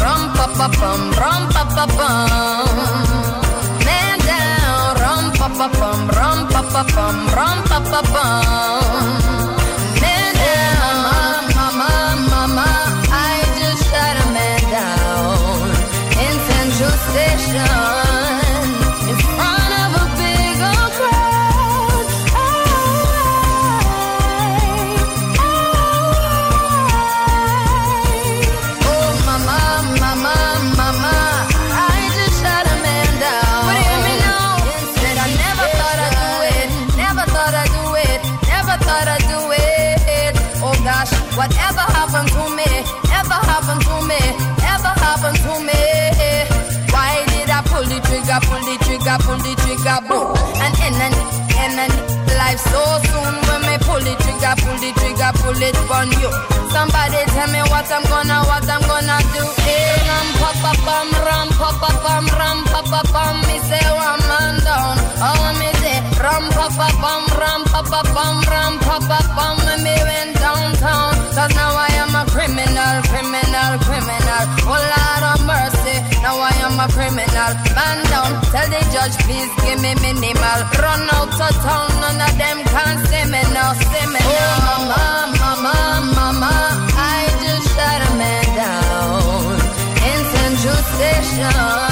[0.00, 2.76] Rum pa pa bum, rum pa pa bum.
[3.86, 8.71] Man down, rum pa pa bum, rum pa pa bum, rum pa pa bum.
[49.92, 50.36] Trigger, boom?
[50.60, 51.92] And end and
[52.36, 56.32] life so soon when me pull the trigger, pull the trigger, pull it on you.
[56.72, 59.44] Somebody tell me what I'm gonna, what I'm gonna do.
[59.62, 63.36] Hey, ram pa pa pam, ram pa pa pam, ram pa pa pam.
[63.46, 64.96] Me say one man down.
[65.20, 69.56] Oh, me say ram pa pa pam, ram pa pa pam, ram pa pa pam.
[69.66, 71.81] When me went downtown, 'cause now I
[77.42, 77.74] criminal.
[77.74, 80.60] Man down, tell the judge please give me minimal.
[80.78, 84.62] Run out of town, none of them can see me now, see me now.
[84.62, 86.52] Oh mama, mama, mama,
[86.96, 89.54] I just shot a man down
[90.08, 91.91] in Central Station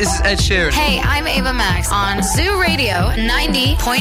[0.00, 0.08] is.
[0.08, 0.72] This is Ed Sheeran.
[0.72, 3.78] Hey, I'm Ava Max on Zoo Radio 90.8.
[3.78, 3.96] Sé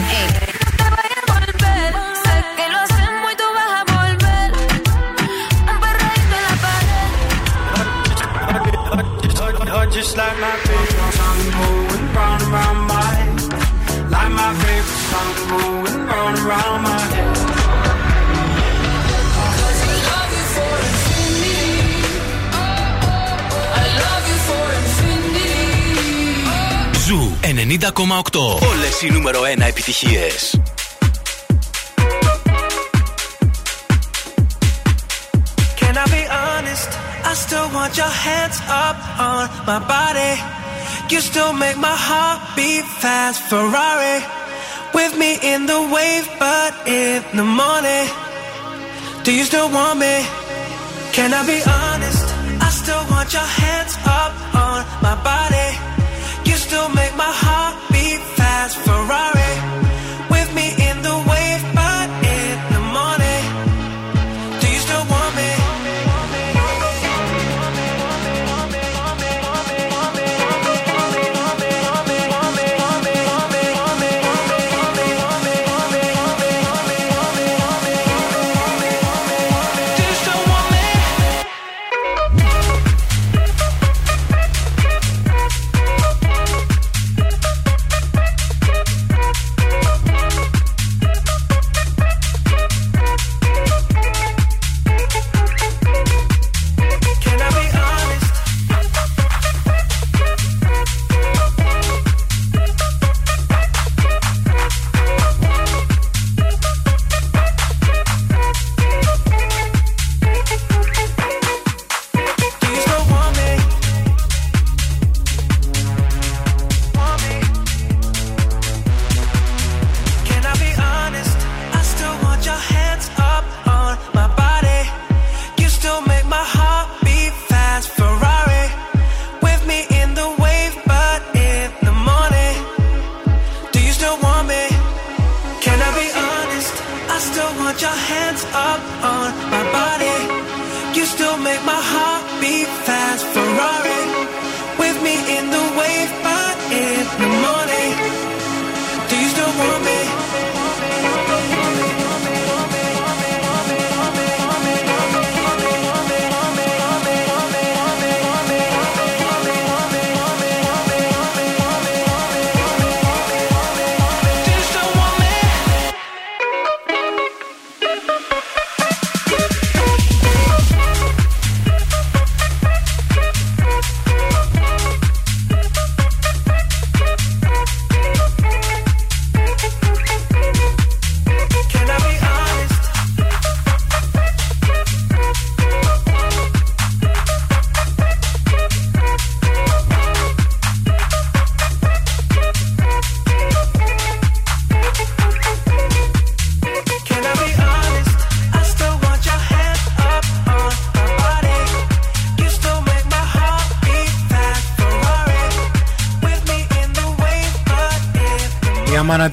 [2.55, 4.51] que lo hacemos y tú vas a volver.
[5.67, 7.11] Un perreíto en la pared.
[9.91, 13.41] Just like my favorite song going round and round my head.
[14.11, 17.46] Like my favorite song going round and round my head.
[27.41, 28.59] 90,8.
[28.69, 30.59] Όλες οι νούμερο 1 επιτυχίες.
[35.79, 36.89] Can I be honest?
[37.29, 38.57] I still want your hands
[38.87, 38.97] up
[39.29, 40.33] on my body.
[41.11, 43.39] You still make my heart beat fast.
[43.49, 44.17] Ferrari
[44.97, 48.05] with me in the wave, but in the morning.
[49.25, 50.15] Do you still want me?
[51.15, 52.25] Can I be honest?
[52.67, 54.33] I still want your hands up
[54.65, 55.69] on my body.
[56.67, 58.75] Still make my heart beat fast.
[58.79, 59.36] Ferrari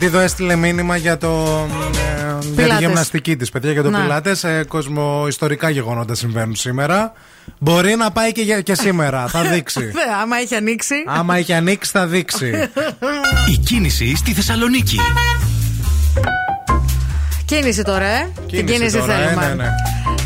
[0.05, 1.29] Μανατίδο έστειλε μήνυμα για, το,
[1.95, 2.79] ε, για τη Πιλάτες.
[2.87, 4.01] γυμναστική της, παιδιά, για το Να.
[4.01, 4.45] πιλάτες.
[4.45, 7.13] Ε, κοσμοϊστορικά γεγονότα συμβαίνουν σήμερα.
[7.59, 9.81] Μπορεί να πάει και, για- και σήμερα, θα δείξει.
[9.99, 10.95] Δε, άμα έχει ανοίξει.
[11.07, 12.53] Άμα έχει ανοίξει, θα δείξει.
[13.55, 14.99] Η κίνηση στη Θεσσαλονίκη.
[17.45, 18.29] Κίνηση τώρα, ε.
[18.51, 19.45] Την κίνηση τώρα, θέλουμε.
[19.45, 19.69] ε, ναι, ναι.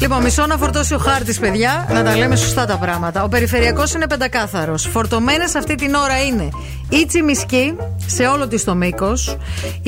[0.00, 3.22] Λοιπόν, μισό να φορτώσει ο χάρτης, παιδιά, να τα λέμε σωστά τα πράγματα.
[3.24, 4.88] Ο περιφερειακός είναι πεντακάθαρος.
[4.92, 6.48] Φορτωμένες αυτή την ώρα είναι
[6.88, 7.76] η Τσιμισκή
[8.06, 9.36] σε όλο της το μήκος,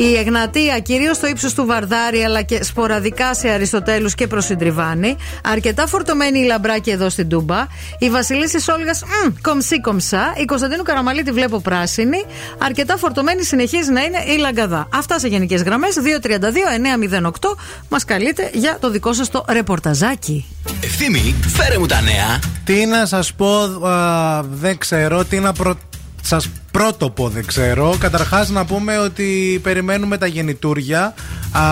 [0.02, 5.16] η Εγνατία κυρίως στο ύψος του Βαρδάρη, αλλά και σποραδικά σε Αριστοτέλους και προς Συντριβάνη.
[5.44, 7.66] Αρκετά φορτωμένη η Λαμπράκη εδώ στην Τούμπα.
[7.98, 9.02] Η Βασιλίση Όλγας,
[9.42, 10.34] κομψή κομψά.
[10.36, 12.24] Η Κωνσταντίνου Καραμαλή τη βλέπω πράσινη.
[12.58, 14.88] Αρκετά φορτωμένη συνεχίζει να είναι η Λαγκαδά.
[14.94, 15.94] Αυτά σε γενικές γραμμές.
[15.98, 17.56] 232-908
[17.88, 20.46] μας καλείτε για το δικό σας το ρεπορταζάκι.
[20.80, 22.38] Ευθύμη, φέρε μου τα νέα.
[22.64, 25.24] Τι να σας πω, α, δεν ξέρω.
[25.24, 25.74] Τι να προ...
[26.22, 27.96] σας πρώτο πω, δεν ξέρω.
[28.00, 31.14] Καταρχάς να πούμε ότι περιμένουμε τα γεννητούρια.
[31.52, 31.62] Α,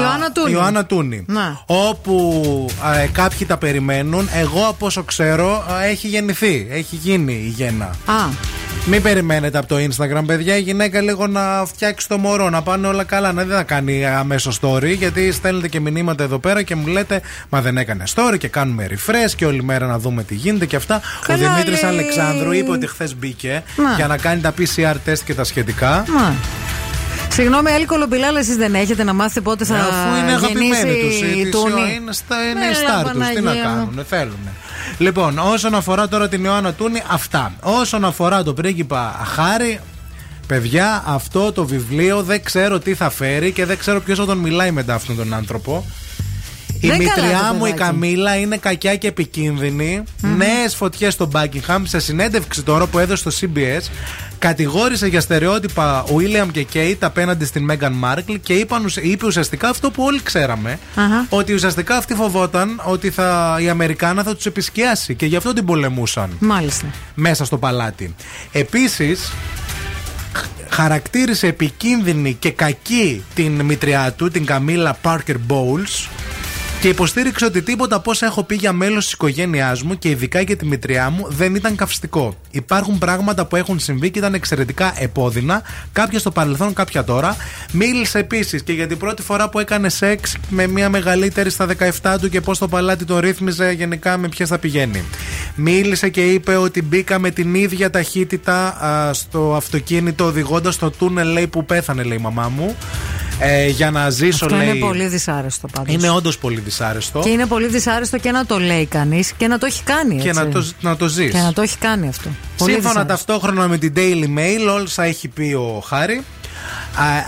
[0.00, 0.52] Ιωάννα Τούνη.
[0.52, 1.24] Ιωάννα Τούνη.
[1.28, 1.60] Να.
[1.66, 4.28] Όπου α, ε, κάποιοι τα περιμένουν.
[4.34, 6.66] Εγώ από όσο ξέρω α, έχει γεννηθεί.
[6.70, 7.84] Έχει γίνει η γέννα.
[8.06, 8.28] Α.
[8.88, 10.56] Μην περιμένετε από το Instagram, παιδιά.
[10.56, 13.32] Η γυναίκα λίγο να φτιάξει το μωρό, να πάνε όλα καλά.
[13.32, 17.20] Να δεν θα κάνει αμέσως story, γιατί στέλνετε και μηνύματα εδώ πέρα και μου λέτε
[17.48, 20.76] Μα δεν έκανε story και κάνουμε refresh και όλη μέρα να δούμε τι γίνεται και
[20.76, 21.00] αυτά.
[21.26, 21.90] Καλά, Ο Δημήτρης λέει.
[21.90, 23.92] Αλεξάνδρου είπε ότι χθες μπήκε Να.
[23.96, 26.04] για να κάνει τα PCR test και τα σχετικά.
[26.16, 26.34] Μα.
[27.30, 31.00] Συγγνώμη, άλλη κολομπιλάλα εσείς δεν έχετε να μάθετε πότε θα Ε, Αφού είναι αγαπημένοι γεννήσει
[31.00, 31.20] τους.
[31.20, 31.94] η Τούνη.
[32.00, 33.74] Είναι, στα, είναι Ναι, η στάρ τους, Τι να Παναγία μου.
[33.86, 34.38] κάνουν, θέλουν.
[34.98, 37.54] Λοιπόν, όσον αφορά τώρα την Ιωάννα Τούνη, αυτά.
[37.60, 39.80] Όσον αφορά τον πρίγκιπα Χάρη,
[40.46, 44.38] παιδιά, αυτό το βιβλίο δεν ξέρω τι θα φέρει και δεν ξέρω ποιος θα τον
[44.38, 45.84] μιλάει μετά αυτόν τον άνθρωπο.
[46.80, 47.90] Η Δεν καλά μητριά το μου η παιδάκι.
[47.90, 50.02] Καμίλα είναι κακιά και επικίνδυνη.
[50.36, 51.82] Νέες φωτιές στο Buckingham.
[51.82, 53.80] Σε συνέντευξη τώρα που έδωσε στο CBS,
[54.48, 59.68] κατηγόρησε για στερεότυπα William και Kate απέναντι στην Meghan Markle και είπαν, ουσ- είπε ουσιαστικά
[59.68, 60.78] αυτό που όλοι ξέραμε.
[60.94, 61.26] Αχα.
[61.28, 65.64] Ότι ουσιαστικά αυτή φοβόταν ότι θα, η Αμερικάνα θα τους επισκιάσει και γι' αυτό την
[65.64, 66.86] πολεμούσαν Μάλιστα.
[67.14, 68.14] μέσα στο παλάτι.
[68.52, 69.32] Επίσης,
[70.70, 76.08] χαρακτήρισε επικίνδυνη και κακή την μητριά του, την Καμίλα Πάρκερ Bowles.
[76.86, 80.40] Και υποστήριξε ότι τίποτα από όσα έχω πει για μέλος της οικογένειάς μου και ειδικά
[80.40, 82.36] για τη μητριά μου δεν ήταν καυστικό.
[82.50, 87.36] Υπάρχουν πράγματα που έχουν συμβεί και ήταν εξαιρετικά επώδυνα, κάποια στο παρελθόν, κάποια τώρα.
[87.72, 91.66] Μίλησε επίσης και για την πρώτη φορά που έκανε σεξ με μια μεγαλύτερη στα
[92.02, 95.04] 17 του και πώς το παλάτι το ρύθμιζε γενικά με ποιες θα πηγαίνει.
[95.54, 101.28] Μίλησε και είπε ότι μπήκα με την ίδια ταχύτητα α, στο αυτοκίνητο οδηγώντας το τούνελ
[101.28, 102.76] λέει, που πέθανε, λέει η μαμά μου.
[103.40, 104.68] Ε, για να ζήσω, Αυτό λέει.
[104.68, 105.94] είναι πολύ δυσάρεστο πάντως.
[105.94, 107.20] Είναι όντως πολύ δυσάρεστο.
[107.20, 110.14] Και είναι πολύ δυσάρεστο και να το λέει κανείς και να το έχει κάνει.
[110.14, 110.26] Έτσι.
[110.26, 111.30] Και να το, να το ζεις.
[111.32, 112.28] Και να το έχει κάνει αυτό.
[112.58, 113.26] Πολύ Σύμφωνα δυσάρεστο.
[113.26, 116.22] ταυτόχρονα με την Daily Mail, όσα έχει πει ο Χάρη,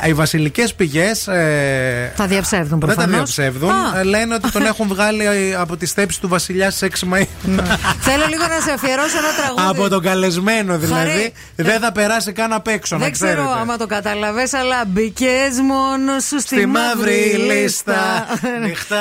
[0.03, 1.27] α, οι βασιλικές πηγές.
[1.29, 3.15] Ε, Τα διαψεύδουν δεν τα προφανώς.
[3.35, 3.71] διαψεύδουν.
[3.99, 7.27] Ε, Λένε ότι τον έχουν βγάλει ε, από τη στέψη του βασιλιά στις 6 Μαΐου.
[8.01, 9.79] Θέλω λίγο να σε αφιερώσω ένα τραγούδι.
[9.81, 11.09] από τον καλεσμένο δηλαδή.
[11.11, 11.33] Χαρή.
[11.57, 13.37] δεν θα περάσει καν απ' έξω, Δεν να ξέρετε.
[13.37, 18.27] ξέρω άμα το κατάλαβε, αλλά μπήκες μόνος σου στη, Στη μαύρη λίστα.
[18.63, 18.97] Νύχτα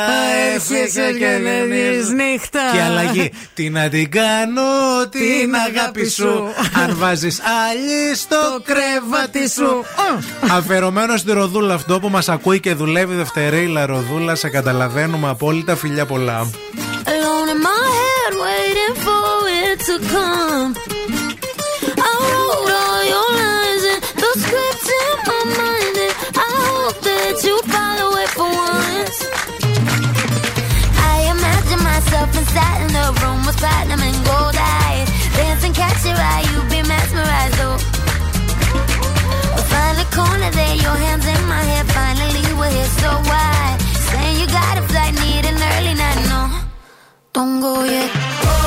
[0.56, 2.60] έφυγε και δεν δεις νύχτα.
[2.74, 3.32] Και αλλαγή.
[3.54, 4.62] Τι να την κάνω,
[5.10, 6.44] την αγάπη σου.
[6.84, 9.86] Αν βάζεις άλλη στο κρεβάτι σου.
[10.52, 15.76] Αφιερωμένος στη Ροδούλα αυτό που μας ακούει και δουλεύει Δευτερίλα Ροδούλα, σε καταλαβαίνουμε απόλυτα.
[15.76, 16.50] Φιλιά πολλά.
[17.12, 19.26] Alone in my head, waiting for
[19.64, 19.78] it
[47.38, 48.67] Don't go yet.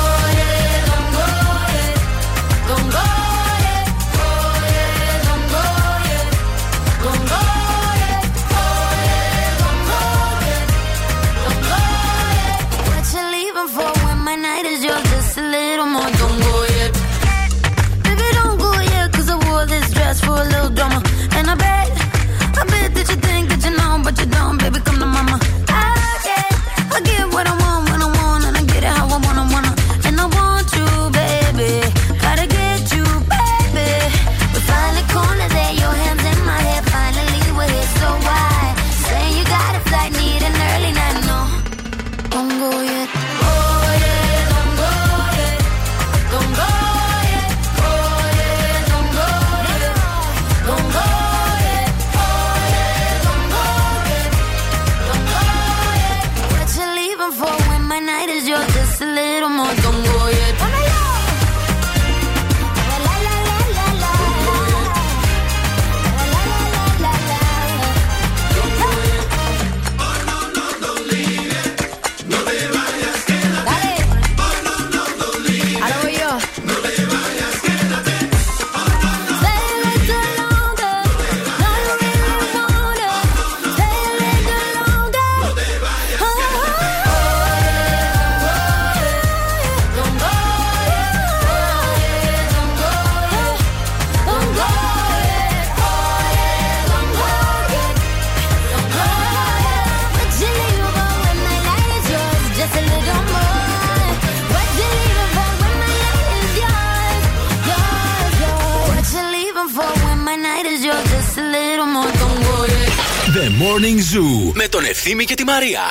[113.81, 115.81] Morning Zoo με τον Ευθύμη και τη Μαρία.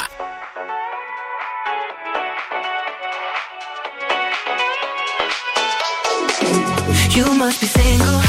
[7.16, 8.20] You must be single,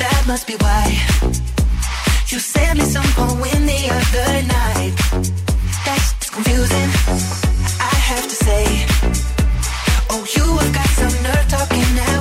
[0.00, 0.86] that must be why.
[2.30, 4.92] You sent me some poem the other night.
[5.86, 6.90] That's confusing,
[7.92, 8.64] I have to say.
[10.12, 12.19] Oh, you have got some nerve talking that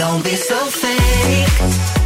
[0.00, 1.99] Don't be so fake.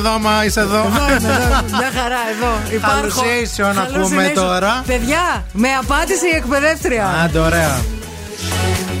[0.00, 0.76] Να δω, μα είσαι εδώ.
[0.76, 1.76] Εδώ είμαι, εδώ.
[1.78, 2.60] Μια χαρά, εδώ.
[2.76, 3.20] Υπάρχω.
[3.22, 4.34] Hallucination ακούμε Hallucination.
[4.34, 4.82] τώρα.
[4.86, 7.06] Παιδιά, με απάντησε η εκπαιδεύτρια.
[7.24, 7.78] Άντε, ωραία.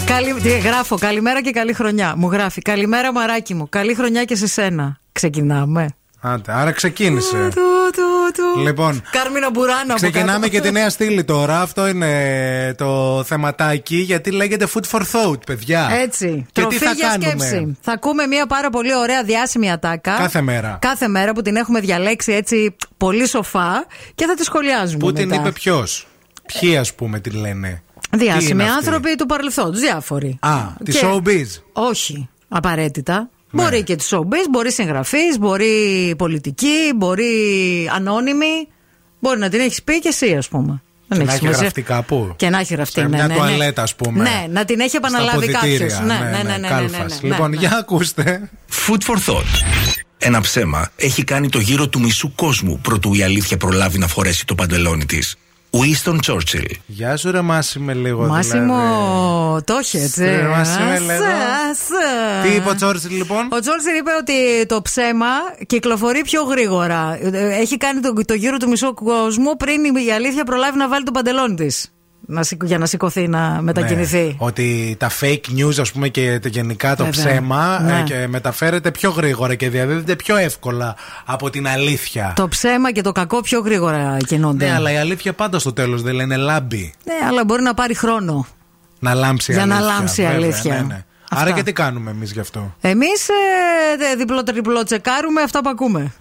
[0.06, 0.34] Καλη...
[0.34, 2.14] τι Γράφω, καλημέρα και καλή χρονιά.
[2.16, 3.68] Μου γράφει, καλημέρα μαράκι μου.
[3.68, 4.98] Καλή χρονιά και σε σένα.
[5.12, 5.88] Ξεκινάμε.
[6.20, 7.48] Άντε, άρα ξεκίνησε.
[8.56, 8.66] Του, του, του.
[8.68, 10.48] Λοιπόν, Κάρμινα Μπουράνα από Ξεκινάμε κάτω.
[10.48, 11.60] και τη νέα στήλη τώρα.
[11.60, 15.88] Αυτό είναι το θεματάκι γιατί λέγεται Food for Thought, παιδιά.
[16.02, 16.46] Έτσι.
[16.52, 17.76] Και Τροφή τι θα για κάνουμε; σκέψη.
[17.80, 20.16] Θα ακούμε μια πάρα πολύ ωραία διάσημη ατάκα.
[20.16, 20.78] Κάθε μέρα.
[20.80, 24.98] Κάθε μέρα που την έχουμε διαλέξει έτσι πολύ σοφά και θα τη σχολιάζουμε.
[24.98, 25.40] Πού την μετά.
[25.40, 26.06] είπε ποιος;
[26.60, 30.38] Ποιοι, ας πούμε, την λένε; Τι Διάσημοι είναι αυτοί; άνθρωποι του παρελθόντος, διάφοροι.
[30.40, 31.62] Α, τη Και- showbiz.
[31.72, 33.28] Όχι, απαραίτητα.
[33.56, 33.62] Ναι.
[33.62, 37.30] Μπορεί και τη showbiz, μπορεί συγγραφή, μπορεί πολιτική, μπορεί
[37.94, 38.68] ανώνυμη.
[39.20, 40.82] Μπορεί να την έχεις πει και εσύ, ας πούμε.
[41.08, 41.60] Δεν Και έχει να έχει σημασία.
[41.60, 42.32] γραφτεί κάπου.
[42.36, 43.40] Και να έχει γραφτεί, Σε ναι, μια ναι, ναι.
[43.40, 44.22] τουαλέτα, ας πούμε.
[44.22, 45.54] Ναι, να την έχει Στα επαναλάβει κάποιος.
[45.54, 46.00] αποδυτήρια.
[46.00, 46.92] Ναι, ναι, ναι, ναι, ναι, κάλφας.
[47.22, 47.56] ναι, ναι, Λοιπόν, ναι.
[47.56, 48.50] για ακούστε.
[48.86, 49.62] Food for thought.
[50.18, 54.46] Ένα ψέμα έχει κάνει το γύρο του μισού κόσμου προτού η αλήθεια προλάβει να φορέσει
[54.46, 55.36] το παντελόνι της.
[55.80, 56.70] Winston Churchill.
[56.86, 58.26] Γεια σου, ρε Μάσιμε, λίγο.
[58.26, 59.64] Μάσιμο, δηλαδή.
[59.64, 60.24] το έχει έτσι.
[60.24, 61.24] Ρε, Μάσιμε, Άσε, λέγω.
[61.70, 62.42] άσε.
[62.42, 65.26] Τι είπε ο Τσόρτσιλ, λοιπόν; Ο Τζόρτσιλ είπε ότι το ψέμα
[65.66, 67.18] κυκλοφορεί πιο γρήγορα.
[67.32, 71.10] Έχει κάνει το, το γύρο του μισού κόσμου πριν η αλήθεια προλάβει να βάλει το
[71.10, 71.90] παντελόνι της.
[72.28, 74.22] Να, σηκ- για να σηκωθεί να μετακινηθεί.
[74.22, 77.24] Ναι, ότι τα fake news, ας πούμε, και το- γενικά το Βέβαια.
[77.24, 77.98] ψέμα Ναι.
[77.98, 82.32] ε, και μεταφέρεται πιο γρήγορα και διαδίδεται πιο εύκολα από την αλήθεια.
[82.36, 84.64] Το ψέμα και το κακό πιο γρήγορα κινούνται.
[84.64, 86.94] Ναι, αλλά η αλήθεια πάντα στο τέλος δεν λένε λάμπει.
[87.04, 88.46] Ναι, αλλά μπορεί να πάρει χρόνο.
[88.98, 89.94] Να λάμψει η Για να αλήθεια.
[89.94, 90.74] λάμψει η Βέβαια, αλήθεια.
[90.74, 91.04] ναι, ναι.
[91.30, 91.44] Αυτά.
[91.44, 96.12] Άρα και τι κάνουμε εμείς γι' αυτό; Εμείς ε, διπλό-τριπλό τσεκάρουμε αυτά που ακούμε.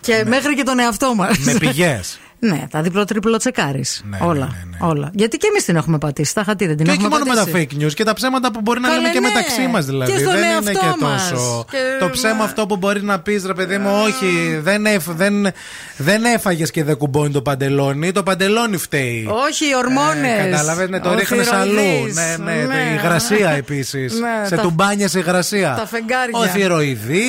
[0.00, 1.38] Και μέχρι και τον εαυτό μας.
[1.38, 2.18] Με πηγές.
[2.48, 3.84] Ναι, τα διπλό-τριπλό τσεκάρει.
[4.10, 4.54] Ναι, όλα.
[4.78, 5.10] όλα.
[5.14, 6.34] Γιατί και εμείς την έχουμε πατήσει.
[6.34, 7.68] Τα χατή δεν την Και όχι έχουμε μόνο με τα πατήσει.
[7.80, 9.28] fake news και τα ψέματα που μπορεί να Καλέ, λέμε και ναι.
[9.28, 10.12] μεταξύ μας δηλαδή.
[10.12, 11.30] Και στον δεν είναι εαυτό και μας.
[11.30, 11.64] τόσο.
[11.70, 15.46] Και- Το ψέμα αυτό που μπορεί να πεις, ρε παιδί μου, όχι, δεν, εφ, δεν,
[15.96, 18.12] δεν έφαγες και δεν κουμπώνει το παντελόνι.
[18.12, 19.28] Το παντελόνι φταίει.
[19.48, 20.38] Όχι, οι ορμόνες.
[20.46, 21.74] Ε, Κατάλαβες, ναι, το ρίχνε αλλού.
[22.12, 22.52] Ναι, ναι,
[22.90, 24.12] η υγρασία επίσης.
[24.20, 25.74] Ναι, Σε τα- τουμπάνια η υγρασία.
[25.78, 26.38] τα φεγγάρια.
[26.38, 27.22] Ο θηροειδή,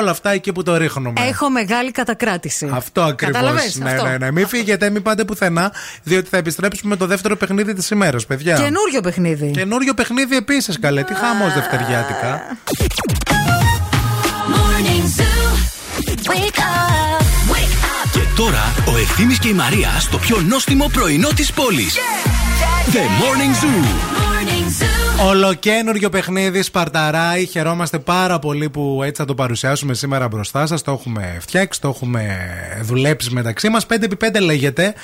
[0.00, 1.20] όλα αυτά εκεί που το ρίχνουμε.
[1.28, 2.70] Έχω μεγάλη κατακράτηση.
[2.72, 3.34] Αυτό ακριβώς.
[3.34, 4.30] Κατάλαβες, Ναι, αυτό; ναι, ναι.
[4.56, 5.72] Μην φύγετε, μην πάτε πουθενά,
[6.02, 8.56] διότι θα επιστρέψουμε με το δεύτερο παιχνίδι της ημέρας, παιδιά.
[8.56, 9.50] Καινούριο παιχνίδι.
[9.50, 11.02] Καινούριο παιχνίδι επίσης, καλέ.
[11.02, 12.40] Τι χαμός δευτεριάτικα.
[14.54, 15.48] Morning Zoo.
[16.30, 17.22] Wake up.
[17.52, 18.10] Wake up.
[18.12, 21.94] Και τώρα ο Ευθύμης και η Μαρία στο πιο νόστιμο πρωινό της πόλης.
[22.92, 23.84] The Morning Zoo.
[24.20, 25.05] Morning Zoo.
[25.24, 27.46] Ολοκένουργιο παιχνίδι, Σπαρταράι.
[27.46, 30.82] Χαιρόμαστε πάρα πολύ που έτσι θα το παρουσιάσουμε σήμερα μπροστά σας.
[30.82, 32.36] Το έχουμε φτιάξει, το έχουμε
[32.82, 33.86] δουλέψει μεταξύ μας.
[33.86, 34.94] 5x5 λέγεται.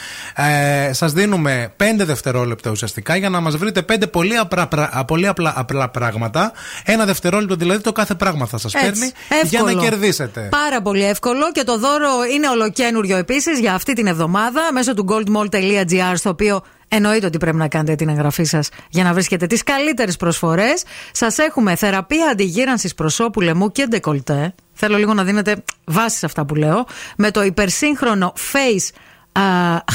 [0.89, 5.27] Ε, σας δίνουμε 5 δευτερόλεπτα ουσιαστικά για να μας βρείτε 5 πολύ, απρα, πρα- πολύ
[5.27, 6.53] απλά, απλά πράγματα.
[6.85, 9.13] Ένα δευτερόλεπτο δηλαδή το κάθε πράγμα θα σας Έτσι, παίρνει
[9.49, 9.75] για εύκολο.
[9.77, 10.41] να κερδίσετε.
[10.51, 15.07] Πάρα πολύ εύκολο και το δώρο είναι ολοκένουργιο επίσης για αυτή την εβδομάδα μέσω του
[15.09, 16.63] goldmall.gr στο οποίο
[16.95, 20.83] εννοείται ότι πρέπει να κάνετε την εγγραφή σας για να βρίσκετε τις καλύτερες προσφορές.
[21.13, 24.55] Σας έχουμε θεραπεία αντιγύρανσης προσώπου, λαιμού και ντεκολτέ.
[24.73, 26.87] Θέλω λίγο να δίνετε βάση σε αυτά που λέω.
[27.17, 28.89] Με το υπερσύγχρονο Face
[29.33, 29.43] α,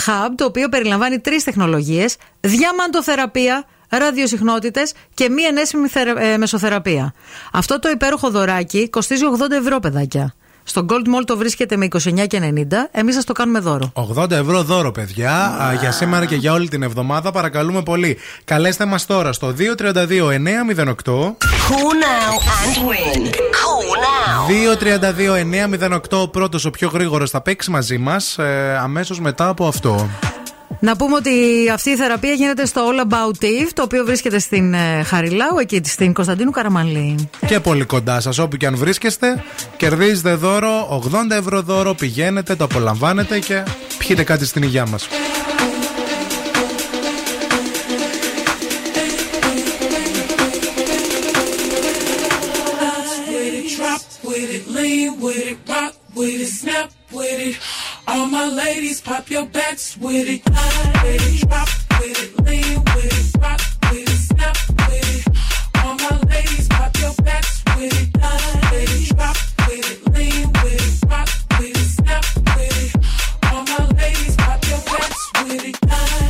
[0.06, 7.14] Hub, το οποίο περιλαμβάνει τρεις τεχνολογίες: διαμαντοθεραπεία, ραδιοσυχνότητες και μη ενέσιμη θερα- ε, μεσοθεραπεία.
[7.52, 10.34] Αυτό το υπέροχο δωράκι κοστίζει 80 ευρώ, παιδάκια.
[10.70, 12.74] Στο Gold Mall το βρίσκεται με 29 και 90.
[12.92, 13.92] Εμείς σας το κάνουμε δώρο.
[13.94, 17.32] 80 ευρώ δώρο, παιδιά, α, για σήμερα και για όλη την εβδομάδα.
[17.32, 18.18] Παρακαλούμε πολύ.
[18.46, 21.36] Καλέστε μας τώρα στο 232 908.
[21.70, 23.22] Call now and win.
[23.60, 24.48] Call now.
[24.48, 30.10] 232-908 ο πρώτος ο πιο γρήγορος θα παίξει μαζί μας ε, αμέσως μετά από αυτό
[30.80, 31.32] Να πούμε ότι
[31.74, 35.82] αυτή η θεραπεία γίνεται στο All About Eve, το οποίο βρίσκεται στην ε, Χαριλάου, εκεί
[35.86, 37.30] στην Κωνσταντίνου Καραμαλή.
[37.46, 39.44] και πολύ κοντά σας όπου και αν βρίσκεστε
[39.78, 43.64] κερδίζετε δώρο 80 ευρώ δώρο πηγαίνετε, το απολαμβάνετε και
[43.98, 45.08] πιείτε κάτι στην υγειά μας
[53.30, 57.56] with it, drop with it, lean with it, rock with it, snap with it.
[58.10, 61.68] All my ladies, pop your backs with it, line with it, drop
[62.00, 63.60] with it, lean with it, rock
[63.92, 65.84] with it, snap with it.
[65.84, 69.36] All my ladies, pop your backs with it, line with it, drop
[69.68, 71.30] with it, lean with it, rock
[71.60, 73.52] with it, snap with it.
[73.52, 76.27] All my ladies, pop your backs with it, line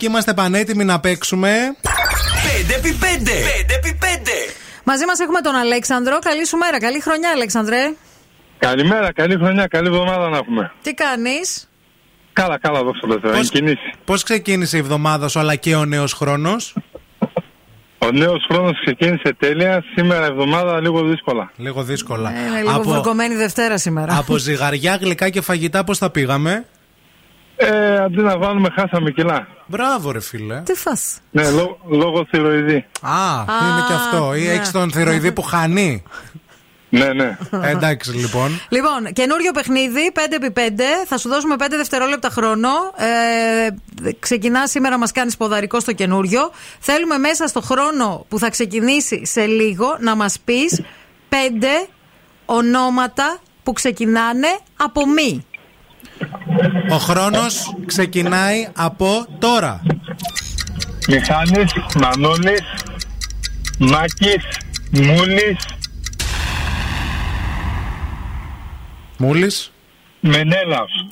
[0.00, 1.76] και είμαστε πανέτοιμοι να παίξουμε.
[2.68, 3.28] 5x5!
[3.70, 4.28] 5x5!
[4.84, 6.18] Μαζί μας έχουμε τον Αλέξανδρο.
[6.18, 6.78] Καλή σου μέρα.
[6.78, 7.76] Καλή χρονιά, Αλέξανδρε.
[8.58, 10.72] Καλημέρα, καλή χρονιά, καλή εβδομάδα να έχουμε.
[10.82, 11.68] Τι κάνεις;
[12.32, 13.64] Καλά, καλά, δόξα τω Θεώ.
[14.04, 16.76] Πώς ξεκίνησε η εβδομάδα σου, αλλά και ο νέος χρόνος;
[17.98, 19.84] Ο νέος χρόνος ξεκίνησε τέλεια.
[19.94, 21.50] Σήμερα εβδομάδα λίγο δύσκολα.
[21.56, 22.30] Λίγο δύσκολα.
[22.30, 23.14] Ε, λίγο από...
[23.36, 24.16] Δευτέρα σήμερα.
[24.18, 26.64] Από ζυγαριά, γλυκά και φαγητά, πώς τα πήγαμε;
[27.60, 29.46] Ε, αντί να βάλουμε, χάσαμε κιλά.
[29.66, 30.60] Μπράβο, ρε φίλε.
[30.60, 32.84] Τι φας; Ναι, λό, λόγω θηροειδή.
[33.00, 34.34] Α, Α, είναι και αυτό.
[34.34, 34.92] Ή έχεις τον ναι.
[34.92, 36.02] θηροειδή που χανεί.
[36.92, 37.36] Ναι, ναι.
[37.62, 38.60] Εντάξει, λοιπόν.
[38.68, 40.80] Λοιπόν, καινούριο παιχνίδι, 5x5.
[41.06, 42.68] Θα σου δώσουμε 5 δευτερόλεπτα χρόνο.
[42.96, 43.68] Ε,
[44.18, 46.50] ξεκινά σήμερα, μας κάνεις ποδαρικό στο καινούριο.
[46.80, 50.82] Θέλουμε μέσα στο χρόνο που θα ξεκινήσει σε λίγο να μας πεις
[51.28, 51.34] 5
[52.44, 55.44] ονόματα που ξεκινάνε από μη.
[56.90, 59.82] Ο χρόνος ξεκινάει από τώρα.
[61.08, 62.62] Μιχάλης, Μανώλης,
[63.78, 64.44] Μάκης,
[64.90, 65.66] Μούλης.
[69.16, 69.72] Μούλης.
[70.20, 71.06] Μενέλαος.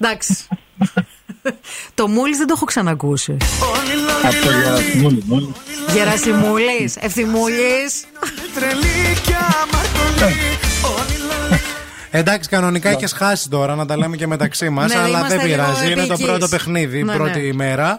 [0.00, 0.36] Εντάξει.
[1.94, 3.36] Το Μούλης δεν το έχω ξανακούσει.
[4.24, 5.24] Αυτό Γερασιμούλης.
[5.92, 8.04] Γερασιμούλης, Ευθυμούλης.
[8.54, 10.65] Τρελή και.
[12.18, 15.90] Εντάξει, κανονικά έχει χάσει τώρα να τα λέμε και μεταξύ μας, αλλά δεν πειράζει.
[15.90, 17.98] Είναι το πρώτο παιχνίδι, η πρώτη ημέρα.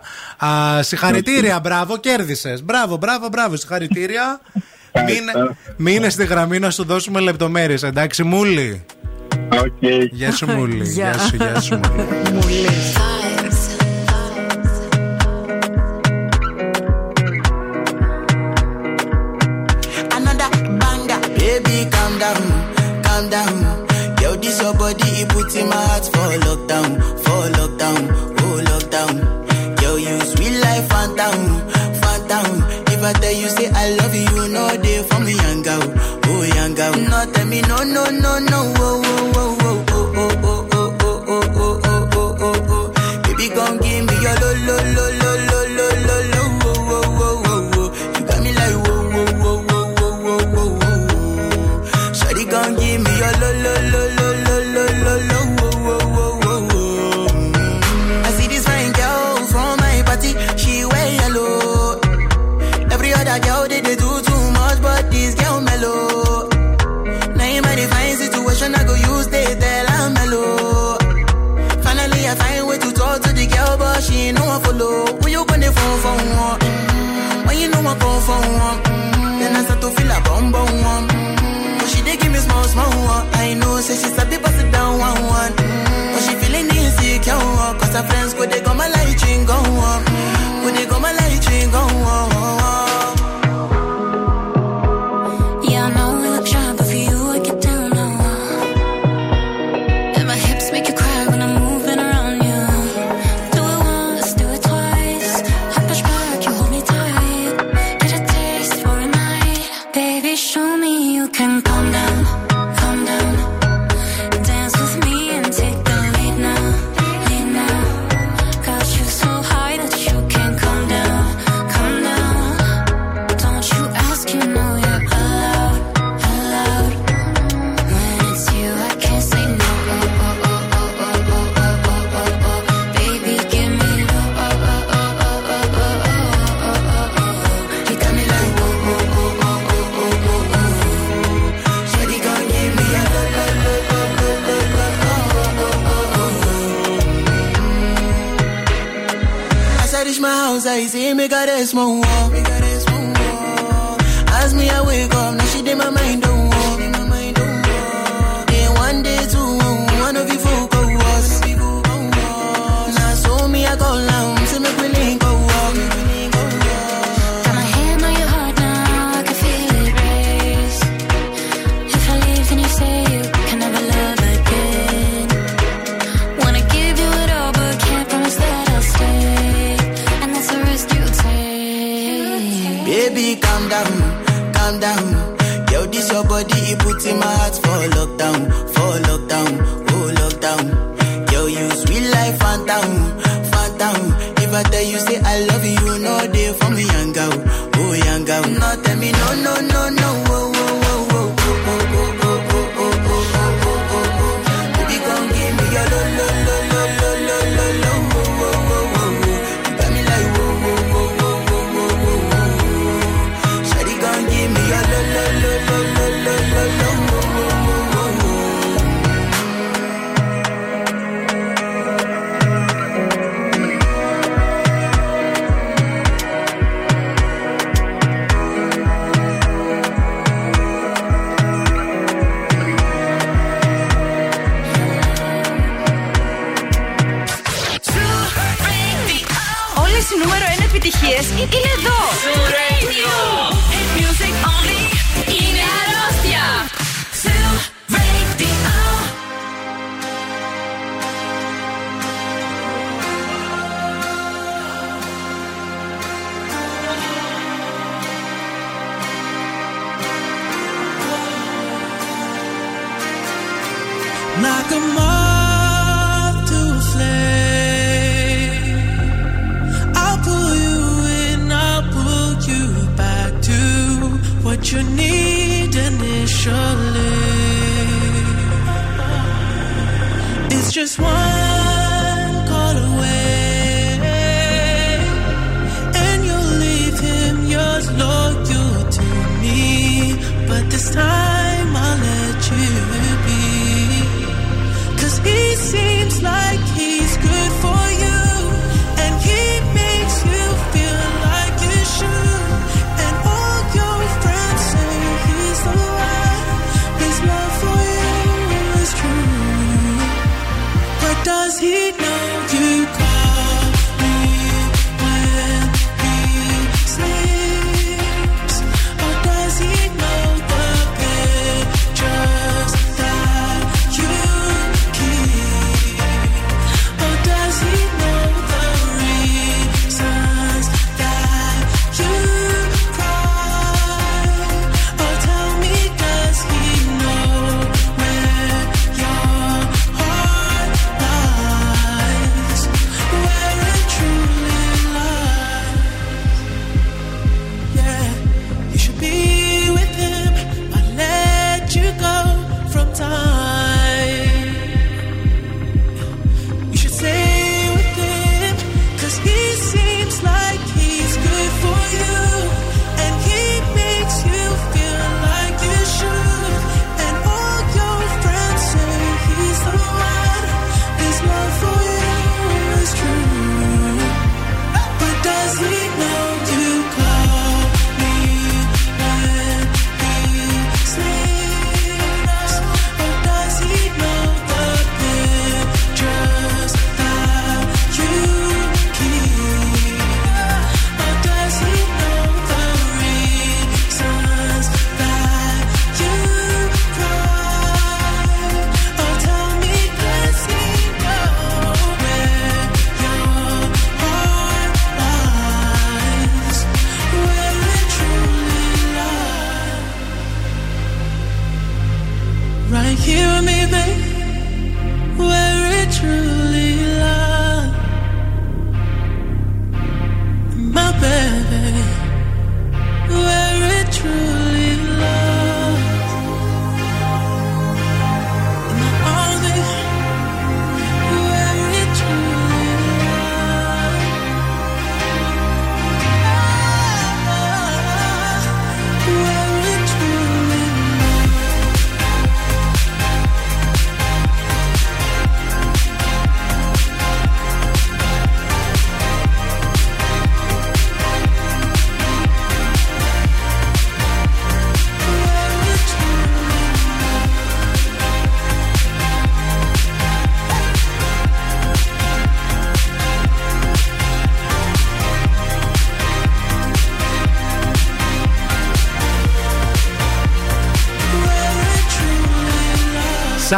[0.79, 2.63] Συγχαρητήρια, μπράβο, κέρδισες.
[2.63, 4.41] Μπράβο, μπράβο, μπράβο, συγχαρητήρια.
[5.77, 8.85] Μείνε στη γραμμή να σου δώσουμε λεπτομέρειες, εντάξει, Μούλη;
[10.11, 10.85] Γεια σου, Μούλη.
[10.85, 11.13] Γεια
[11.61, 11.79] σου,
[12.33, 12.67] Μούλη.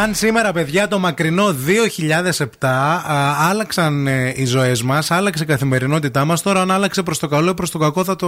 [0.01, 1.55] Αν σήμερα, παιδιά, το μακρινό
[2.37, 2.45] 2007
[3.37, 6.41] άλλαξαν ε, οι ζωές μας, άλλαξε η καθημερινότητά μας.
[6.41, 8.27] Τώρα, αν άλλαξε προς το καλό ή προς το κακό, θα το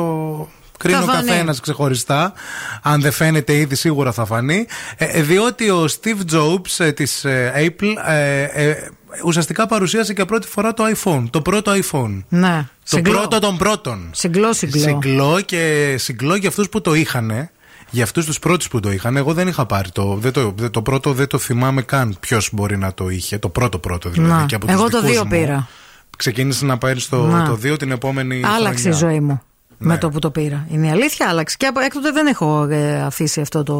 [0.77, 2.33] κρίνει ο καθένας ξεχωριστά.
[2.81, 4.65] Αν δεν φαίνεται ήδη, σίγουρα θα φανεί.
[4.97, 7.25] Ε, ε, διότι ο Steve Jobs ε, της
[7.55, 7.93] Apple
[9.25, 12.23] ουσιαστικά παρουσίασε και πρώτη φορά το iPhone, το πρώτο iPhone.
[12.29, 12.67] Ναι.
[12.89, 14.09] Το πρώτο των πρώτων.
[14.13, 14.81] Συγκλώ, συγκλώ.
[14.81, 17.49] Συγκλώ και συγκλώ για αυτούς που το είχαν.
[17.91, 20.15] Για αυτούς τους πρώτους που το είχαν, εγώ δεν είχα πάρει το.
[20.15, 23.37] Δεν το, δεν- το πρώτο δεν το θυμάμαι καν ποιος μπορεί να το είχε.
[23.37, 24.31] Το πρώτο πρώτο δηλαδή.
[24.31, 25.29] Να, και από τους εγώ το δικούς δύο μου.
[25.29, 25.67] πήρα.
[26.17, 27.45] Ξεκίνησε να πάρει το, Να.
[27.45, 28.41] το 2 την επόμενη.
[28.45, 28.97] Άλλαξε η χρονιά.
[29.09, 29.41] ζωή μου.
[29.83, 30.65] Με το που το πήρα.
[30.69, 31.55] Είναι η αλήθεια, άλλαξε.
[31.59, 33.75] Και από έκτοτε δεν έχω ε, αφήσει αυτό το,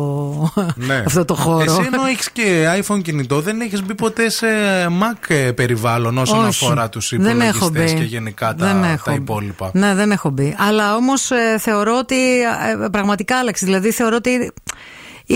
[0.76, 1.04] Ναι.
[1.08, 1.62] αυτό το χώρο.
[1.62, 4.48] Εσύ ενώ έχεις και iPhone κινητό, δεν έχεις μπει ποτέ σε
[4.88, 6.66] Mac ε, περιβάλλον όσον Όχι.
[6.66, 8.00] αφορά τους Δεν έχω υπολογιστές μπει.
[8.00, 9.18] και γενικά Δεν τα, έχω τα μπει.
[9.18, 10.56] υπόλοιπα; Ναι, δεν έχω μπει.
[10.60, 13.66] Αλλά όμως θεωρώ ότι ε, πραγματικά άλλαξε.
[13.66, 14.52] Δηλαδή θεωρώ ότι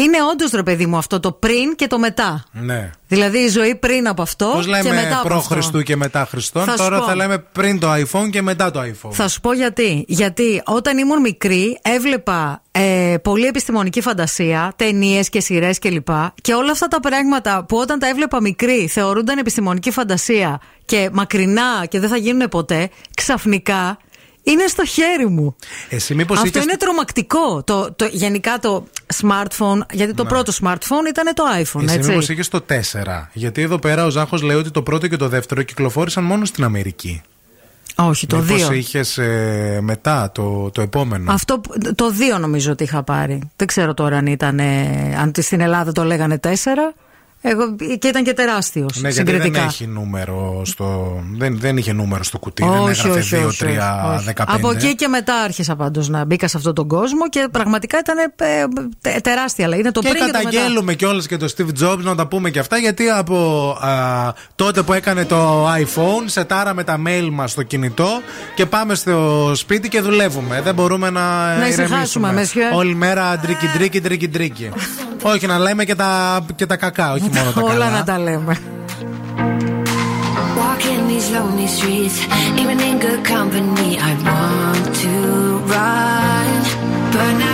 [0.01, 2.43] είναι όντως ρε παιδί μου αυτό το πριν και το μετά.
[2.51, 2.91] Ναι.
[3.07, 5.53] Δηλαδή η ζωή πριν από αυτό Πώς και λέμε μετά από προ αυτό.
[5.53, 7.05] Χριστού και μετά Χριστόν, Θα σου τώρα πω.
[7.05, 9.11] θα λέμε πριν το iPhone και μετά το iPhone.
[9.11, 10.05] Θα σου πω γιατί.
[10.07, 16.07] Γιατί όταν ήμουν μικρή έβλεπα ε, πολύ επιστημονική φαντασία, ταινίες και σειρές κλπ.
[16.41, 21.85] Και όλα αυτά τα πράγματα που όταν τα έβλεπα μικρή θεωρούνταν επιστημονική φαντασία και μακρινά
[21.89, 23.97] και δεν θα γίνουν ποτέ, ξαφνικά
[24.45, 25.55] είναι στο χέρι μου.
[25.89, 27.63] Εσύ μήπως Αυτό είχες- είναι τρομακτικό.
[27.63, 28.87] Το, το, γενικά το
[29.21, 30.29] smartphone, γιατί το Ναι.
[30.29, 32.09] πρώτο smartphone ήταν το iPhone, Εσύ έτσι.
[32.09, 33.29] μήπως είχες το 4.
[33.33, 36.63] Γιατί εδώ πέρα ο Ζάχος λέει ότι το πρώτο και το δεύτερο κυκλοφόρησαν μόνο στην
[36.63, 37.21] Αμερική.
[37.97, 38.71] Όχι, το Μήπως 2.
[38.75, 43.49] είχες ε, μετά το, το επόμενο; Αυτό, που- το 2 νομίζω ότι είχα πάρει.
[43.55, 44.59] Δεν ξέρω τώρα αν ήταν.
[44.59, 46.47] ε, αν στην Ελλάδα το λέγανε 4.
[47.47, 49.01] Εγώ, και ήταν και τεράστιος.
[49.01, 49.59] Ναι, γιατί συγκριτικά.
[49.59, 51.19] δεν έχει νούμερο στο.
[51.37, 52.63] Δεν, δεν είχε νούμερο στο κουτί.
[52.63, 54.27] δεν όχι, έγραφε όχι, 2, όχι, 3, όχι.
[54.37, 54.43] 15.
[54.47, 58.17] Από εκεί και μετά άρχισα πάντως να μπήκα σε αυτόν τον κόσμο και πραγματικά ήταν
[58.17, 58.63] ε,
[59.01, 59.65] τε- τεράστια.
[59.65, 60.49] Αλλά είναι το και πριν και το μετά.
[60.49, 63.89] καταγγέλουμε κιόλας και το Steve Jobs να τα πούμε και αυτά γιατί από α,
[64.55, 68.07] τότε που έκανε το iPhone σετάραμε τα mail μας στο κινητό
[68.55, 70.61] και πάμε στο σπίτι και δουλεύουμε.
[70.61, 71.21] Δεν μπορούμε να,
[71.57, 72.33] Να ησυχάσουμε, ηρεμήσουμε.
[72.33, 72.69] μεσιέ.
[72.73, 74.69] Όλη μέρα ντρίκι ντρίκι ντρίκι ντρίκι.
[75.33, 77.90] όχι να λέμε και τα, και τα κακά, όχι μόνο τα Όλα καλά.
[77.90, 78.56] να τα λέμε.
[80.62, 82.16] Walking these lonely streets,
[82.62, 85.12] even in good company, I want to
[85.74, 86.48] run.
[87.14, 87.53] But now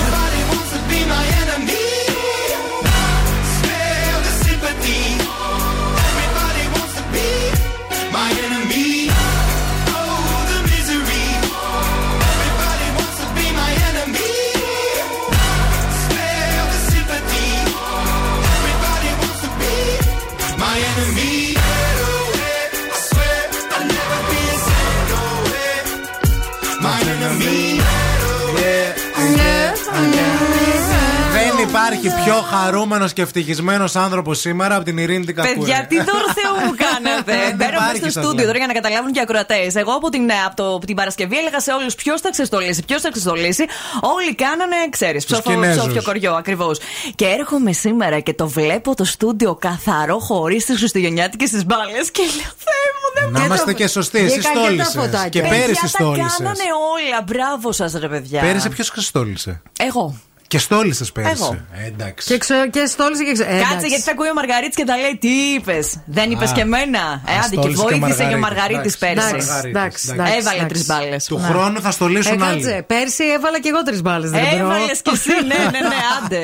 [32.71, 35.55] χαρούμενος και ευτυχισμένος άνθρωπος σήμερα από την Ειρήνη την Κακούρη.
[35.59, 37.53] Παιδιά, τι δώρο Θεού μου κάνατε.
[37.55, 38.45] Μπαίνω υπάρχει, στο σας στούντιο λέω.
[38.45, 39.75] τώρα για να καταλάβουν και οι ακροατές.
[39.75, 43.01] Εγώ από την, από το, από την Παρασκευή έλεγα σε όλους ποιος θα ξεστολίσει, ποιος
[43.01, 43.65] θα ξεστολίσει.
[44.01, 45.81] Όλοι κάνανε, ξέρεις, Κινέζους.
[45.83, 46.79] ψόφιο κοριό ακριβώς.
[47.15, 52.21] Και έρχομαι σήμερα και το βλέπω το στούντιο καθαρό χωρίς τι χριστουγεννιάτικε τι μπάλες και
[52.21, 54.19] λέω Θεέ μου, δεν Να είμαστε και σωστοί.
[54.19, 55.27] Εσύ στόλισες.
[55.29, 56.35] Και πέρυσι Τα στόλισες.
[56.37, 57.23] κάνανε όλα.
[57.25, 58.41] Μπράβο σας, ρε παιδιά.
[58.41, 59.61] Πέρυσι ποιος στόλισε.
[59.79, 60.19] Εγώ.
[60.51, 61.33] Και στόλισε πέρυσι.
[61.41, 61.57] Εγώ.
[61.83, 62.27] Ε, εντάξει.
[62.27, 63.43] Και, ξε, και στόλισε και ξε...
[63.43, 63.87] ε, Κάτσε εντάξει.
[63.87, 66.53] γιατί θα ακούει ο Μαργαρίτης και τα λέει τι είπες; Δεν είπες Α.
[66.53, 68.97] και εμένα; Ε, Α, άντε και στόλισε και βοήθησε και ο Μαργαρίτης.
[69.01, 69.67] Μαργαρίτης Εντάξει, πέρσι.
[69.67, 70.33] εντάξει, εντάξει, εντάξει.
[70.37, 70.67] Έβαλε εντάξει.
[70.73, 71.25] τρεις μπάλες.
[71.25, 72.61] Του χρόνου θα στολίσουν Ε, άλλοι.
[72.63, 74.31] κάτσε, πέρσι έβαλα και εγώ τρεις μπάλες.
[74.59, 76.41] Έβαλες κι εσύ, ναι, ναι, ναι, άντε.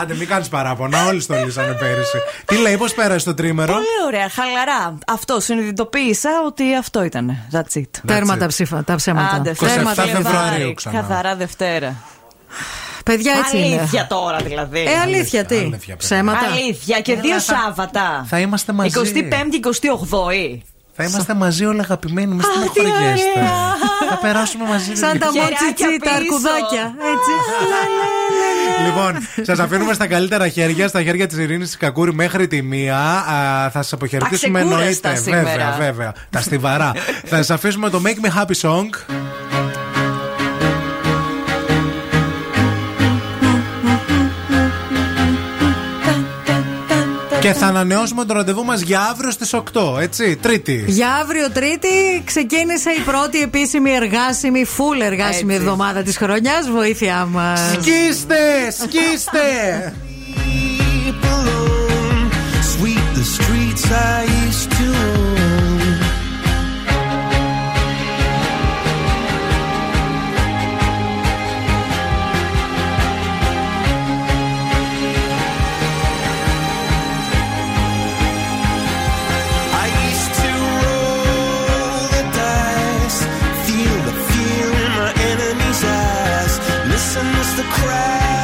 [0.00, 1.06] Άντε, μην κάνεις παράπονα.
[1.06, 2.18] Όλοι στολίσανε πέρυσι.
[2.44, 4.98] Τι λέει, πώς πέρασε το τρίμερο; Πολύ ωραία, χαλαρά.
[5.06, 7.36] Αυτό συνειδητοποίησα ότι αυτό ήταν.
[7.52, 7.90] That's it.
[8.06, 9.34] Τέρμα τα ψήφα, τα ψέματα.
[9.36, 10.74] Άντε, 27 τέρμα τα Φεβρουαρίου Φλεβάρι.
[10.74, 11.00] ξανά.
[11.00, 11.94] Καθαρά Δευτέρα.
[13.10, 13.78] Παιδιά, έτσι είναι.
[13.78, 14.80] Αλήθεια τώρα δηλαδή.
[14.80, 15.70] Ε, αλήθεια, τι.
[15.96, 16.46] Ψέματα.
[16.52, 18.24] Αλήθεια και δύο Σάββατα.
[18.28, 19.00] Θα είμαστε μαζί.
[19.04, 19.66] 25η,
[20.54, 20.58] 28η.
[21.00, 22.26] Θα είμαστε μαζί όλοι αγαπημένοι.
[22.26, 23.28] Μην τι στεναχωριέστε.
[23.36, 23.50] ωραία.
[24.10, 24.94] Θα περάσουμε μαζί.
[24.94, 26.14] Σαν τα Χεράκια μότσιτσι, τα πίσω.
[26.14, 26.94] αρκουδάκια.
[27.12, 27.32] Έτσι.
[28.86, 32.98] Λοιπόν, σας αφήνουμε στα καλύτερα χέρια, στα χέρια της Ειρήνης Κακούρη μέχρι τη μία.
[32.98, 35.22] Α, θα σας αποχαιρετήσουμε Αξεκούραστα εννοείται.
[35.22, 35.42] σήμερα.
[35.44, 36.12] Βέβαια, βέβαια.
[36.30, 36.92] Τα στιβαρά.
[37.24, 38.88] θα σας αφήσουμε το Make Me Happy Song.
[47.40, 50.84] Και θα ανανεώσουμε το ραντεβού μας για αύριο στις 8, έτσι, Τρίτη.
[50.88, 55.64] Για αύριο Τρίτη ξεκίνησε η πρώτη επίσημη εργάσιμη, full εργάσιμη Έτσι.
[55.64, 56.70] εβδομάδα της χρονιάς.
[56.70, 57.60] Βοήθειά μας.
[57.72, 58.70] Σκίστε!
[58.82, 59.94] Σκίστε!
[62.80, 65.27] Sweep the streets I used to
[87.88, 88.37] Right.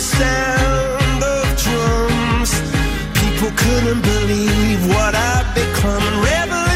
[0.00, 2.52] sound of drums.
[3.20, 6.04] People couldn't believe what I'd become.
[6.24, 6.69] Rebel